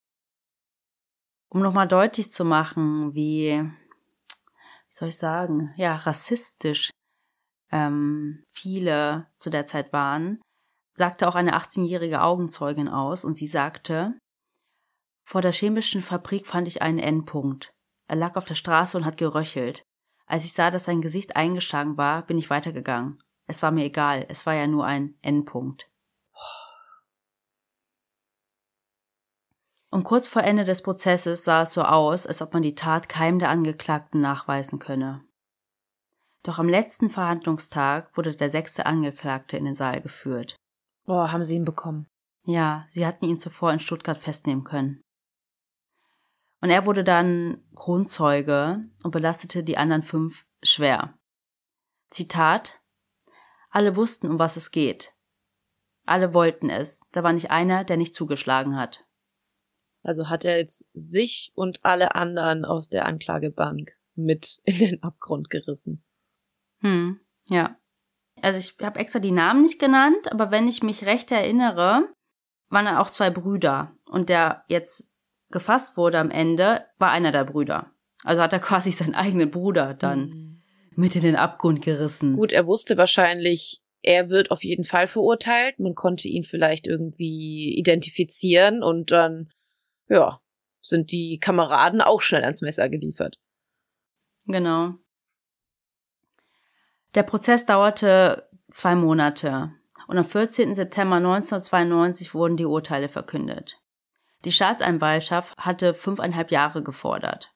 Um 1.48 1.60
nochmal 1.60 1.86
deutlich 1.86 2.30
zu 2.30 2.44
machen, 2.44 3.14
wie, 3.14 3.60
wie 3.60 3.70
soll 4.88 5.10
ich 5.10 5.18
sagen, 5.18 5.72
ja, 5.76 5.96
rassistisch 5.96 6.90
ähm, 7.70 8.42
viele 8.48 9.28
zu 9.36 9.50
der 9.50 9.66
Zeit 9.66 9.92
waren, 9.92 10.40
sagte 11.02 11.26
auch 11.26 11.34
eine 11.34 11.56
18-jährige 11.56 12.22
Augenzeugin 12.22 12.86
aus 12.86 13.24
und 13.24 13.36
sie 13.36 13.48
sagte, 13.48 14.16
vor 15.24 15.42
der 15.42 15.50
chemischen 15.50 16.00
Fabrik 16.00 16.46
fand 16.46 16.68
ich 16.68 16.80
einen 16.80 17.00
Endpunkt. 17.00 17.72
Er 18.06 18.14
lag 18.14 18.36
auf 18.36 18.44
der 18.44 18.54
Straße 18.54 18.96
und 18.96 19.04
hat 19.04 19.16
geröchelt. 19.16 19.82
Als 20.26 20.44
ich 20.44 20.52
sah, 20.52 20.70
dass 20.70 20.84
sein 20.84 21.00
Gesicht 21.00 21.34
eingeschlagen 21.34 21.96
war, 21.96 22.24
bin 22.24 22.38
ich 22.38 22.50
weitergegangen. 22.50 23.18
Es 23.48 23.64
war 23.64 23.72
mir 23.72 23.84
egal, 23.84 24.26
es 24.28 24.46
war 24.46 24.54
ja 24.54 24.68
nur 24.68 24.86
ein 24.86 25.16
Endpunkt. 25.22 25.90
Und 29.90 30.04
kurz 30.04 30.28
vor 30.28 30.44
Ende 30.44 30.62
des 30.62 30.82
Prozesses 30.82 31.42
sah 31.42 31.62
es 31.62 31.72
so 31.72 31.82
aus, 31.82 32.28
als 32.28 32.40
ob 32.42 32.54
man 32.54 32.62
die 32.62 32.76
Tat 32.76 33.08
keinem 33.08 33.40
der 33.40 33.48
Angeklagten 33.48 34.20
nachweisen 34.20 34.78
könne. 34.78 35.24
Doch 36.44 36.60
am 36.60 36.68
letzten 36.68 37.10
Verhandlungstag 37.10 38.16
wurde 38.16 38.36
der 38.36 38.52
sechste 38.52 38.86
Angeklagte 38.86 39.56
in 39.56 39.64
den 39.64 39.74
Saal 39.74 40.00
geführt. 40.00 40.61
Boah, 41.04 41.32
haben 41.32 41.44
sie 41.44 41.56
ihn 41.56 41.64
bekommen. 41.64 42.06
Ja, 42.44 42.86
sie 42.88 43.06
hatten 43.06 43.24
ihn 43.24 43.38
zuvor 43.38 43.72
in 43.72 43.78
Stuttgart 43.78 44.18
festnehmen 44.18 44.64
können. 44.64 45.02
Und 46.60 46.70
er 46.70 46.86
wurde 46.86 47.02
dann 47.02 47.62
Kronzeuge 47.74 48.84
und 49.02 49.10
belastete 49.10 49.64
die 49.64 49.76
anderen 49.76 50.02
fünf 50.02 50.46
schwer. 50.62 51.18
Zitat 52.10 52.80
Alle 53.70 53.96
wussten, 53.96 54.28
um 54.28 54.38
was 54.38 54.56
es 54.56 54.70
geht. 54.70 55.12
Alle 56.04 56.34
wollten 56.34 56.68
es, 56.68 57.02
da 57.12 57.22
war 57.22 57.32
nicht 57.32 57.50
einer, 57.50 57.84
der 57.84 57.96
nicht 57.96 58.14
zugeschlagen 58.14 58.76
hat. 58.76 59.04
Also 60.02 60.28
hat 60.28 60.44
er 60.44 60.58
jetzt 60.58 60.88
sich 60.94 61.52
und 61.54 61.84
alle 61.84 62.14
anderen 62.14 62.64
aus 62.64 62.88
der 62.88 63.06
Anklagebank 63.06 63.92
mit 64.14 64.60
in 64.64 64.78
den 64.78 65.02
Abgrund 65.02 65.48
gerissen. 65.50 66.04
Hm, 66.78 67.20
ja. 67.46 67.76
Also 68.42 68.58
ich 68.58 68.76
habe 68.84 68.98
extra 68.98 69.20
die 69.20 69.30
Namen 69.30 69.62
nicht 69.62 69.78
genannt, 69.78 70.30
aber 70.30 70.50
wenn 70.50 70.66
ich 70.66 70.82
mich 70.82 71.06
recht 71.06 71.30
erinnere, 71.30 72.08
waren 72.68 72.86
da 72.86 72.98
auch 72.98 73.10
zwei 73.10 73.30
Brüder. 73.30 73.92
Und 74.04 74.28
der 74.28 74.64
jetzt 74.68 75.10
gefasst 75.50 75.96
wurde 75.96 76.18
am 76.18 76.30
Ende, 76.30 76.84
war 76.98 77.10
einer 77.10 77.30
der 77.30 77.44
Brüder. 77.44 77.92
Also 78.24 78.42
hat 78.42 78.52
er 78.52 78.58
quasi 78.60 78.90
seinen 78.90 79.14
eigenen 79.14 79.50
Bruder 79.50 79.94
dann 79.94 80.20
mhm. 80.28 80.62
mit 80.96 81.14
in 81.14 81.22
den 81.22 81.36
Abgrund 81.36 81.82
gerissen. 81.82 82.34
Gut, 82.34 82.52
er 82.52 82.66
wusste 82.66 82.96
wahrscheinlich, 82.96 83.80
er 84.02 84.28
wird 84.28 84.50
auf 84.50 84.64
jeden 84.64 84.84
Fall 84.84 85.06
verurteilt. 85.06 85.78
Man 85.78 85.94
konnte 85.94 86.26
ihn 86.26 86.42
vielleicht 86.42 86.88
irgendwie 86.88 87.76
identifizieren 87.78 88.82
und 88.82 89.12
dann, 89.12 89.50
ja, 90.08 90.40
sind 90.80 91.12
die 91.12 91.38
Kameraden 91.38 92.00
auch 92.00 92.20
schnell 92.20 92.42
ans 92.42 92.60
Messer 92.60 92.88
geliefert. 92.88 93.36
Genau. 94.46 94.94
Der 97.14 97.22
Prozess 97.22 97.66
dauerte 97.66 98.48
zwei 98.70 98.94
Monate 98.94 99.72
und 100.06 100.16
am 100.16 100.24
14. 100.24 100.74
September 100.74 101.16
1992 101.16 102.34
wurden 102.34 102.56
die 102.56 102.64
Urteile 102.64 103.08
verkündet. 103.10 103.78
Die 104.44 104.52
Staatsanwaltschaft 104.52 105.56
hatte 105.58 105.92
fünfeinhalb 105.92 106.50
Jahre 106.50 106.82
gefordert. 106.82 107.52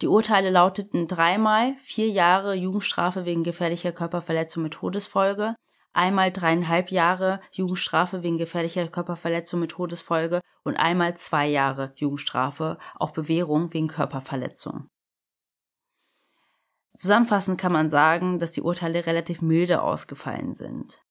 Die 0.00 0.08
Urteile 0.08 0.50
lauteten 0.50 1.06
dreimal 1.06 1.74
vier 1.78 2.08
Jahre 2.08 2.54
Jugendstrafe 2.54 3.24
wegen 3.24 3.44
gefährlicher 3.44 3.92
Körperverletzung 3.92 4.62
mit 4.62 4.72
Todesfolge, 4.72 5.54
einmal 5.92 6.32
dreieinhalb 6.32 6.90
Jahre 6.90 7.40
Jugendstrafe 7.52 8.22
wegen 8.22 8.38
gefährlicher 8.38 8.88
Körperverletzung 8.88 9.60
mit 9.60 9.72
Todesfolge 9.72 10.40
und 10.64 10.76
einmal 10.76 11.16
zwei 11.18 11.46
Jahre 11.46 11.92
Jugendstrafe 11.96 12.78
auf 12.94 13.12
Bewährung 13.12 13.72
wegen 13.72 13.88
Körperverletzung. 13.88 14.88
Zusammenfassend 17.02 17.60
kann 17.60 17.72
man 17.72 17.90
sagen, 17.90 18.38
dass 18.38 18.52
die 18.52 18.62
Urteile 18.62 19.06
relativ 19.06 19.42
milde 19.42 19.82
ausgefallen 19.82 20.54
sind. 20.54 21.02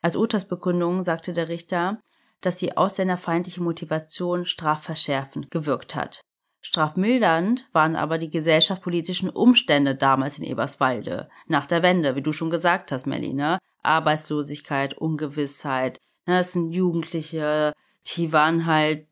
Als 0.00 0.16
Urteilsbegründung 0.16 1.04
sagte 1.04 1.34
der 1.34 1.50
Richter, 1.50 2.00
dass 2.40 2.56
die 2.56 2.78
ausländerfeindliche 2.78 3.62
Motivation 3.62 4.46
strafverschärfend 4.46 5.50
gewirkt 5.50 5.94
hat. 5.94 6.22
Strafmildernd 6.62 7.68
waren 7.74 7.94
aber 7.94 8.16
die 8.16 8.30
gesellschaftspolitischen 8.30 9.28
Umstände 9.28 9.96
damals 9.96 10.38
in 10.38 10.46
Eberswalde, 10.46 11.28
nach 11.46 11.66
der 11.66 11.82
Wende, 11.82 12.16
wie 12.16 12.22
du 12.22 12.32
schon 12.32 12.48
gesagt 12.48 12.90
hast, 12.90 13.06
Melly, 13.06 13.34
ne? 13.34 13.58
Arbeitslosigkeit, 13.82 14.94
Ungewissheit, 14.96 15.98
ne? 16.26 16.38
Das 16.38 16.52
sind 16.52 16.72
Jugendliche, 16.72 17.74
die 18.06 18.32
waren 18.32 18.64
halt 18.64 19.06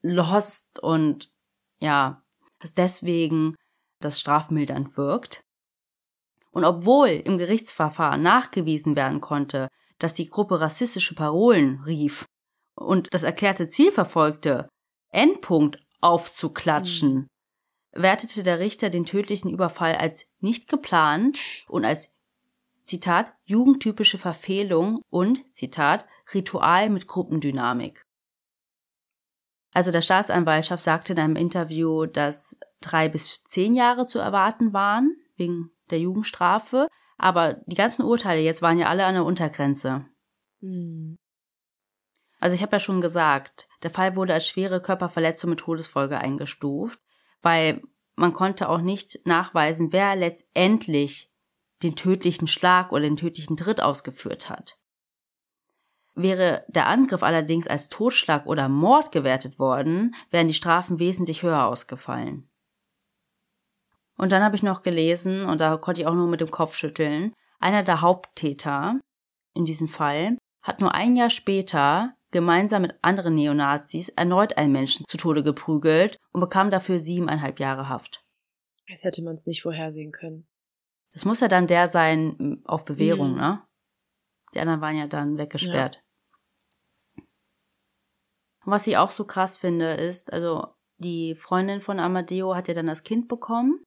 lost 0.00 0.82
und 0.82 1.28
ja, 1.80 2.22
dass 2.60 2.72
deswegen 2.72 3.56
das 4.00 4.20
strafmildernd 4.20 4.96
wirkt. 4.96 5.40
Und 6.50 6.64
obwohl 6.64 7.08
im 7.08 7.38
Gerichtsverfahren 7.38 8.22
nachgewiesen 8.22 8.96
werden 8.96 9.20
konnte, 9.20 9.68
dass 9.98 10.14
die 10.14 10.28
Gruppe 10.28 10.60
rassistische 10.60 11.14
Parolen 11.14 11.82
rief 11.84 12.24
und 12.74 13.12
das 13.12 13.22
erklärte 13.22 13.68
Ziel 13.68 13.92
verfolgte, 13.92 14.68
Endpunkt 15.10 15.78
aufzuklatschen, 16.00 17.14
mhm. 17.14 17.28
wertete 17.92 18.42
der 18.42 18.58
Richter 18.58 18.90
den 18.90 19.04
tödlichen 19.04 19.50
Überfall 19.50 19.96
als 19.96 20.26
nicht 20.40 20.68
geplant 20.68 21.40
und 21.68 21.84
als 21.84 22.10
Zitat 22.84 23.32
jugendtypische 23.44 24.18
Verfehlung 24.18 25.02
und 25.10 25.42
Zitat 25.52 26.06
Ritual 26.32 26.88
mit 26.90 27.08
Gruppendynamik. 27.08 28.04
Also 29.72 29.90
der 29.90 30.02
Staatsanwaltschaft 30.02 30.82
sagte 30.82 31.12
in 31.12 31.18
einem 31.18 31.36
Interview, 31.36 32.06
dass 32.06 32.58
drei 32.80 33.08
bis 33.08 33.42
zehn 33.44 33.74
Jahre 33.74 34.06
zu 34.06 34.18
erwarten 34.18 34.72
waren, 34.72 35.16
wegen 35.36 35.70
der 35.90 36.00
Jugendstrafe. 36.00 36.88
Aber 37.18 37.54
die 37.66 37.76
ganzen 37.76 38.04
Urteile 38.04 38.40
jetzt 38.40 38.62
waren 38.62 38.78
ja 38.78 38.88
alle 38.88 39.06
an 39.06 39.14
der 39.14 39.24
Untergrenze. 39.24 40.06
Mhm. 40.60 41.16
Also 42.38 42.54
ich 42.54 42.62
habe 42.62 42.72
ja 42.72 42.80
schon 42.80 43.00
gesagt, 43.00 43.68
der 43.82 43.90
Fall 43.90 44.16
wurde 44.16 44.34
als 44.34 44.46
schwere 44.46 44.82
Körperverletzung 44.82 45.50
mit 45.50 45.60
Todesfolge 45.60 46.18
eingestuft, 46.18 47.00
weil 47.40 47.82
man 48.14 48.32
konnte 48.32 48.68
auch 48.68 48.80
nicht 48.80 49.26
nachweisen, 49.26 49.92
wer 49.92 50.16
letztendlich 50.16 51.32
den 51.82 51.96
tödlichen 51.96 52.46
Schlag 52.46 52.92
oder 52.92 53.02
den 53.02 53.16
tödlichen 53.16 53.56
Tritt 53.56 53.80
ausgeführt 53.80 54.48
hat. 54.48 54.78
Wäre 56.14 56.64
der 56.68 56.86
Angriff 56.86 57.22
allerdings 57.22 57.66
als 57.66 57.90
Totschlag 57.90 58.46
oder 58.46 58.70
Mord 58.70 59.12
gewertet 59.12 59.58
worden, 59.58 60.14
wären 60.30 60.48
die 60.48 60.54
Strafen 60.54 60.98
wesentlich 60.98 61.42
höher 61.42 61.66
ausgefallen. 61.66 62.48
Und 64.16 64.32
dann 64.32 64.42
habe 64.42 64.56
ich 64.56 64.62
noch 64.62 64.82
gelesen, 64.82 65.44
und 65.44 65.60
da 65.60 65.76
konnte 65.76 66.00
ich 66.00 66.06
auch 66.06 66.14
nur 66.14 66.26
mit 66.26 66.40
dem 66.40 66.50
Kopf 66.50 66.74
schütteln, 66.74 67.34
einer 67.58 67.82
der 67.82 68.00
Haupttäter 68.00 69.00
in 69.54 69.64
diesem 69.64 69.88
Fall 69.88 70.38
hat 70.62 70.80
nur 70.80 70.94
ein 70.94 71.16
Jahr 71.16 71.30
später 71.30 72.14
gemeinsam 72.30 72.82
mit 72.82 72.98
anderen 73.02 73.34
Neonazis 73.34 74.08
erneut 74.10 74.56
einen 74.56 74.72
Menschen 74.72 75.06
zu 75.08 75.16
Tode 75.16 75.42
geprügelt 75.42 76.18
und 76.32 76.40
bekam 76.40 76.70
dafür 76.70 76.98
siebeneinhalb 76.98 77.60
Jahre 77.60 77.88
Haft. 77.88 78.22
Das 78.88 79.04
hätte 79.04 79.22
man 79.22 79.36
es 79.36 79.46
nicht 79.46 79.62
vorhersehen 79.62 80.12
können. 80.12 80.46
Das 81.12 81.24
muss 81.24 81.40
ja 81.40 81.48
dann 81.48 81.66
der 81.66 81.88
sein 81.88 82.60
auf 82.64 82.84
Bewährung, 82.84 83.32
mhm. 83.32 83.38
ne? 83.38 83.62
Die 84.54 84.60
anderen 84.60 84.80
waren 84.80 84.96
ja 84.96 85.06
dann 85.06 85.38
weggesperrt. 85.38 86.02
Ja. 87.16 87.22
Was 88.64 88.86
ich 88.86 88.96
auch 88.96 89.10
so 89.10 89.24
krass 89.26 89.56
finde, 89.56 89.94
ist, 89.94 90.32
also 90.32 90.74
die 90.98 91.34
Freundin 91.36 91.80
von 91.80 92.00
Amadeo 92.00 92.54
hat 92.54 92.68
ja 92.68 92.74
dann 92.74 92.86
das 92.86 93.02
Kind 93.02 93.28
bekommen 93.28 93.82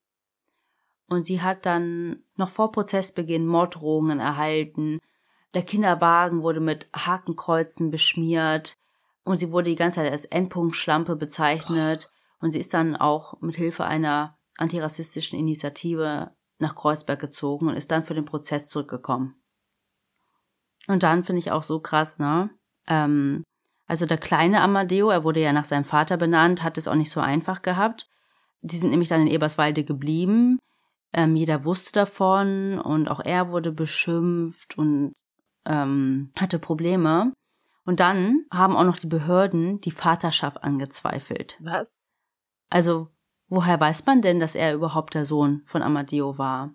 und 1.10 1.26
sie 1.26 1.42
hat 1.42 1.66
dann 1.66 2.24
noch 2.36 2.50
vor 2.50 2.72
Prozessbeginn 2.72 3.46
Morddrohungen 3.46 4.20
erhalten. 4.20 5.00
Der 5.54 5.64
Kinderwagen 5.64 6.44
wurde 6.44 6.60
mit 6.60 6.90
Hakenkreuzen 6.96 7.90
beschmiert 7.92 8.76
und 9.24 9.38
sie 9.38 9.52
wurde 9.52 9.70
die 9.70 9.76
ganze 9.76 10.02
Zeit 10.02 10.12
als 10.12 10.26
Endpunktschlampe 10.26 11.16
bezeichnet. 11.16 12.12
Und 12.40 12.52
sie 12.52 12.60
ist 12.60 12.74
dann 12.74 12.96
auch 12.96 13.42
mit 13.42 13.56
Hilfe 13.56 13.86
einer 13.86 14.38
antirassistischen 14.58 15.38
Initiative 15.38 16.32
nach 16.58 16.76
Kreuzberg 16.76 17.20
gezogen 17.20 17.68
und 17.68 17.76
ist 17.76 17.92
dann 17.92 18.04
für 18.04 18.14
den 18.14 18.26
Prozess 18.26 18.70
zurückgekommen. 18.70 19.36
Und 20.88 21.04
dann 21.04 21.24
finde 21.24 21.40
ich 21.40 21.52
auch 21.52 21.64
so 21.64 21.80
krass, 21.80 22.20
ne? 22.20 22.50
Ähm, 22.88 23.44
also 23.88 24.06
der 24.06 24.18
kleine 24.18 24.62
Amadeo, 24.62 25.10
er 25.10 25.24
wurde 25.24 25.42
ja 25.42 25.54
nach 25.54 25.66
seinem 25.66 25.86
Vater 25.86 26.18
benannt, 26.18 26.64
hat 26.64 26.78
es 26.78 26.88
auch 26.88 26.96
nicht 26.96 27.12
so 27.12 27.20
einfach 27.20 27.62
gehabt. 27.62 28.10
Die 28.62 28.78
sind 28.78 28.90
nämlich 28.90 29.10
dann 29.10 29.22
in 29.22 29.28
Eberswalde 29.28 29.84
geblieben. 29.84 30.60
Ähm, 31.14 31.36
jeder 31.36 31.66
wusste 31.66 31.94
davon 31.94 32.80
und 32.80 33.08
auch 33.10 33.20
er 33.20 33.52
wurde 33.52 33.72
beschimpft 33.72 34.78
und 34.78 35.14
ähm, 35.66 36.32
hatte 36.36 36.60
Probleme. 36.60 37.34
Und 37.86 38.00
dann 38.00 38.46
haben 38.52 38.76
auch 38.76 38.84
noch 38.84 38.98
die 38.98 39.08
Behörden 39.08 39.82
die 39.82 39.92
Vaterschaft 39.92 40.64
angezweifelt. 40.64 41.58
Was? 41.60 42.16
Also, 42.70 43.10
woher 43.48 43.80
weiß 43.80 44.06
man 44.06 44.22
denn, 44.22 44.40
dass 44.40 44.54
er 44.54 44.76
überhaupt 44.76 45.16
der 45.16 45.26
Sohn 45.26 45.64
von 45.66 45.82
Amadeo 45.82 46.38
war? 46.38 46.74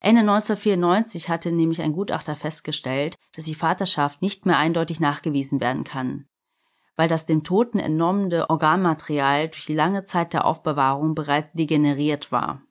Ende 0.00 0.20
1994 0.20 1.28
hatte 1.28 1.50
nämlich 1.50 1.82
ein 1.82 1.92
Gutachter 1.92 2.36
festgestellt, 2.36 3.16
dass 3.34 3.46
die 3.46 3.56
Vaterschaft 3.56 4.22
nicht 4.22 4.46
mehr 4.46 4.56
eindeutig 4.56 5.00
nachgewiesen 5.00 5.60
werden 5.60 5.82
kann, 5.82 6.28
weil 6.94 7.08
das 7.08 7.26
dem 7.26 7.42
Toten 7.42 7.80
entnommene 7.80 8.48
Organmaterial 8.48 9.48
durch 9.48 9.66
die 9.66 9.74
lange 9.74 10.04
Zeit 10.04 10.32
der 10.32 10.44
Aufbewahrung 10.44 11.16
bereits 11.16 11.52
degeneriert 11.52 12.30
war. 12.30 12.62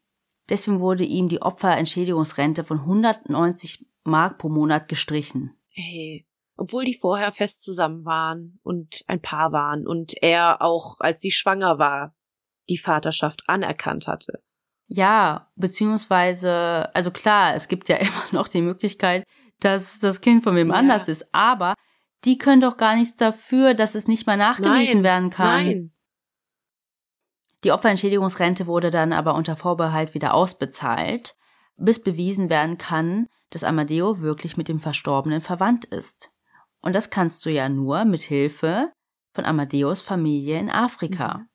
Deswegen 0.50 0.80
wurde 0.80 1.04
ihm 1.04 1.30
die 1.30 1.41
Opferentschädigungsrente 1.41 2.64
von 2.64 2.80
190 2.80 3.86
Mark 4.04 4.38
pro 4.38 4.50
Monat 4.50 4.88
gestrichen. 4.88 5.58
Hey, 5.70 6.26
obwohl 6.56 6.86
die 6.86 6.98
vorher 6.98 7.32
fest 7.32 7.64
zusammen 7.64 8.06
waren 8.06 8.60
und 8.64 9.04
ein 9.08 9.22
Paar 9.22 9.52
waren 9.52 9.86
und 9.86 10.14
er 10.22 10.62
auch, 10.62 11.00
als 11.00 11.22
sie 11.22 11.32
schwanger 11.32 11.78
war, 11.78 12.16
die 12.70 12.78
Vaterschaft 12.78 13.43
anerkannt 13.48 14.08
hatte. 14.08 14.41
Ja, 14.88 15.52
beziehungsweise, 15.56 16.89
also 16.93 17.12
klar, 17.12 17.54
es 17.54 17.68
gibt 17.68 17.89
ja 17.89 17.98
immer 17.98 18.26
noch 18.32 18.48
die 18.48 18.62
Möglichkeit, 18.62 19.24
dass 19.60 20.00
das 20.00 20.22
Kind 20.22 20.43
von 20.43 20.56
wem 20.56 20.70
ja. 20.70 20.76
anders 20.76 21.08
ist, 21.08 21.28
aber 21.34 21.74
die 22.26 22.38
können 22.38 22.62
doch 22.62 22.78
gar 22.78 22.95
nichts 22.95 23.16
dafür, 23.16 23.74
dass 23.74 23.95
es 23.95 24.08
nicht 24.08 24.26
mal 24.26 24.38
nachgewiesen 24.38 25.02
nein, 25.02 25.04
werden 25.04 25.30
kann. 25.30 25.66
Nein. 25.66 25.91
Die 27.68 27.74
Opferentschädigungsrente 27.74 28.65
wurde 28.65 28.91
dann 28.91 29.11
aber 29.11 29.36
unter 29.36 29.57
Vorbehalt 29.57 30.13
wieder 30.13 30.34
ausbezahlt, 30.34 31.36
bis 31.76 32.01
bewiesen 32.01 32.49
werden 32.49 32.78
kann, 32.78 33.28
dass 33.49 33.65
Amadeo 33.65 34.22
wirklich 34.22 34.55
mit 34.55 34.70
dem 34.70 34.80
Verstorbenen 34.80 35.41
verwandt 35.41 35.84
ist. 35.84 36.32
Und 36.80 36.95
das 36.95 37.09
kannst 37.09 37.45
du 37.45 37.49
ja 37.49 37.68
nur 37.68 38.05
mit 38.05 38.22
Hilfe 38.22 38.93
von 39.34 39.43
Amadeus 39.43 40.01
Familie 40.01 40.57
in 40.57 40.70
Afrika. 40.70 41.39
Mhm. 41.39 41.49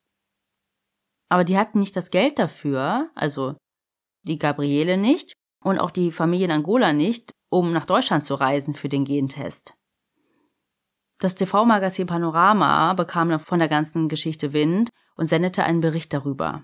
Aber 1.29 1.43
die 1.43 1.57
hatten 1.57 1.79
nicht 1.79 1.95
das 1.95 2.11
Geld 2.11 2.37
dafür, 2.37 3.09
also 3.15 3.55
die 4.21 4.37
Gabriele 4.37 4.97
nicht 4.97 5.33
und 5.63 5.79
auch 5.79 5.89
die 5.89 6.11
Familie 6.11 6.45
in 6.45 6.51
Angola 6.51 6.93
nicht, 6.93 7.31
um 7.49 7.73
nach 7.73 7.87
Deutschland 7.87 8.23
zu 8.23 8.35
reisen 8.35 8.75
für 8.75 8.87
den 8.87 9.03
Gentest. 9.03 9.73
Das 11.19 11.35
TV-Magazin 11.35 12.07
Panorama 12.07 12.93
bekam 12.93 13.29
dann 13.29 13.39
von 13.39 13.59
der 13.59 13.69
ganzen 13.69 14.09
Geschichte 14.09 14.53
Wind 14.53 14.89
und 15.15 15.27
sendete 15.27 15.63
einen 15.63 15.81
Bericht 15.81 16.13
darüber. 16.13 16.63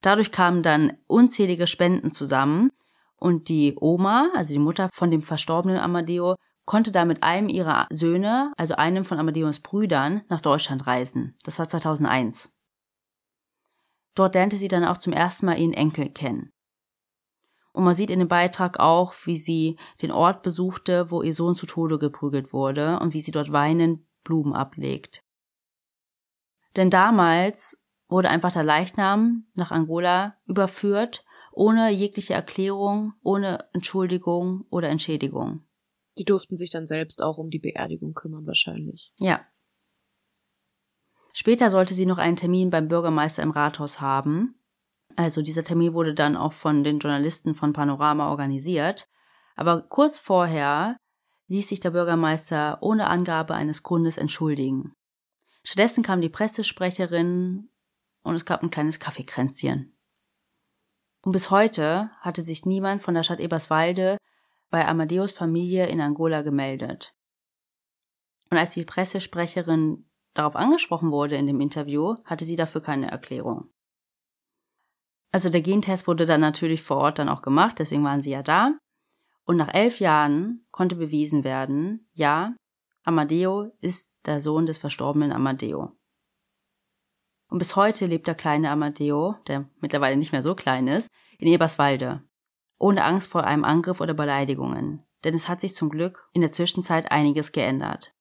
Dadurch 0.00 0.32
kamen 0.32 0.62
dann 0.62 0.94
unzählige 1.06 1.66
Spenden 1.66 2.12
zusammen 2.12 2.70
und 3.16 3.48
die 3.48 3.76
Oma, 3.80 4.30
also 4.34 4.52
die 4.52 4.58
Mutter 4.58 4.88
von 4.92 5.10
dem 5.10 5.22
verstorbenen 5.22 5.78
Amadeo, 5.78 6.36
konnte 6.64 6.92
da 6.92 7.04
mit 7.04 7.22
einem 7.22 7.48
ihrer 7.48 7.86
Söhne, 7.90 8.52
also 8.56 8.74
einem 8.74 9.04
von 9.04 9.18
Amadeus 9.18 9.60
Brüdern, 9.60 10.22
nach 10.28 10.40
Deutschland 10.40 10.86
reisen. 10.86 11.36
Das 11.44 11.58
war 11.58 11.68
2001. 11.68 12.52
Dort 14.14 14.34
lernte 14.34 14.56
sie 14.56 14.68
dann 14.68 14.84
auch 14.84 14.98
zum 14.98 15.12
ersten 15.12 15.46
Mal 15.46 15.58
ihren 15.58 15.72
Enkel 15.72 16.10
kennen. 16.10 16.50
Und 17.72 17.84
man 17.84 17.94
sieht 17.94 18.10
in 18.10 18.18
dem 18.18 18.28
Beitrag 18.28 18.78
auch, 18.78 19.14
wie 19.24 19.36
sie 19.36 19.78
den 20.02 20.12
Ort 20.12 20.42
besuchte, 20.42 21.10
wo 21.10 21.22
ihr 21.22 21.32
Sohn 21.32 21.54
zu 21.54 21.66
Tode 21.66 21.98
geprügelt 21.98 22.52
wurde 22.52 22.98
und 23.00 23.14
wie 23.14 23.20
sie 23.20 23.32
dort 23.32 23.50
weinend 23.50 24.00
Blumen 24.24 24.52
ablegt. 24.52 25.24
Denn 26.76 26.90
damals 26.90 27.82
wurde 28.08 28.28
einfach 28.28 28.52
der 28.52 28.62
Leichnam 28.62 29.46
nach 29.54 29.70
Angola 29.70 30.36
überführt, 30.46 31.24
ohne 31.52 31.90
jegliche 31.90 32.34
Erklärung, 32.34 33.14
ohne 33.22 33.66
Entschuldigung 33.72 34.66
oder 34.70 34.88
Entschädigung. 34.88 35.64
Die 36.18 36.24
durften 36.24 36.56
sich 36.56 36.70
dann 36.70 36.86
selbst 36.86 37.22
auch 37.22 37.38
um 37.38 37.50
die 37.50 37.58
Beerdigung 37.58 38.14
kümmern, 38.14 38.46
wahrscheinlich. 38.46 39.12
Ja. 39.16 39.40
Später 41.32 41.70
sollte 41.70 41.94
sie 41.94 42.04
noch 42.04 42.18
einen 42.18 42.36
Termin 42.36 42.68
beim 42.68 42.88
Bürgermeister 42.88 43.42
im 43.42 43.50
Rathaus 43.50 44.00
haben. 44.00 44.61
Also 45.16 45.42
dieser 45.42 45.64
Termin 45.64 45.94
wurde 45.94 46.14
dann 46.14 46.36
auch 46.36 46.52
von 46.52 46.84
den 46.84 46.98
Journalisten 46.98 47.54
von 47.54 47.72
Panorama 47.72 48.30
organisiert. 48.30 49.08
Aber 49.56 49.82
kurz 49.82 50.18
vorher 50.18 50.96
ließ 51.48 51.68
sich 51.68 51.80
der 51.80 51.90
Bürgermeister 51.90 52.78
ohne 52.80 53.08
Angabe 53.08 53.54
eines 53.54 53.82
Grundes 53.82 54.16
entschuldigen. 54.16 54.94
Stattdessen 55.64 56.02
kam 56.02 56.20
die 56.20 56.28
Pressesprecherin 56.28 57.68
und 58.22 58.34
es 58.34 58.44
gab 58.44 58.62
ein 58.62 58.70
kleines 58.70 58.98
Kaffeekränzchen. 58.98 59.94
Und 61.22 61.32
bis 61.32 61.50
heute 61.50 62.10
hatte 62.20 62.42
sich 62.42 62.66
niemand 62.66 63.02
von 63.02 63.14
der 63.14 63.22
Stadt 63.22 63.38
Eberswalde 63.38 64.16
bei 64.70 64.86
Amadeus 64.86 65.32
Familie 65.32 65.86
in 65.86 66.00
Angola 66.00 66.42
gemeldet. 66.42 67.14
Und 68.50 68.58
als 68.58 68.70
die 68.70 68.84
Pressesprecherin 68.84 70.06
darauf 70.34 70.56
angesprochen 70.56 71.10
wurde 71.10 71.36
in 71.36 71.46
dem 71.46 71.60
Interview, 71.60 72.16
hatte 72.24 72.44
sie 72.44 72.56
dafür 72.56 72.80
keine 72.80 73.10
Erklärung. 73.10 73.71
Also 75.32 75.48
der 75.48 75.62
Gentest 75.62 76.06
wurde 76.06 76.26
dann 76.26 76.40
natürlich 76.40 76.82
vor 76.82 76.98
Ort 76.98 77.18
dann 77.18 77.28
auch 77.28 77.42
gemacht, 77.42 77.78
deswegen 77.78 78.04
waren 78.04 78.20
sie 78.20 78.30
ja 78.30 78.42
da. 78.42 78.78
Und 79.44 79.56
nach 79.56 79.74
elf 79.74 79.98
Jahren 79.98 80.66
konnte 80.70 80.94
bewiesen 80.94 81.42
werden, 81.42 82.06
ja, 82.14 82.54
Amadeo 83.02 83.72
ist 83.80 84.08
der 84.24 84.40
Sohn 84.40 84.66
des 84.66 84.78
verstorbenen 84.78 85.32
Amadeo. 85.32 85.90
Und 87.48 87.58
bis 87.58 87.74
heute 87.74 88.06
lebt 88.06 88.28
der 88.28 88.36
kleine 88.36 88.70
Amadeo, 88.70 89.34
der 89.48 89.68
mittlerweile 89.80 90.16
nicht 90.16 90.30
mehr 90.30 90.42
so 90.42 90.54
klein 90.54 90.86
ist, 90.86 91.08
in 91.38 91.48
Eberswalde 91.48 92.22
ohne 92.82 93.04
Angst 93.04 93.30
vor 93.30 93.44
einem 93.44 93.64
Angriff 93.64 94.00
oder 94.00 94.12
Beleidigungen, 94.12 95.06
denn 95.22 95.34
es 95.34 95.48
hat 95.48 95.60
sich 95.60 95.74
zum 95.74 95.88
Glück 95.88 96.28
in 96.32 96.40
der 96.40 96.50
Zwischenzeit 96.50 97.12
einiges 97.12 97.52
geändert. 97.52 98.12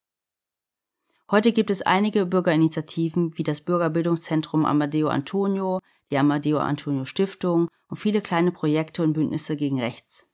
Heute 1.31 1.53
gibt 1.53 1.69
es 1.69 1.81
einige 1.81 2.25
Bürgerinitiativen 2.25 3.37
wie 3.37 3.43
das 3.43 3.61
Bürgerbildungszentrum 3.61 4.65
Amadeo 4.65 5.07
Antonio, 5.07 5.79
die 6.11 6.17
Amadeo 6.17 6.57
Antonio 6.57 7.05
Stiftung 7.05 7.69
und 7.87 7.95
viele 7.95 8.19
kleine 8.19 8.51
Projekte 8.51 9.01
und 9.01 9.13
Bündnisse 9.13 9.55
gegen 9.55 9.79
rechts. 9.79 10.27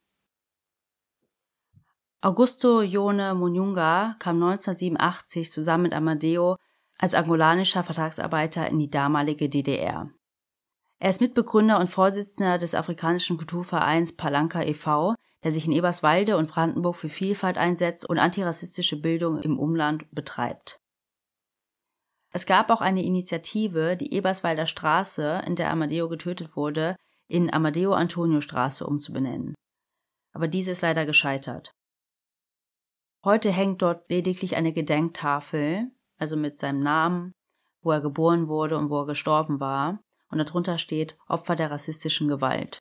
Augusto 2.19 2.81
Jone 2.81 3.35
Munyunga 3.35 4.15
kam 4.17 4.41
1987 4.41 5.51
zusammen 5.51 5.83
mit 5.83 5.93
Amadeo 5.93 6.57
als 6.97 7.13
angolanischer 7.13 7.83
Vertragsarbeiter 7.83 8.67
in 8.67 8.79
die 8.79 8.89
damalige 8.89 9.49
DDR. 9.49 10.09
Er 10.97 11.09
ist 11.11 11.21
Mitbegründer 11.21 11.79
und 11.79 11.91
Vorsitzender 11.91 12.57
des 12.57 12.73
afrikanischen 12.73 13.37
Kulturvereins 13.37 14.15
Palanca 14.15 14.63
e.V., 14.63 15.13
der 15.43 15.51
sich 15.51 15.67
in 15.67 15.73
Eberswalde 15.73 16.37
und 16.37 16.49
Brandenburg 16.49 16.95
für 16.95 17.09
Vielfalt 17.09 17.55
einsetzt 17.55 18.09
und 18.09 18.17
antirassistische 18.17 18.99
Bildung 18.99 19.39
im 19.43 19.59
Umland 19.59 20.09
betreibt. 20.09 20.81
Es 22.37 22.45
gab 22.45 22.69
auch 22.69 22.81
eine 22.81 23.03
Initiative, 23.03 23.97
die 23.97 24.13
Eberswalder 24.13 24.67
Straße, 24.67 25.41
in 25.47 25.55
der 25.55 25.71
Amadeo 25.71 26.07
getötet 26.07 26.55
wurde, 26.55 26.95
in 27.27 27.51
Amadeo 27.51 27.93
Antonio 27.93 28.41
Straße 28.41 28.85
umzubenennen. 28.85 29.55
Aber 30.33 30.47
diese 30.47 30.69
ist 30.69 30.83
leider 30.83 31.07
gescheitert. 31.07 31.71
Heute 33.25 33.51
hängt 33.51 33.81
dort 33.81 34.07
lediglich 34.11 34.55
eine 34.55 34.71
Gedenktafel, 34.71 35.89
also 36.19 36.37
mit 36.37 36.59
seinem 36.59 36.83
Namen, 36.83 37.33
wo 37.81 37.89
er 37.89 38.01
geboren 38.01 38.47
wurde 38.47 38.77
und 38.77 38.91
wo 38.91 38.99
er 38.99 39.07
gestorben 39.07 39.59
war, 39.59 39.99
und 40.29 40.37
darunter 40.37 40.77
steht 40.77 41.17
Opfer 41.27 41.55
der 41.55 41.71
rassistischen 41.71 42.27
Gewalt. 42.27 42.77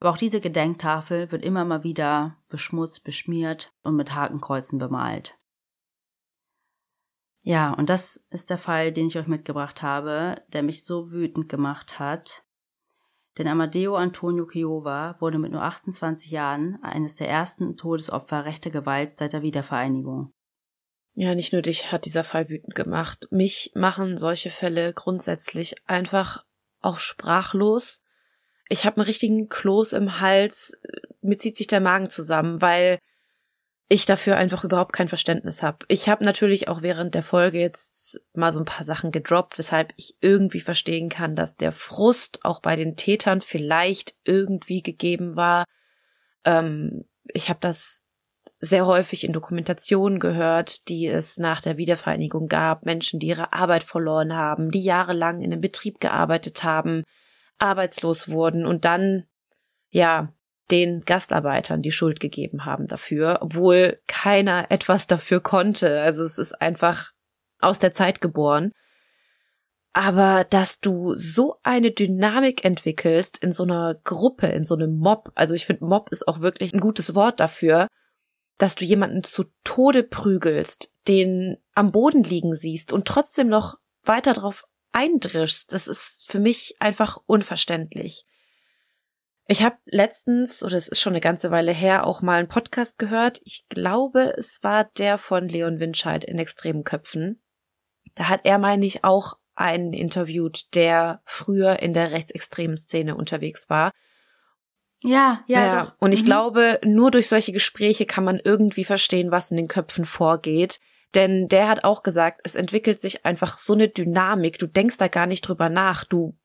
Aber 0.00 0.10
auch 0.10 0.18
diese 0.18 0.40
Gedenktafel 0.40 1.30
wird 1.30 1.44
immer 1.44 1.64
mal 1.64 1.84
wieder 1.84 2.36
beschmutzt, 2.48 3.04
beschmiert 3.04 3.70
und 3.84 3.94
mit 3.94 4.12
Hakenkreuzen 4.12 4.80
bemalt. 4.80 5.35
Ja, 7.46 7.72
und 7.74 7.90
das 7.90 8.24
ist 8.30 8.50
der 8.50 8.58
Fall, 8.58 8.90
den 8.90 9.06
ich 9.06 9.16
euch 9.16 9.28
mitgebracht 9.28 9.80
habe, 9.80 10.42
der 10.48 10.64
mich 10.64 10.82
so 10.82 11.12
wütend 11.12 11.48
gemacht 11.48 12.00
hat. 12.00 12.42
Denn 13.38 13.46
Amadeo 13.46 13.94
Antonio 13.94 14.46
Chiova 14.46 15.14
wurde 15.20 15.38
mit 15.38 15.52
nur 15.52 15.62
28 15.62 16.32
Jahren 16.32 16.76
eines 16.82 17.14
der 17.14 17.28
ersten 17.28 17.76
Todesopfer 17.76 18.46
rechter 18.46 18.70
Gewalt 18.70 19.18
seit 19.18 19.32
der 19.32 19.42
Wiedervereinigung. 19.42 20.32
Ja, 21.14 21.36
nicht 21.36 21.52
nur 21.52 21.62
dich 21.62 21.92
hat 21.92 22.04
dieser 22.04 22.24
Fall 22.24 22.48
wütend 22.48 22.74
gemacht. 22.74 23.28
Mich 23.30 23.70
machen 23.76 24.18
solche 24.18 24.50
Fälle 24.50 24.92
grundsätzlich 24.92 25.76
einfach 25.88 26.44
auch 26.80 26.98
sprachlos. 26.98 28.02
Ich 28.68 28.84
habe 28.84 28.96
einen 28.96 29.06
richtigen 29.06 29.48
Kloß 29.48 29.92
im 29.92 30.18
Hals, 30.18 30.76
mir 31.20 31.38
zieht 31.38 31.56
sich 31.56 31.68
der 31.68 31.80
Magen 31.80 32.10
zusammen, 32.10 32.60
weil 32.60 32.98
ich 33.88 34.04
dafür 34.04 34.36
einfach 34.36 34.64
überhaupt 34.64 34.92
kein 34.92 35.08
Verständnis 35.08 35.62
habe. 35.62 35.78
Ich 35.88 36.08
habe 36.08 36.24
natürlich 36.24 36.68
auch 36.68 36.82
während 36.82 37.14
der 37.14 37.22
Folge 37.22 37.60
jetzt 37.60 38.20
mal 38.34 38.50
so 38.50 38.58
ein 38.58 38.64
paar 38.64 38.84
Sachen 38.84 39.12
gedroppt, 39.12 39.58
weshalb 39.58 39.92
ich 39.96 40.16
irgendwie 40.20 40.60
verstehen 40.60 41.08
kann, 41.08 41.36
dass 41.36 41.56
der 41.56 41.70
Frust 41.70 42.44
auch 42.44 42.60
bei 42.60 42.74
den 42.74 42.96
Tätern 42.96 43.40
vielleicht 43.40 44.16
irgendwie 44.24 44.82
gegeben 44.82 45.36
war. 45.36 45.64
Ähm, 46.44 47.04
ich 47.32 47.48
habe 47.48 47.60
das 47.60 48.04
sehr 48.58 48.86
häufig 48.86 49.22
in 49.22 49.32
Dokumentationen 49.32 50.18
gehört, 50.18 50.88
die 50.88 51.06
es 51.06 51.36
nach 51.36 51.60
der 51.60 51.76
Wiedervereinigung 51.76 52.48
gab, 52.48 52.86
Menschen, 52.86 53.20
die 53.20 53.28
ihre 53.28 53.52
Arbeit 53.52 53.84
verloren 53.84 54.34
haben, 54.34 54.70
die 54.70 54.82
jahrelang 54.82 55.42
in 55.42 55.52
einem 55.52 55.60
Betrieb 55.60 56.00
gearbeitet 56.00 56.64
haben, 56.64 57.04
arbeitslos 57.58 58.28
wurden 58.28 58.66
und 58.66 58.84
dann, 58.84 59.26
ja, 59.90 60.32
den 60.70 61.02
Gastarbeitern 61.02 61.82
die 61.82 61.92
Schuld 61.92 62.20
gegeben 62.20 62.64
haben 62.64 62.88
dafür, 62.88 63.38
obwohl 63.40 64.00
keiner 64.06 64.70
etwas 64.70 65.06
dafür 65.06 65.40
konnte. 65.40 66.00
Also 66.00 66.24
es 66.24 66.38
ist 66.38 66.54
einfach 66.54 67.12
aus 67.60 67.78
der 67.78 67.92
Zeit 67.92 68.20
geboren. 68.20 68.72
Aber 69.92 70.44
dass 70.44 70.80
du 70.80 71.14
so 71.14 71.56
eine 71.62 71.90
Dynamik 71.90 72.64
entwickelst 72.64 73.42
in 73.42 73.52
so 73.52 73.62
einer 73.62 73.94
Gruppe, 74.04 74.48
in 74.48 74.64
so 74.64 74.74
einem 74.74 74.98
Mob, 74.98 75.32
also 75.34 75.54
ich 75.54 75.64
finde 75.64 75.86
Mob 75.86 76.10
ist 76.10 76.28
auch 76.28 76.40
wirklich 76.40 76.74
ein 76.74 76.80
gutes 76.80 77.14
Wort 77.14 77.40
dafür, 77.40 77.88
dass 78.58 78.74
du 78.74 78.84
jemanden 78.84 79.24
zu 79.24 79.44
Tode 79.64 80.02
prügelst, 80.02 80.92
den 81.08 81.56
am 81.74 81.92
Boden 81.92 82.22
liegen 82.22 82.54
siehst 82.54 82.92
und 82.92 83.06
trotzdem 83.06 83.48
noch 83.48 83.76
weiter 84.02 84.34
drauf 84.34 84.64
eindrischst, 84.92 85.72
das 85.72 85.88
ist 85.88 86.30
für 86.30 86.40
mich 86.40 86.76
einfach 86.78 87.18
unverständlich. 87.26 88.24
Ich 89.46 89.62
habe 89.62 89.76
letztens, 89.84 90.64
oder 90.64 90.76
es 90.76 90.88
ist 90.88 91.00
schon 91.00 91.12
eine 91.12 91.20
ganze 91.20 91.50
Weile 91.50 91.72
her, 91.72 92.06
auch 92.06 92.20
mal 92.20 92.38
einen 92.38 92.48
Podcast 92.48 92.98
gehört. 92.98 93.40
Ich 93.44 93.66
glaube, 93.68 94.34
es 94.36 94.62
war 94.62 94.84
der 94.98 95.18
von 95.18 95.48
Leon 95.48 95.78
Winscheid 95.78 96.24
in 96.24 96.38
Extremen 96.38 96.82
Köpfen. 96.82 97.42
Da 98.16 98.28
hat 98.28 98.40
er, 98.44 98.58
meine 98.58 98.84
ich, 98.86 99.04
auch 99.04 99.34
einen 99.54 99.92
interviewt, 99.92 100.74
der 100.74 101.22
früher 101.24 101.78
in 101.80 101.92
der 101.94 102.10
rechtsextremen 102.10 102.76
Szene 102.76 103.14
unterwegs 103.16 103.70
war 103.70 103.92
ja, 105.02 105.44
ja, 105.46 105.66
ja. 105.66 105.84
Doch. 105.84 105.92
Und 105.98 106.12
ich 106.12 106.22
mhm. 106.22 106.26
glaube, 106.26 106.80
nur 106.84 107.10
durch 107.10 107.28
solche 107.28 107.52
Gespräche 107.52 108.06
kann 108.06 108.24
man 108.24 108.40
irgendwie 108.42 108.84
verstehen, 108.84 109.30
was 109.30 109.50
in 109.50 109.56
den 109.56 109.68
Köpfen 109.68 110.04
vorgeht. 110.04 110.80
Denn 111.14 111.48
der 111.48 111.68
hat 111.68 111.84
auch 111.84 112.02
gesagt, 112.02 112.40
es 112.44 112.56
entwickelt 112.56 113.00
sich 113.00 113.24
einfach 113.24 113.58
so 113.58 113.74
eine 113.74 113.88
Dynamik. 113.88 114.58
Du 114.58 114.66
denkst 114.66 114.98
da 114.98 115.08
gar 115.08 115.26
nicht 115.26 115.42
drüber 115.42 115.68
nach. 115.68 116.04
Du 116.04 116.36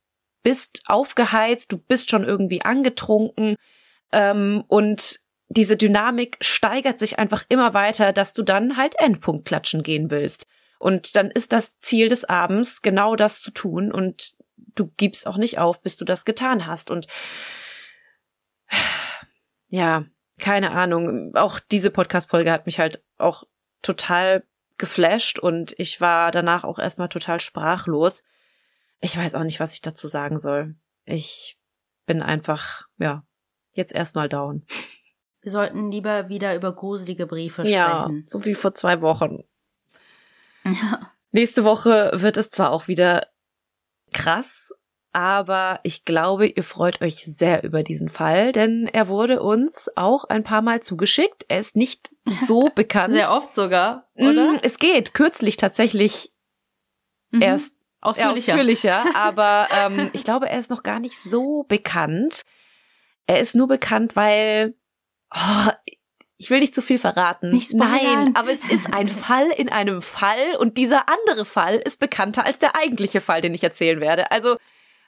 bist 0.43 0.83
aufgeheizt, 0.87 1.71
du 1.71 1.77
bist 1.77 2.09
schon 2.09 2.23
irgendwie 2.23 2.61
angetrunken 2.63 3.55
ähm, 4.11 4.63
und 4.67 5.19
diese 5.49 5.75
Dynamik 5.75 6.37
steigert 6.39 6.97
sich 6.97 7.19
einfach 7.19 7.43
immer 7.49 7.73
weiter, 7.73 8.13
dass 8.13 8.33
du 8.33 8.43
dann 8.43 8.77
halt 8.77 8.95
Endpunkt 8.97 9.45
klatschen 9.45 9.83
gehen 9.83 10.09
willst. 10.09 10.47
Und 10.79 11.15
dann 11.15 11.29
ist 11.29 11.51
das 11.51 11.77
Ziel 11.77 12.07
des 12.07 12.25
Abends, 12.25 12.81
genau 12.81 13.15
das 13.15 13.41
zu 13.41 13.51
tun 13.51 13.91
und 13.91 14.33
du 14.75 14.91
gibst 14.97 15.27
auch 15.27 15.37
nicht 15.37 15.59
auf, 15.59 15.81
bis 15.81 15.97
du 15.97 16.05
das 16.05 16.25
getan 16.25 16.65
hast. 16.65 16.89
Und 16.89 17.07
ja, 19.67 20.05
keine 20.39 20.71
Ahnung. 20.71 21.35
Auch 21.35 21.59
diese 21.59 21.91
Podcast-Folge 21.91 22.51
hat 22.51 22.65
mich 22.65 22.79
halt 22.79 23.03
auch 23.17 23.43
total 23.81 24.43
geflasht 24.77 25.37
und 25.37 25.75
ich 25.77 26.01
war 26.01 26.31
danach 26.31 26.63
auch 26.63 26.79
erstmal 26.79 27.09
total 27.09 27.39
sprachlos. 27.39 28.23
Ich 29.01 29.17
weiß 29.17 29.35
auch 29.35 29.43
nicht, 29.43 29.59
was 29.59 29.73
ich 29.73 29.81
dazu 29.81 30.07
sagen 30.07 30.37
soll. 30.39 30.75
Ich 31.05 31.57
bin 32.05 32.21
einfach, 32.21 32.87
ja, 32.97 33.23
jetzt 33.73 33.93
erstmal 33.93 34.29
down. 34.29 34.65
Wir 35.41 35.51
sollten 35.51 35.89
lieber 35.91 36.29
wieder 36.29 36.55
über 36.55 36.73
gruselige 36.73 37.25
Briefe 37.25 37.61
sprechen. 37.61 37.73
Ja, 37.73 38.09
so 38.27 38.45
wie 38.45 38.53
vor 38.53 38.73
zwei 38.75 39.01
Wochen. 39.01 39.43
Ja. 40.63 41.11
Nächste 41.31 41.63
Woche 41.63 42.11
wird 42.13 42.37
es 42.37 42.51
zwar 42.51 42.71
auch 42.71 42.87
wieder 42.87 43.27
krass, 44.13 44.71
aber 45.13 45.79
ich 45.83 46.05
glaube, 46.05 46.45
ihr 46.47 46.63
freut 46.63 47.01
euch 47.01 47.23
sehr 47.25 47.63
über 47.63 47.81
diesen 47.83 48.09
Fall, 48.09 48.51
denn 48.51 48.87
er 48.91 49.07
wurde 49.07 49.41
uns 49.41 49.89
auch 49.95 50.25
ein 50.25 50.43
paar 50.43 50.61
Mal 50.61 50.81
zugeschickt. 50.81 51.45
Er 51.47 51.59
ist 51.59 51.75
nicht 51.75 52.11
so 52.27 52.69
bekannt. 52.75 53.13
Sehr 53.13 53.33
oft 53.33 53.55
sogar, 53.55 54.09
oder? 54.15 54.53
Mm, 54.53 54.57
Es 54.61 54.77
geht. 54.77 55.13
Kürzlich 55.13 55.57
tatsächlich 55.57 56.31
Mhm. 57.33 57.41
erst 57.41 57.75
Ausführlicher. 58.01 58.47
Ja, 58.47 58.55
ausführlicher, 58.55 59.05
aber 59.15 59.67
ähm, 59.71 60.09
ich 60.13 60.23
glaube, 60.23 60.49
er 60.49 60.59
ist 60.59 60.69
noch 60.69 60.83
gar 60.83 60.99
nicht 60.99 61.17
so 61.17 61.63
bekannt. 61.63 62.41
Er 63.27 63.39
ist 63.39 63.55
nur 63.55 63.67
bekannt, 63.67 64.15
weil 64.15 64.75
oh, 65.33 65.71
ich 66.37 66.49
will 66.49 66.59
nicht 66.59 66.73
zu 66.73 66.81
viel 66.81 66.97
verraten. 66.97 67.51
Nicht 67.51 67.69
spoilern. 67.69 68.23
Nein, 68.23 68.35
aber 68.35 68.51
es 68.51 68.65
ist 68.65 68.91
ein 68.91 69.07
Fall 69.07 69.47
in 69.55 69.69
einem 69.69 70.01
Fall 70.01 70.55
und 70.57 70.77
dieser 70.77 71.05
andere 71.07 71.45
Fall 71.45 71.75
ist 71.75 71.99
bekannter 71.99 72.45
als 72.45 72.57
der 72.57 72.75
eigentliche 72.75 73.21
Fall, 73.21 73.41
den 73.41 73.53
ich 73.53 73.63
erzählen 73.63 74.01
werde. 74.01 74.31
Also 74.31 74.57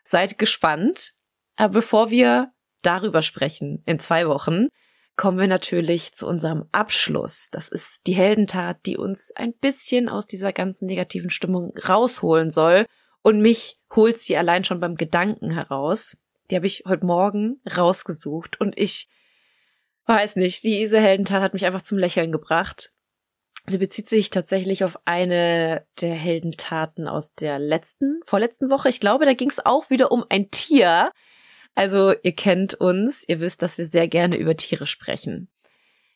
seid 0.04 0.38
gespannt. 0.38 1.14
Aber 1.56 1.74
bevor 1.74 2.12
wir 2.12 2.52
darüber 2.84 3.24
sprechen 3.24 3.82
in 3.86 4.00
zwei 4.00 4.28
Wochen, 4.28 4.68
kommen 5.16 5.38
wir 5.38 5.48
natürlich 5.48 6.14
zu 6.14 6.28
unserem 6.28 6.66
Abschluss. 6.72 7.50
Das 7.52 7.70
ist 7.70 8.08
die 8.08 8.16
Heldentat, 8.16 8.86
die 8.86 8.98
uns 8.98 9.32
ein 9.36 9.54
bisschen 9.54 10.10
aus 10.10 10.28
dieser 10.28 10.54
ganzen 10.54 10.86
negativen 10.88 11.30
Stimmung 11.30 11.74
rausholen 11.88 12.50
soll. 12.50 12.86
Und 13.22 13.42
mich 13.42 13.80
holt 13.96 14.20
sie 14.20 14.36
allein 14.36 14.64
schon 14.64 14.80
beim 14.80 14.96
Gedanken 14.96 15.52
heraus. 15.52 16.18
Die 16.50 16.56
habe 16.56 16.68
ich 16.68 16.84
heute 16.88 17.06
Morgen 17.06 17.62
rausgesucht 17.78 18.60
und 18.60 18.78
ich 18.78 19.08
weiß 20.06 20.36
nicht, 20.36 20.64
diese 20.64 21.00
Heldentat 21.00 21.42
hat 21.42 21.54
mich 21.54 21.66
einfach 21.66 21.82
zum 21.82 21.98
Lächeln 21.98 22.32
gebracht. 22.32 22.92
Sie 23.66 23.78
bezieht 23.78 24.10
sich 24.10 24.30
tatsächlich 24.30 24.84
auf 24.84 25.00
eine 25.06 25.86
der 26.02 26.16
Heldentaten 26.16 27.08
aus 27.08 27.34
der 27.34 27.60
letzten, 27.60 28.20
vorletzten 28.26 28.70
Woche. 28.70 28.90
Ich 28.90 29.00
glaube, 29.00 29.26
da 29.26 29.34
ging 29.34 29.50
es 29.50 29.66
auch 29.66 29.90
wieder 29.90 30.12
um 30.12 30.26
ein 30.28 30.52
Tier. 30.52 31.12
Also 31.76 32.14
ihr 32.22 32.34
kennt 32.34 32.76
uns, 32.76 33.28
ihr 33.28 33.40
wisst, 33.40 33.62
dass 33.62 33.78
wir 33.78 33.86
sehr 33.86 34.08
gerne 34.08 34.38
über 34.38 34.56
Tiere 34.56 34.88
sprechen. 34.88 35.50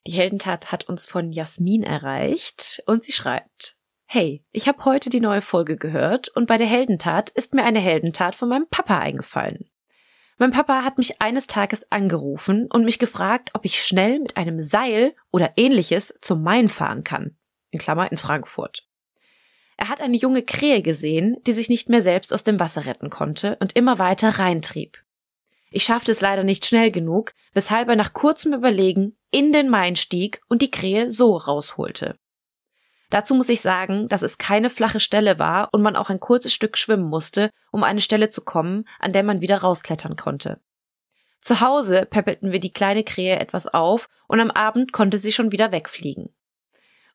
Die 0.06 0.12
Heldentat 0.12 0.72
hat 0.72 0.88
uns 0.88 1.06
von 1.06 1.32
Jasmin 1.32 1.84
erreicht 1.84 2.82
und 2.86 3.04
sie 3.04 3.12
schreibt, 3.12 3.76
Hey, 4.06 4.46
ich 4.52 4.70
habe 4.70 4.86
heute 4.86 5.10
die 5.10 5.20
neue 5.20 5.42
Folge 5.42 5.76
gehört 5.76 6.30
und 6.30 6.48
bei 6.48 6.56
der 6.56 6.68
Heldentat 6.68 7.30
ist 7.30 7.54
mir 7.54 7.66
eine 7.66 7.80
Heldentat 7.80 8.36
von 8.36 8.48
meinem 8.48 8.68
Papa 8.70 9.00
eingefallen. 9.00 9.70
Mein 10.38 10.52
Papa 10.52 10.84
hat 10.84 10.98
mich 10.98 11.22
eines 11.22 11.48
Tages 11.48 11.92
angerufen 11.92 12.68
und 12.72 12.86
mich 12.86 13.00
gefragt, 13.00 13.50
ob 13.54 13.66
ich 13.66 13.84
schnell 13.84 14.20
mit 14.20 14.38
einem 14.38 14.62
Seil 14.62 15.14
oder 15.32 15.54
ähnliches 15.58 16.18
zum 16.22 16.44
Main 16.44 16.70
fahren 16.70 17.04
kann. 17.04 17.36
In 17.72 17.80
Klammer 17.80 18.10
in 18.12 18.18
Frankfurt. 18.18 18.88
Er 19.76 19.90
hat 19.90 20.00
eine 20.00 20.16
junge 20.16 20.44
Krähe 20.44 20.82
gesehen, 20.82 21.38
die 21.46 21.54
sich 21.54 21.70
nicht 21.70 21.90
mehr 21.90 22.02
selbst 22.02 22.32
aus 22.32 22.44
dem 22.44 22.60
Wasser 22.60 22.86
retten 22.86 23.10
konnte 23.10 23.58
und 23.60 23.76
immer 23.76 24.00
weiter 24.00 24.40
reintrieb. 24.40 25.00
Ich 25.78 25.84
schaffte 25.84 26.12
es 26.12 26.22
leider 26.22 26.44
nicht 26.44 26.66
schnell 26.66 26.90
genug, 26.90 27.36
weshalb 27.54 27.88
er 27.88 27.96
nach 27.96 28.14
kurzem 28.14 28.52
Überlegen 28.52 29.16
in 29.30 29.54
den 29.54 29.70
Main 29.70 29.96
stieg 29.96 30.42
und 30.50 30.64
die 30.64 30.72
Krähe 30.72 31.12
so 31.12 31.38
rausholte. 31.38 32.18
Dazu 33.12 33.36
muss 33.36 33.48
ich 33.48 33.62
sagen, 33.62 34.08
dass 34.08 34.24
es 34.24 34.40
keine 34.40 34.72
flache 34.72 35.00
Stelle 35.00 35.38
war 35.38 35.72
und 35.74 35.84
man 35.84 35.96
auch 35.96 36.10
ein 36.10 36.20
kurzes 36.20 36.52
Stück 36.52 36.80
schwimmen 36.80 37.08
musste, 37.08 37.52
um 37.72 37.84
eine 37.84 38.02
Stelle 38.02 38.30
zu 38.30 38.42
kommen, 38.42 38.86
an 38.98 39.14
der 39.14 39.22
man 39.22 39.40
wieder 39.40 39.60
rausklettern 39.60 40.16
konnte. 40.16 40.60
Zu 41.42 41.62
Hause 41.62 42.08
peppelten 42.08 42.52
wir 42.52 42.60
die 42.60 42.74
kleine 42.74 43.04
Krähe 43.04 43.38
etwas 43.38 43.68
auf 43.68 44.10
und 44.28 44.40
am 44.40 44.50
Abend 44.50 44.92
konnte 44.92 45.20
sie 45.20 45.32
schon 45.32 45.52
wieder 45.52 45.72
wegfliegen. 45.72 46.34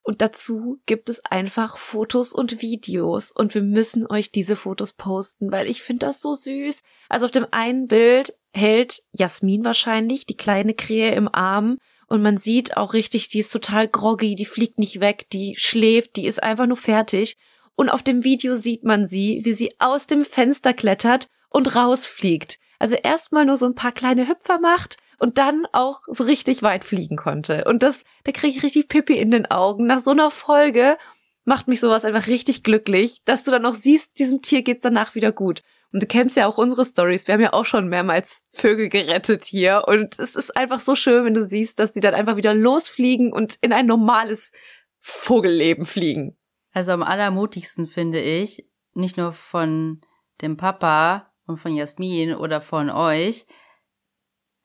Und 0.04 0.20
dazu 0.20 0.80
gibt 0.86 1.08
es 1.08 1.24
einfach 1.24 1.78
Fotos 1.78 2.32
und 2.32 2.62
Videos 2.62 3.32
und 3.32 3.54
wir 3.54 3.62
müssen 3.62 4.06
euch 4.06 4.30
diese 4.30 4.54
Fotos 4.54 4.92
posten, 4.92 5.50
weil 5.50 5.68
ich 5.68 5.82
finde 5.82 6.06
das 6.06 6.20
so 6.20 6.34
süß. 6.34 6.80
Also 7.08 7.26
auf 7.26 7.32
dem 7.32 7.46
einen 7.50 7.86
Bild 7.86 8.36
hält 8.53 9.03
Jasmin 9.12 9.64
wahrscheinlich 9.64 10.26
die 10.26 10.36
kleine 10.36 10.74
Krähe 10.74 11.14
im 11.14 11.32
Arm 11.32 11.78
und 12.07 12.20
man 12.20 12.36
sieht 12.36 12.76
auch 12.76 12.92
richtig, 12.92 13.30
die 13.30 13.38
ist 13.38 13.53
total 13.53 13.88
groggy, 13.88 14.34
die 14.34 14.44
fliegt 14.44 14.78
nicht 14.78 15.00
weg, 15.00 15.26
die 15.32 15.55
schläft, 15.57 16.16
die 16.16 16.26
ist 16.26 16.42
einfach 16.42 16.66
nur 16.66 16.76
fertig. 16.76 17.38
Und 17.74 17.88
auf 17.88 18.03
dem 18.03 18.22
Video 18.22 18.55
sieht 18.55 18.84
man 18.84 19.07
sie, 19.07 19.40
wie 19.44 19.55
sie 19.55 19.72
aus 19.78 20.07
dem 20.07 20.26
Fenster 20.26 20.74
klettert 20.74 21.28
und 21.48 21.74
rausfliegt. 21.74 22.59
Also 22.78 22.96
erstmal 22.96 23.46
nur 23.46 23.57
so 23.57 23.64
ein 23.64 23.74
paar 23.74 23.92
kleine 23.92 24.28
Hüpfer 24.28 24.61
macht 24.61 24.98
und 25.18 25.38
dann 25.38 25.66
auch 25.72 26.03
so 26.07 26.24
richtig 26.24 26.62
weit 26.62 26.84
fliegen 26.84 27.16
konnte. 27.16 27.64
Und 27.64 27.82
das, 27.82 28.05
da 28.24 28.32
kriege 28.32 28.57
ich 28.57 28.62
richtig 28.62 28.88
Pippi 28.88 29.16
in 29.16 29.30
den 29.30 29.50
Augen. 29.50 29.86
Nach 29.86 30.00
so 30.00 30.11
einer 30.11 30.30
Folge 30.30 30.98
macht 31.44 31.68
mich 31.68 31.80
sowas 31.80 32.05
einfach 32.05 32.26
richtig 32.26 32.62
glücklich, 32.62 33.22
dass 33.24 33.44
du 33.44 33.50
dann 33.50 33.64
auch 33.64 33.74
siehst, 33.74 34.18
diesem 34.18 34.42
Tier 34.42 34.62
geht's 34.62 34.82
danach 34.82 35.14
wieder 35.14 35.32
gut. 35.32 35.62
Und 35.93 36.03
du 36.03 36.07
kennst 36.07 36.36
ja 36.36 36.47
auch 36.47 36.57
unsere 36.57 36.84
Stories. 36.84 37.26
Wir 37.26 37.34
haben 37.34 37.43
ja 37.43 37.53
auch 37.53 37.66
schon 37.66 37.88
mehrmals 37.88 38.43
Vögel 38.53 38.88
gerettet 38.88 39.45
hier. 39.45 39.84
Und 39.86 40.18
es 40.18 40.36
ist 40.36 40.57
einfach 40.57 40.80
so 40.80 40.95
schön, 40.95 41.26
wenn 41.26 41.34
du 41.34 41.45
siehst, 41.45 41.78
dass 41.78 41.93
die 41.93 42.01
dann 42.01 42.14
einfach 42.14 42.36
wieder 42.36 42.55
losfliegen 42.55 43.32
und 43.32 43.59
in 43.61 43.72
ein 43.72 43.86
normales 43.86 44.53
Vogelleben 45.01 45.84
fliegen. 45.84 46.38
Also 46.72 46.93
am 46.93 47.03
allermutigsten 47.03 47.86
finde 47.86 48.20
ich, 48.20 48.66
nicht 48.95 49.18
nur 49.18 49.32
von 49.32 50.01
dem 50.40 50.57
Papa 50.57 51.30
und 51.47 51.59
von 51.59 51.74
Jasmin 51.74 52.34
oder 52.34 52.62
von 52.62 52.88
euch, 52.88 53.47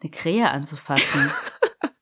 eine 0.01 0.11
Krähe 0.11 0.49
anzufassen. 0.49 1.31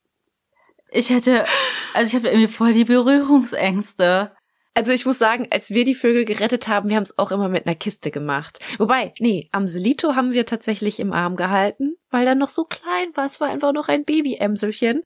ich 0.90 1.10
hätte, 1.10 1.46
also 1.94 2.08
ich 2.08 2.16
habe 2.16 2.28
irgendwie 2.28 2.54
voll 2.54 2.74
die 2.74 2.86
Berührungsängste. 2.86 4.35
Also 4.76 4.92
ich 4.92 5.06
muss 5.06 5.18
sagen, 5.18 5.48
als 5.52 5.72
wir 5.72 5.86
die 5.86 5.96
Vögel 5.96 6.26
gerettet 6.26 6.68
haben, 6.68 6.90
wir 6.90 6.98
haben 6.98 7.04
es 7.04 7.18
auch 7.18 7.32
immer 7.32 7.48
mit 7.48 7.66
einer 7.66 7.76
Kiste 7.76 8.12
gemacht. 8.12 8.60
Wobei, 8.78 9.14
nee, 9.20 9.48
Amselito 9.54 10.16
haben 10.16 10.34
wir 10.34 10.46
tatsächlich 10.46 11.00
im 11.00 11.14
Arm 11.14 11.38
gehalten, 11.38 11.96
weil 12.10 12.28
er 12.28 12.36
noch 12.36 12.50
so 12.50 12.66
klein 12.66 13.08
war. 13.16 13.26
Es 13.26 13.40
war 13.40 13.48
einfach 13.48 13.72
noch 13.72 13.88
ein 13.88 14.04
Babyämselchen. 14.04 15.04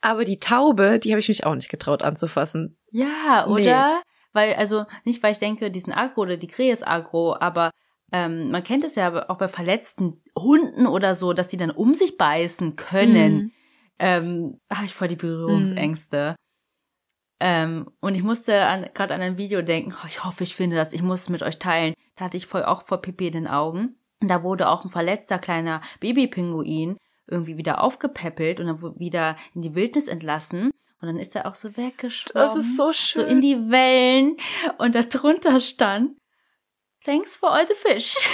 Aber 0.00 0.24
die 0.24 0.40
Taube, 0.40 0.98
die 0.98 1.10
habe 1.12 1.20
ich 1.20 1.28
mich 1.28 1.44
auch 1.44 1.54
nicht 1.54 1.68
getraut 1.68 2.00
anzufassen. 2.00 2.78
Ja, 2.90 3.46
oder? 3.46 4.00
Weil, 4.32 4.54
also, 4.54 4.86
nicht 5.04 5.22
weil 5.22 5.32
ich 5.32 5.38
denke, 5.38 5.70
die 5.70 5.80
sind 5.80 5.92
agro 5.92 6.22
oder 6.22 6.38
die 6.38 6.46
Krähe 6.46 6.72
ist 6.72 6.86
agro, 6.88 7.36
aber 7.38 7.72
ähm, 8.12 8.50
man 8.50 8.62
kennt 8.62 8.84
es 8.84 8.94
ja 8.94 9.28
auch 9.28 9.36
bei 9.36 9.48
verletzten 9.48 10.22
Hunden 10.34 10.86
oder 10.86 11.14
so, 11.14 11.34
dass 11.34 11.48
die 11.48 11.58
dann 11.58 11.70
um 11.70 11.94
sich 11.94 12.16
beißen 12.16 12.76
können. 12.76 13.34
Mhm. 13.34 13.52
Ähm, 13.98 14.60
habe 14.72 14.86
ich 14.86 14.94
voll 14.94 15.08
die 15.08 15.16
Berührungsängste. 15.16 16.36
Ähm, 17.40 17.90
und 18.00 18.14
ich 18.14 18.22
musste 18.22 18.64
an, 18.66 18.88
gerade 18.92 19.14
an 19.14 19.22
ein 19.22 19.38
Video 19.38 19.62
denken, 19.62 19.94
oh, 20.02 20.06
ich 20.06 20.24
hoffe, 20.24 20.44
ich 20.44 20.54
finde 20.54 20.76
das, 20.76 20.92
ich 20.92 21.02
muss 21.02 21.22
es 21.22 21.28
mit 21.30 21.42
euch 21.42 21.58
teilen. 21.58 21.94
Da 22.16 22.26
hatte 22.26 22.36
ich 22.36 22.46
voll 22.46 22.64
auch 22.64 22.86
vor 22.86 23.00
Pipi 23.00 23.28
in 23.28 23.32
den 23.32 23.48
Augen. 23.48 23.96
Und 24.20 24.28
da 24.28 24.42
wurde 24.42 24.68
auch 24.68 24.84
ein 24.84 24.90
verletzter 24.90 25.38
kleiner 25.38 25.80
Babypinguin 26.00 26.98
irgendwie 27.26 27.56
wieder 27.56 27.82
aufgepäppelt 27.82 28.60
und 28.60 28.66
dann 28.66 28.82
wurde 28.82 28.98
wieder 28.98 29.36
in 29.54 29.62
die 29.62 29.74
Wildnis 29.74 30.08
entlassen. 30.08 30.70
Und 31.00 31.06
dann 31.08 31.18
ist 31.18 31.34
er 31.34 31.46
auch 31.46 31.54
so 31.54 31.76
weggeschwommen. 31.78 32.46
Das 32.46 32.56
ist 32.56 32.76
so 32.76 32.88
So 32.88 32.92
schön. 32.92 33.28
in 33.28 33.40
die 33.40 33.70
Wellen. 33.70 34.36
Und 34.76 34.94
da 34.94 35.02
drunter 35.02 35.58
stand, 35.60 36.18
thanks 37.04 37.36
for 37.36 37.52
all 37.52 37.66
the 37.66 37.74
fish. 37.74 38.14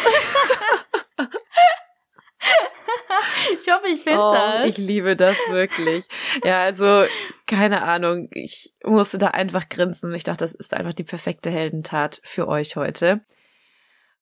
ich 3.60 3.72
hoffe, 3.72 3.88
ich 3.92 4.02
finde 4.02 4.20
oh, 4.20 4.32
das. 4.32 4.66
Ich 4.66 4.78
liebe 4.78 5.16
das 5.16 5.36
wirklich. 5.48 6.04
ja, 6.44 6.62
also 6.62 7.04
keine 7.46 7.82
Ahnung. 7.82 8.28
Ich 8.32 8.72
musste 8.84 9.18
da 9.18 9.28
einfach 9.28 9.68
grinsen 9.68 10.14
ich 10.14 10.24
dachte, 10.24 10.44
das 10.44 10.54
ist 10.54 10.74
einfach 10.74 10.94
die 10.94 11.04
perfekte 11.04 11.50
Heldentat 11.50 12.20
für 12.22 12.48
euch 12.48 12.76
heute. 12.76 13.20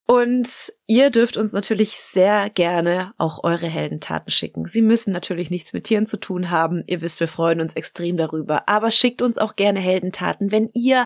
Und 0.07 0.71
ihr 0.85 1.09
dürft 1.09 1.35
uns 1.35 1.51
natürlich 1.51 1.95
sehr 1.97 2.51
gerne 2.51 3.13
auch 3.17 3.43
eure 3.43 3.65
Heldentaten 3.65 4.29
schicken. 4.29 4.67
Sie 4.67 4.83
müssen 4.83 5.11
natürlich 5.11 5.49
nichts 5.49 5.73
mit 5.73 5.85
Tieren 5.85 6.05
zu 6.05 6.17
tun 6.17 6.51
haben. 6.51 6.83
Ihr 6.85 7.01
wisst, 7.01 7.19
wir 7.19 7.27
freuen 7.27 7.59
uns 7.59 7.73
extrem 7.73 8.15
darüber. 8.15 8.69
Aber 8.69 8.91
schickt 8.91 9.23
uns 9.23 9.39
auch 9.39 9.55
gerne 9.55 9.79
Heldentaten, 9.79 10.51
wenn 10.51 10.69
ihr 10.73 11.05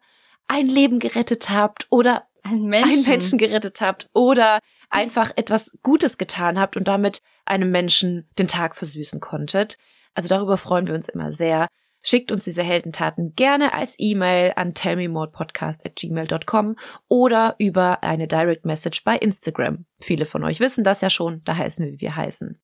ein 0.49 0.67
Leben 0.67 0.99
gerettet 0.99 1.49
habt 1.49 1.87
oder 1.89 2.23
ein 2.43 2.63
Menschen. 2.63 2.91
einen 2.91 3.05
Menschen 3.05 3.37
gerettet 3.37 3.79
habt 3.79 4.09
oder 4.13 4.59
einfach 4.89 5.31
etwas 5.35 5.71
Gutes 5.81 6.17
getan 6.17 6.59
habt 6.59 6.75
und 6.75 6.87
damit 6.87 7.21
einem 7.49 7.71
Menschen 7.71 8.29
den 8.37 8.47
Tag 8.47 8.75
versüßen 8.75 9.19
konntet. 9.19 9.77
Also 10.13 10.29
darüber 10.29 10.57
freuen 10.57 10.87
wir 10.87 10.95
uns 10.95 11.09
immer 11.09 11.31
sehr. 11.31 11.67
Schickt 12.01 12.31
uns 12.31 12.45
diese 12.45 12.63
Heldentaten 12.63 13.33
gerne 13.35 13.73
als 13.73 13.95
E-Mail 13.97 14.53
an 14.55 14.73
tellmemorepodcast@gmail.com 14.73 16.77
oder 17.09 17.55
über 17.57 18.03
eine 18.03 18.27
Direct 18.27 18.65
Message 18.65 19.03
bei 19.03 19.17
Instagram. 19.17 19.85
Viele 19.99 20.25
von 20.25 20.43
euch 20.45 20.61
wissen 20.61 20.83
das 20.83 21.01
ja 21.01 21.09
schon, 21.09 21.43
da 21.43 21.57
heißen 21.57 21.85
wir, 21.85 21.93
wie 21.93 22.01
wir 22.01 22.15
heißen. 22.15 22.61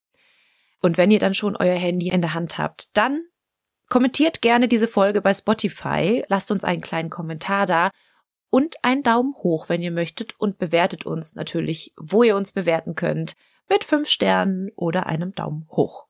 Und 0.81 0.97
wenn 0.97 1.11
ihr 1.11 1.19
dann 1.19 1.33
schon 1.33 1.57
euer 1.57 1.75
Handy 1.75 2.09
in 2.09 2.21
der 2.21 2.33
Hand 2.33 2.57
habt, 2.57 2.95
dann 2.97 3.25
Kommentiert 3.89 4.41
gerne 4.41 4.67
diese 4.67 4.87
Folge 4.87 5.21
bei 5.21 5.33
Spotify, 5.33 6.23
lasst 6.27 6.51
uns 6.51 6.63
einen 6.63 6.81
kleinen 6.81 7.09
Kommentar 7.09 7.67
da 7.67 7.91
und 8.49 8.83
einen 8.83 9.03
Daumen 9.03 9.35
hoch, 9.35 9.69
wenn 9.69 9.81
ihr 9.81 9.91
möchtet 9.91 10.39
und 10.39 10.57
bewertet 10.57 11.05
uns 11.05 11.35
natürlich, 11.35 11.93
wo 11.95 12.23
ihr 12.23 12.35
uns 12.35 12.51
bewerten 12.51 12.95
könnt, 12.95 13.35
mit 13.69 13.83
fünf 13.83 14.07
Sternen 14.09 14.69
oder 14.75 15.05
einem 15.07 15.33
Daumen 15.33 15.67
hoch. 15.69 16.07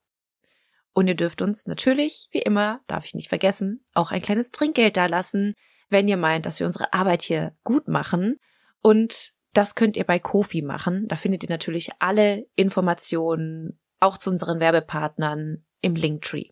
Und 0.93 1.08
ihr 1.08 1.16
dürft 1.16 1.41
uns 1.41 1.68
natürlich, 1.68 2.30
wie 2.32 2.39
immer, 2.39 2.80
darf 2.88 3.06
ich 3.06 3.16
nicht 3.16 3.30
vergessen, 3.30 3.84
auch 3.93 4.12
ein 4.12 4.22
kleines 4.22 4.51
Trinkgeld 4.51 4.95
da 4.95 5.08
lassen, 5.08 5.53
wenn 5.89 6.08
ihr 6.08 6.18
meint, 6.18 6.45
dass 6.45 6.60
wir 6.60 6.68
unsere 6.68 6.93
Arbeit 6.93 7.22
hier 7.22 7.56
gut 7.64 7.88
machen. 7.88 8.39
Und 8.82 9.34
das 9.53 9.76
könnt 9.76 9.97
ihr 9.97 10.06
bei 10.06 10.20
Kofi 10.20 10.62
machen. 10.62 11.08
Da 11.08 11.16
findet 11.16 11.43
ihr 11.43 11.49
natürlich 11.49 11.91
alle 11.99 12.47
Informationen, 12.56 13.80
auch 13.99 14.18
zu 14.18 14.30
unseren 14.30 14.60
Werbepartnern 14.60 15.66
im 15.82 15.95
Linktree. 15.95 16.51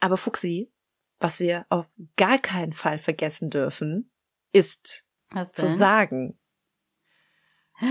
Aber 0.00 0.16
Fuxi, 0.16 0.70
was 1.18 1.40
wir 1.40 1.66
auf 1.68 1.90
gar 2.16 2.38
keinen 2.38 2.72
Fall 2.72 2.98
vergessen 2.98 3.50
dürfen, 3.50 4.10
ist 4.52 5.06
zu 5.52 5.66
sagen, 5.66 6.38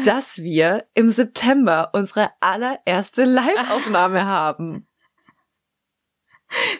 dass 0.04 0.42
wir 0.42 0.86
im 0.94 1.10
September 1.10 1.92
unsere 1.94 2.32
allererste 2.40 3.26
Live-Aufnahme 3.26 4.26
haben. 4.26 4.88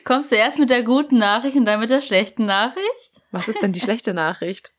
Kommst 0.04 0.32
du 0.32 0.36
erst 0.36 0.60
mit 0.60 0.70
der 0.70 0.84
guten 0.84 1.18
Nachricht 1.18 1.58
und 1.58 1.66
dann 1.66 1.80
mit 1.80 1.90
der 1.90 2.02
schlechten 2.02 2.46
Nachricht? 2.46 3.22
Was 3.32 3.48
ist 3.48 3.62
denn 3.62 3.74
die 3.74 3.80
schlechte 3.80 4.14
Nachricht? 4.14 4.74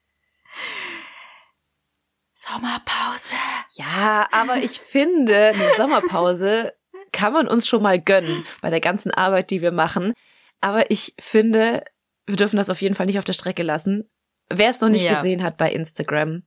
Sommerpause. 2.33 3.35
Ja, 3.73 4.29
aber 4.33 4.59
ich 4.59 4.81
finde, 4.81 5.49
eine 5.49 5.75
Sommerpause 5.77 6.73
kann 7.13 7.33
man 7.33 7.49
uns 7.49 7.67
schon 7.67 7.83
mal 7.83 8.01
gönnen 8.01 8.47
bei 8.63 8.71
der 8.71 8.81
ganzen 8.81 9.11
Arbeit, 9.11 9.51
die 9.51 9.61
wir 9.61 9.73
machen. 9.73 10.15
Aber 10.61 10.91
ich 10.91 11.15
finde, 11.21 11.85
wir 12.27 12.37
dürfen 12.37 12.57
das 12.57 12.71
auf 12.71 12.81
jeden 12.81 12.95
Fall 12.95 13.07
nicht 13.07 13.19
auf 13.19 13.25
der 13.25 13.33
Strecke 13.33 13.63
lassen. 13.63 14.09
Wer 14.49 14.71
es 14.71 14.81
noch 14.81 14.89
nicht 14.89 15.03
ja. 15.03 15.17
gesehen 15.17 15.43
hat 15.43 15.57
bei 15.57 15.71
Instagram, 15.71 16.45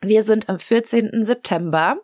wir 0.00 0.22
sind 0.22 0.48
am 0.48 0.58
14. 0.58 1.24
September 1.24 1.98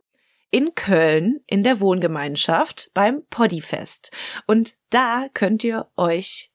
in 0.51 0.75
Köln 0.75 1.41
in 1.47 1.63
der 1.63 1.81
Wohngemeinschaft 1.81 2.91
beim 2.95 3.23
Poddyfest. 3.31 4.13
Und 4.47 4.77
da 4.91 5.29
könnt 5.33 5.65
ihr 5.65 5.89
euch 5.97 6.51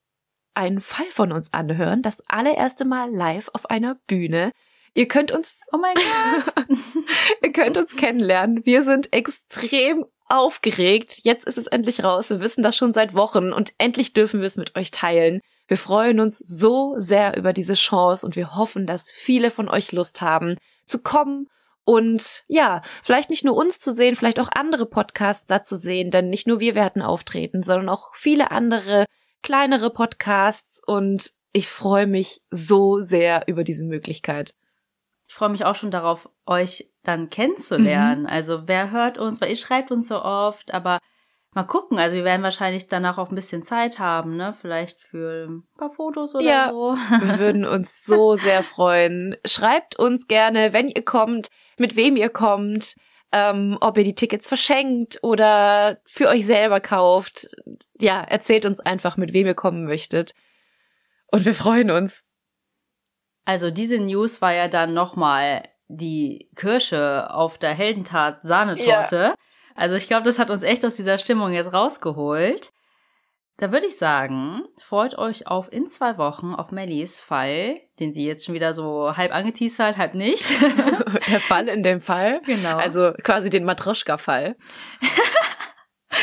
einen 0.54 0.82
Fall 0.82 1.10
von 1.12 1.32
uns 1.32 1.54
anhören, 1.54 2.02
das 2.02 2.22
allererste 2.28 2.86
Mal 2.86 3.12
live 3.12 3.50
auf 3.54 3.70
einer 3.70 3.96
Bühne. 4.08 4.52
Ihr 4.94 5.08
könnt 5.08 5.32
uns, 5.32 5.62
oh 5.72 5.78
mein 5.78 5.96
Gott, 5.96 6.68
ihr 7.44 7.52
könnt 7.52 7.78
uns 7.78 7.96
kennenlernen. 7.96 8.66
Wir 8.66 8.84
sind 8.84 9.14
extrem 9.14 10.06
aufgeregt. 10.28 11.20
Jetzt 11.24 11.46
ist 11.46 11.58
es 11.58 11.68
endlich 11.68 12.04
raus. 12.04 12.30
Wir 12.30 12.42
wissen 12.42 12.64
das 12.64 12.76
schon 12.76 12.94
seit 12.94 13.14
Wochen 13.14 13.54
und 13.54 13.74
endlich 13.78 14.14
dürfen 14.14 14.40
wir 14.40 14.48
es 14.48 14.58
mit 14.58 14.76
euch 14.76 14.92
teilen. 14.92 15.42
Wir 15.68 15.78
freuen 15.78 16.20
uns 16.20 16.38
so 16.38 16.96
sehr 16.98 17.38
über 17.38 17.54
diese 17.54 17.76
Chance 17.76 18.26
und 18.26 18.36
wir 18.36 18.56
hoffen, 18.56 18.88
dass 18.88 19.10
viele 19.10 19.52
von 19.52 19.70
euch 19.70 19.92
Lust 19.92 20.22
haben 20.22 20.58
zu 20.88 21.02
kommen 21.02 21.48
und 21.84 22.44
ja, 22.48 22.82
vielleicht 23.02 23.30
nicht 23.30 23.46
nur 23.46 23.56
uns 23.56 23.80
zu 23.80 23.94
sehen, 23.94 24.16
vielleicht 24.16 24.40
auch 24.40 24.50
andere 24.54 24.86
Podcasts 24.86 25.46
da 25.46 25.64
zu 25.64 25.78
sehen, 25.78 26.12
denn 26.12 26.30
nicht 26.30 26.46
nur 26.46 26.60
wir 26.60 26.76
werden 26.76 27.02
auftreten, 27.02 27.64
sondern 27.64 27.88
auch 27.88 28.14
viele 28.16 28.52
andere 28.52 29.06
kleinere 29.42 29.90
Podcasts 29.90 30.82
und 30.86 31.32
ich 31.54 31.70
freue 31.70 32.06
mich 32.06 32.42
so 32.52 33.00
sehr 33.00 33.48
über 33.48 33.64
diese 33.64 33.86
Möglichkeit. 33.86 34.54
Ich 35.28 35.34
freue 35.34 35.50
mich 35.50 35.64
auch 35.64 35.76
schon 35.76 35.92
darauf, 35.92 36.30
euch 36.46 36.90
dann 37.04 37.30
kennenzulernen. 37.30 38.24
Mhm. 38.24 38.28
Also 38.28 38.68
wer 38.68 38.92
hört 38.92 39.18
uns, 39.18 39.40
weil 39.40 39.50
ihr 39.50 39.56
schreibt 39.56 39.90
uns 39.90 40.08
so 40.10 40.22
oft, 40.22 40.74
aber 40.74 41.00
mal 41.58 41.64
gucken. 41.64 41.98
Also 41.98 42.16
wir 42.16 42.24
werden 42.24 42.44
wahrscheinlich 42.44 42.88
danach 42.88 43.18
auch 43.18 43.30
ein 43.30 43.36
bisschen 43.36 43.64
Zeit 43.64 43.98
haben, 43.98 44.38
ne? 44.38 44.54
Vielleicht 44.54 45.02
für 45.02 45.48
ein 45.50 45.64
paar 45.76 45.90
Fotos 45.90 46.36
oder 46.36 46.46
ja, 46.46 46.70
so. 46.70 46.96
Wir 46.96 47.40
würden 47.40 47.66
uns 47.66 48.06
so 48.06 48.36
sehr 48.38 48.62
freuen. 48.62 49.36
Schreibt 49.44 49.98
uns 49.98 50.28
gerne, 50.28 50.72
wenn 50.72 50.88
ihr 50.88 51.04
kommt, 51.04 51.50
mit 51.80 51.96
wem 51.96 52.16
ihr 52.16 52.30
kommt, 52.30 52.94
ähm, 53.32 53.76
ob 53.82 53.98
ihr 53.98 54.04
die 54.04 54.14
Tickets 54.14 54.48
verschenkt 54.48 55.18
oder 55.24 55.98
für 56.06 56.28
euch 56.28 56.46
selber 56.46 56.80
kauft. 56.80 57.48
Ja, 58.00 58.22
erzählt 58.22 58.68
uns 58.68 58.80
einfach, 58.80 59.18
mit 59.18 59.34
wem 59.34 59.48
ihr 59.48 59.56
kommen 59.56 59.86
möchtet. 59.86 60.34
Und 61.32 61.44
wir 61.44 61.56
freuen 61.56 61.90
uns. 61.90 62.24
Also 63.46 63.72
diese 63.72 63.98
News 63.98 64.44
war 64.44 64.54
ja 64.54 64.68
dann 64.68 64.94
nochmal 64.94 65.64
die 65.88 66.52
Kirsche 66.56 67.34
auf 67.34 67.58
der 67.58 67.74
Heldentat 67.74 68.44
Sahnetorte. 68.44 69.16
Ja. 69.16 69.36
Also 69.78 69.96
ich 69.96 70.08
glaube, 70.08 70.24
das 70.24 70.40
hat 70.40 70.50
uns 70.50 70.64
echt 70.64 70.84
aus 70.84 70.96
dieser 70.96 71.20
Stimmung 71.20 71.52
jetzt 71.52 71.72
rausgeholt. 71.72 72.74
Da 73.58 73.72
würde 73.72 73.86
ich 73.86 73.98
sagen, 73.98 74.64
freut 74.82 75.18
euch 75.18 75.48
auf 75.48 75.72
in 75.72 75.88
zwei 75.88 76.18
Wochen 76.18 76.54
auf 76.54 76.72
Mellies 76.72 77.20
Fall, 77.20 77.80
den 78.00 78.12
sie 78.12 78.26
jetzt 78.26 78.46
schon 78.46 78.56
wieder 78.56 78.74
so 78.74 79.16
halb 79.16 79.32
angeteasert, 79.32 79.98
halb 79.98 80.16
nicht. 80.16 80.56
Der 81.28 81.40
Fall 81.40 81.68
in 81.68 81.84
dem 81.84 82.02
Fall? 82.02 82.42
Genau. 82.46 82.78
Also 82.78 83.14
quasi 83.24 83.50
den 83.50 83.66
Matroschka-Fall. 83.66 84.58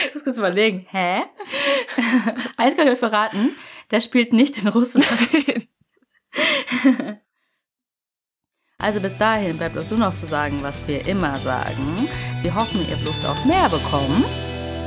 Ich 0.06 0.14
muss 0.14 0.24
kurz 0.24 0.38
überlegen. 0.38 0.86
Hä? 0.90 1.22
Eins 2.56 2.76
kann 2.76 2.86
ich 2.86 2.94
euch 2.94 2.98
verraten, 2.98 3.54
der 3.90 4.00
spielt 4.00 4.32
nicht 4.32 4.58
in 4.58 4.68
Russland. 4.68 5.06
Also 8.76 9.00
bis 9.00 9.16
dahin 9.16 9.56
bleibt 9.56 9.78
uns 9.78 9.90
nur 9.90 10.00
noch 10.00 10.14
zu 10.14 10.26
sagen, 10.26 10.62
was 10.62 10.86
wir 10.86 11.06
immer 11.06 11.38
sagen. 11.38 12.06
Wir 12.44 12.54
hoffen, 12.54 12.86
ihr 12.86 12.92
habt 12.94 13.04
Lust 13.06 13.24
auf 13.24 13.42
mehr 13.46 13.70
bekommen. 13.70 14.22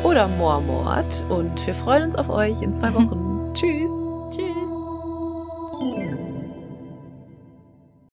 Oder 0.04 0.28
Moormord. 0.28 1.26
Und 1.28 1.66
wir 1.66 1.74
freuen 1.74 2.04
uns 2.04 2.16
auf 2.16 2.30
euch 2.30 2.62
in 2.62 2.76
zwei 2.76 2.94
Wochen. 2.94 3.52
Tschüss. 3.56 3.90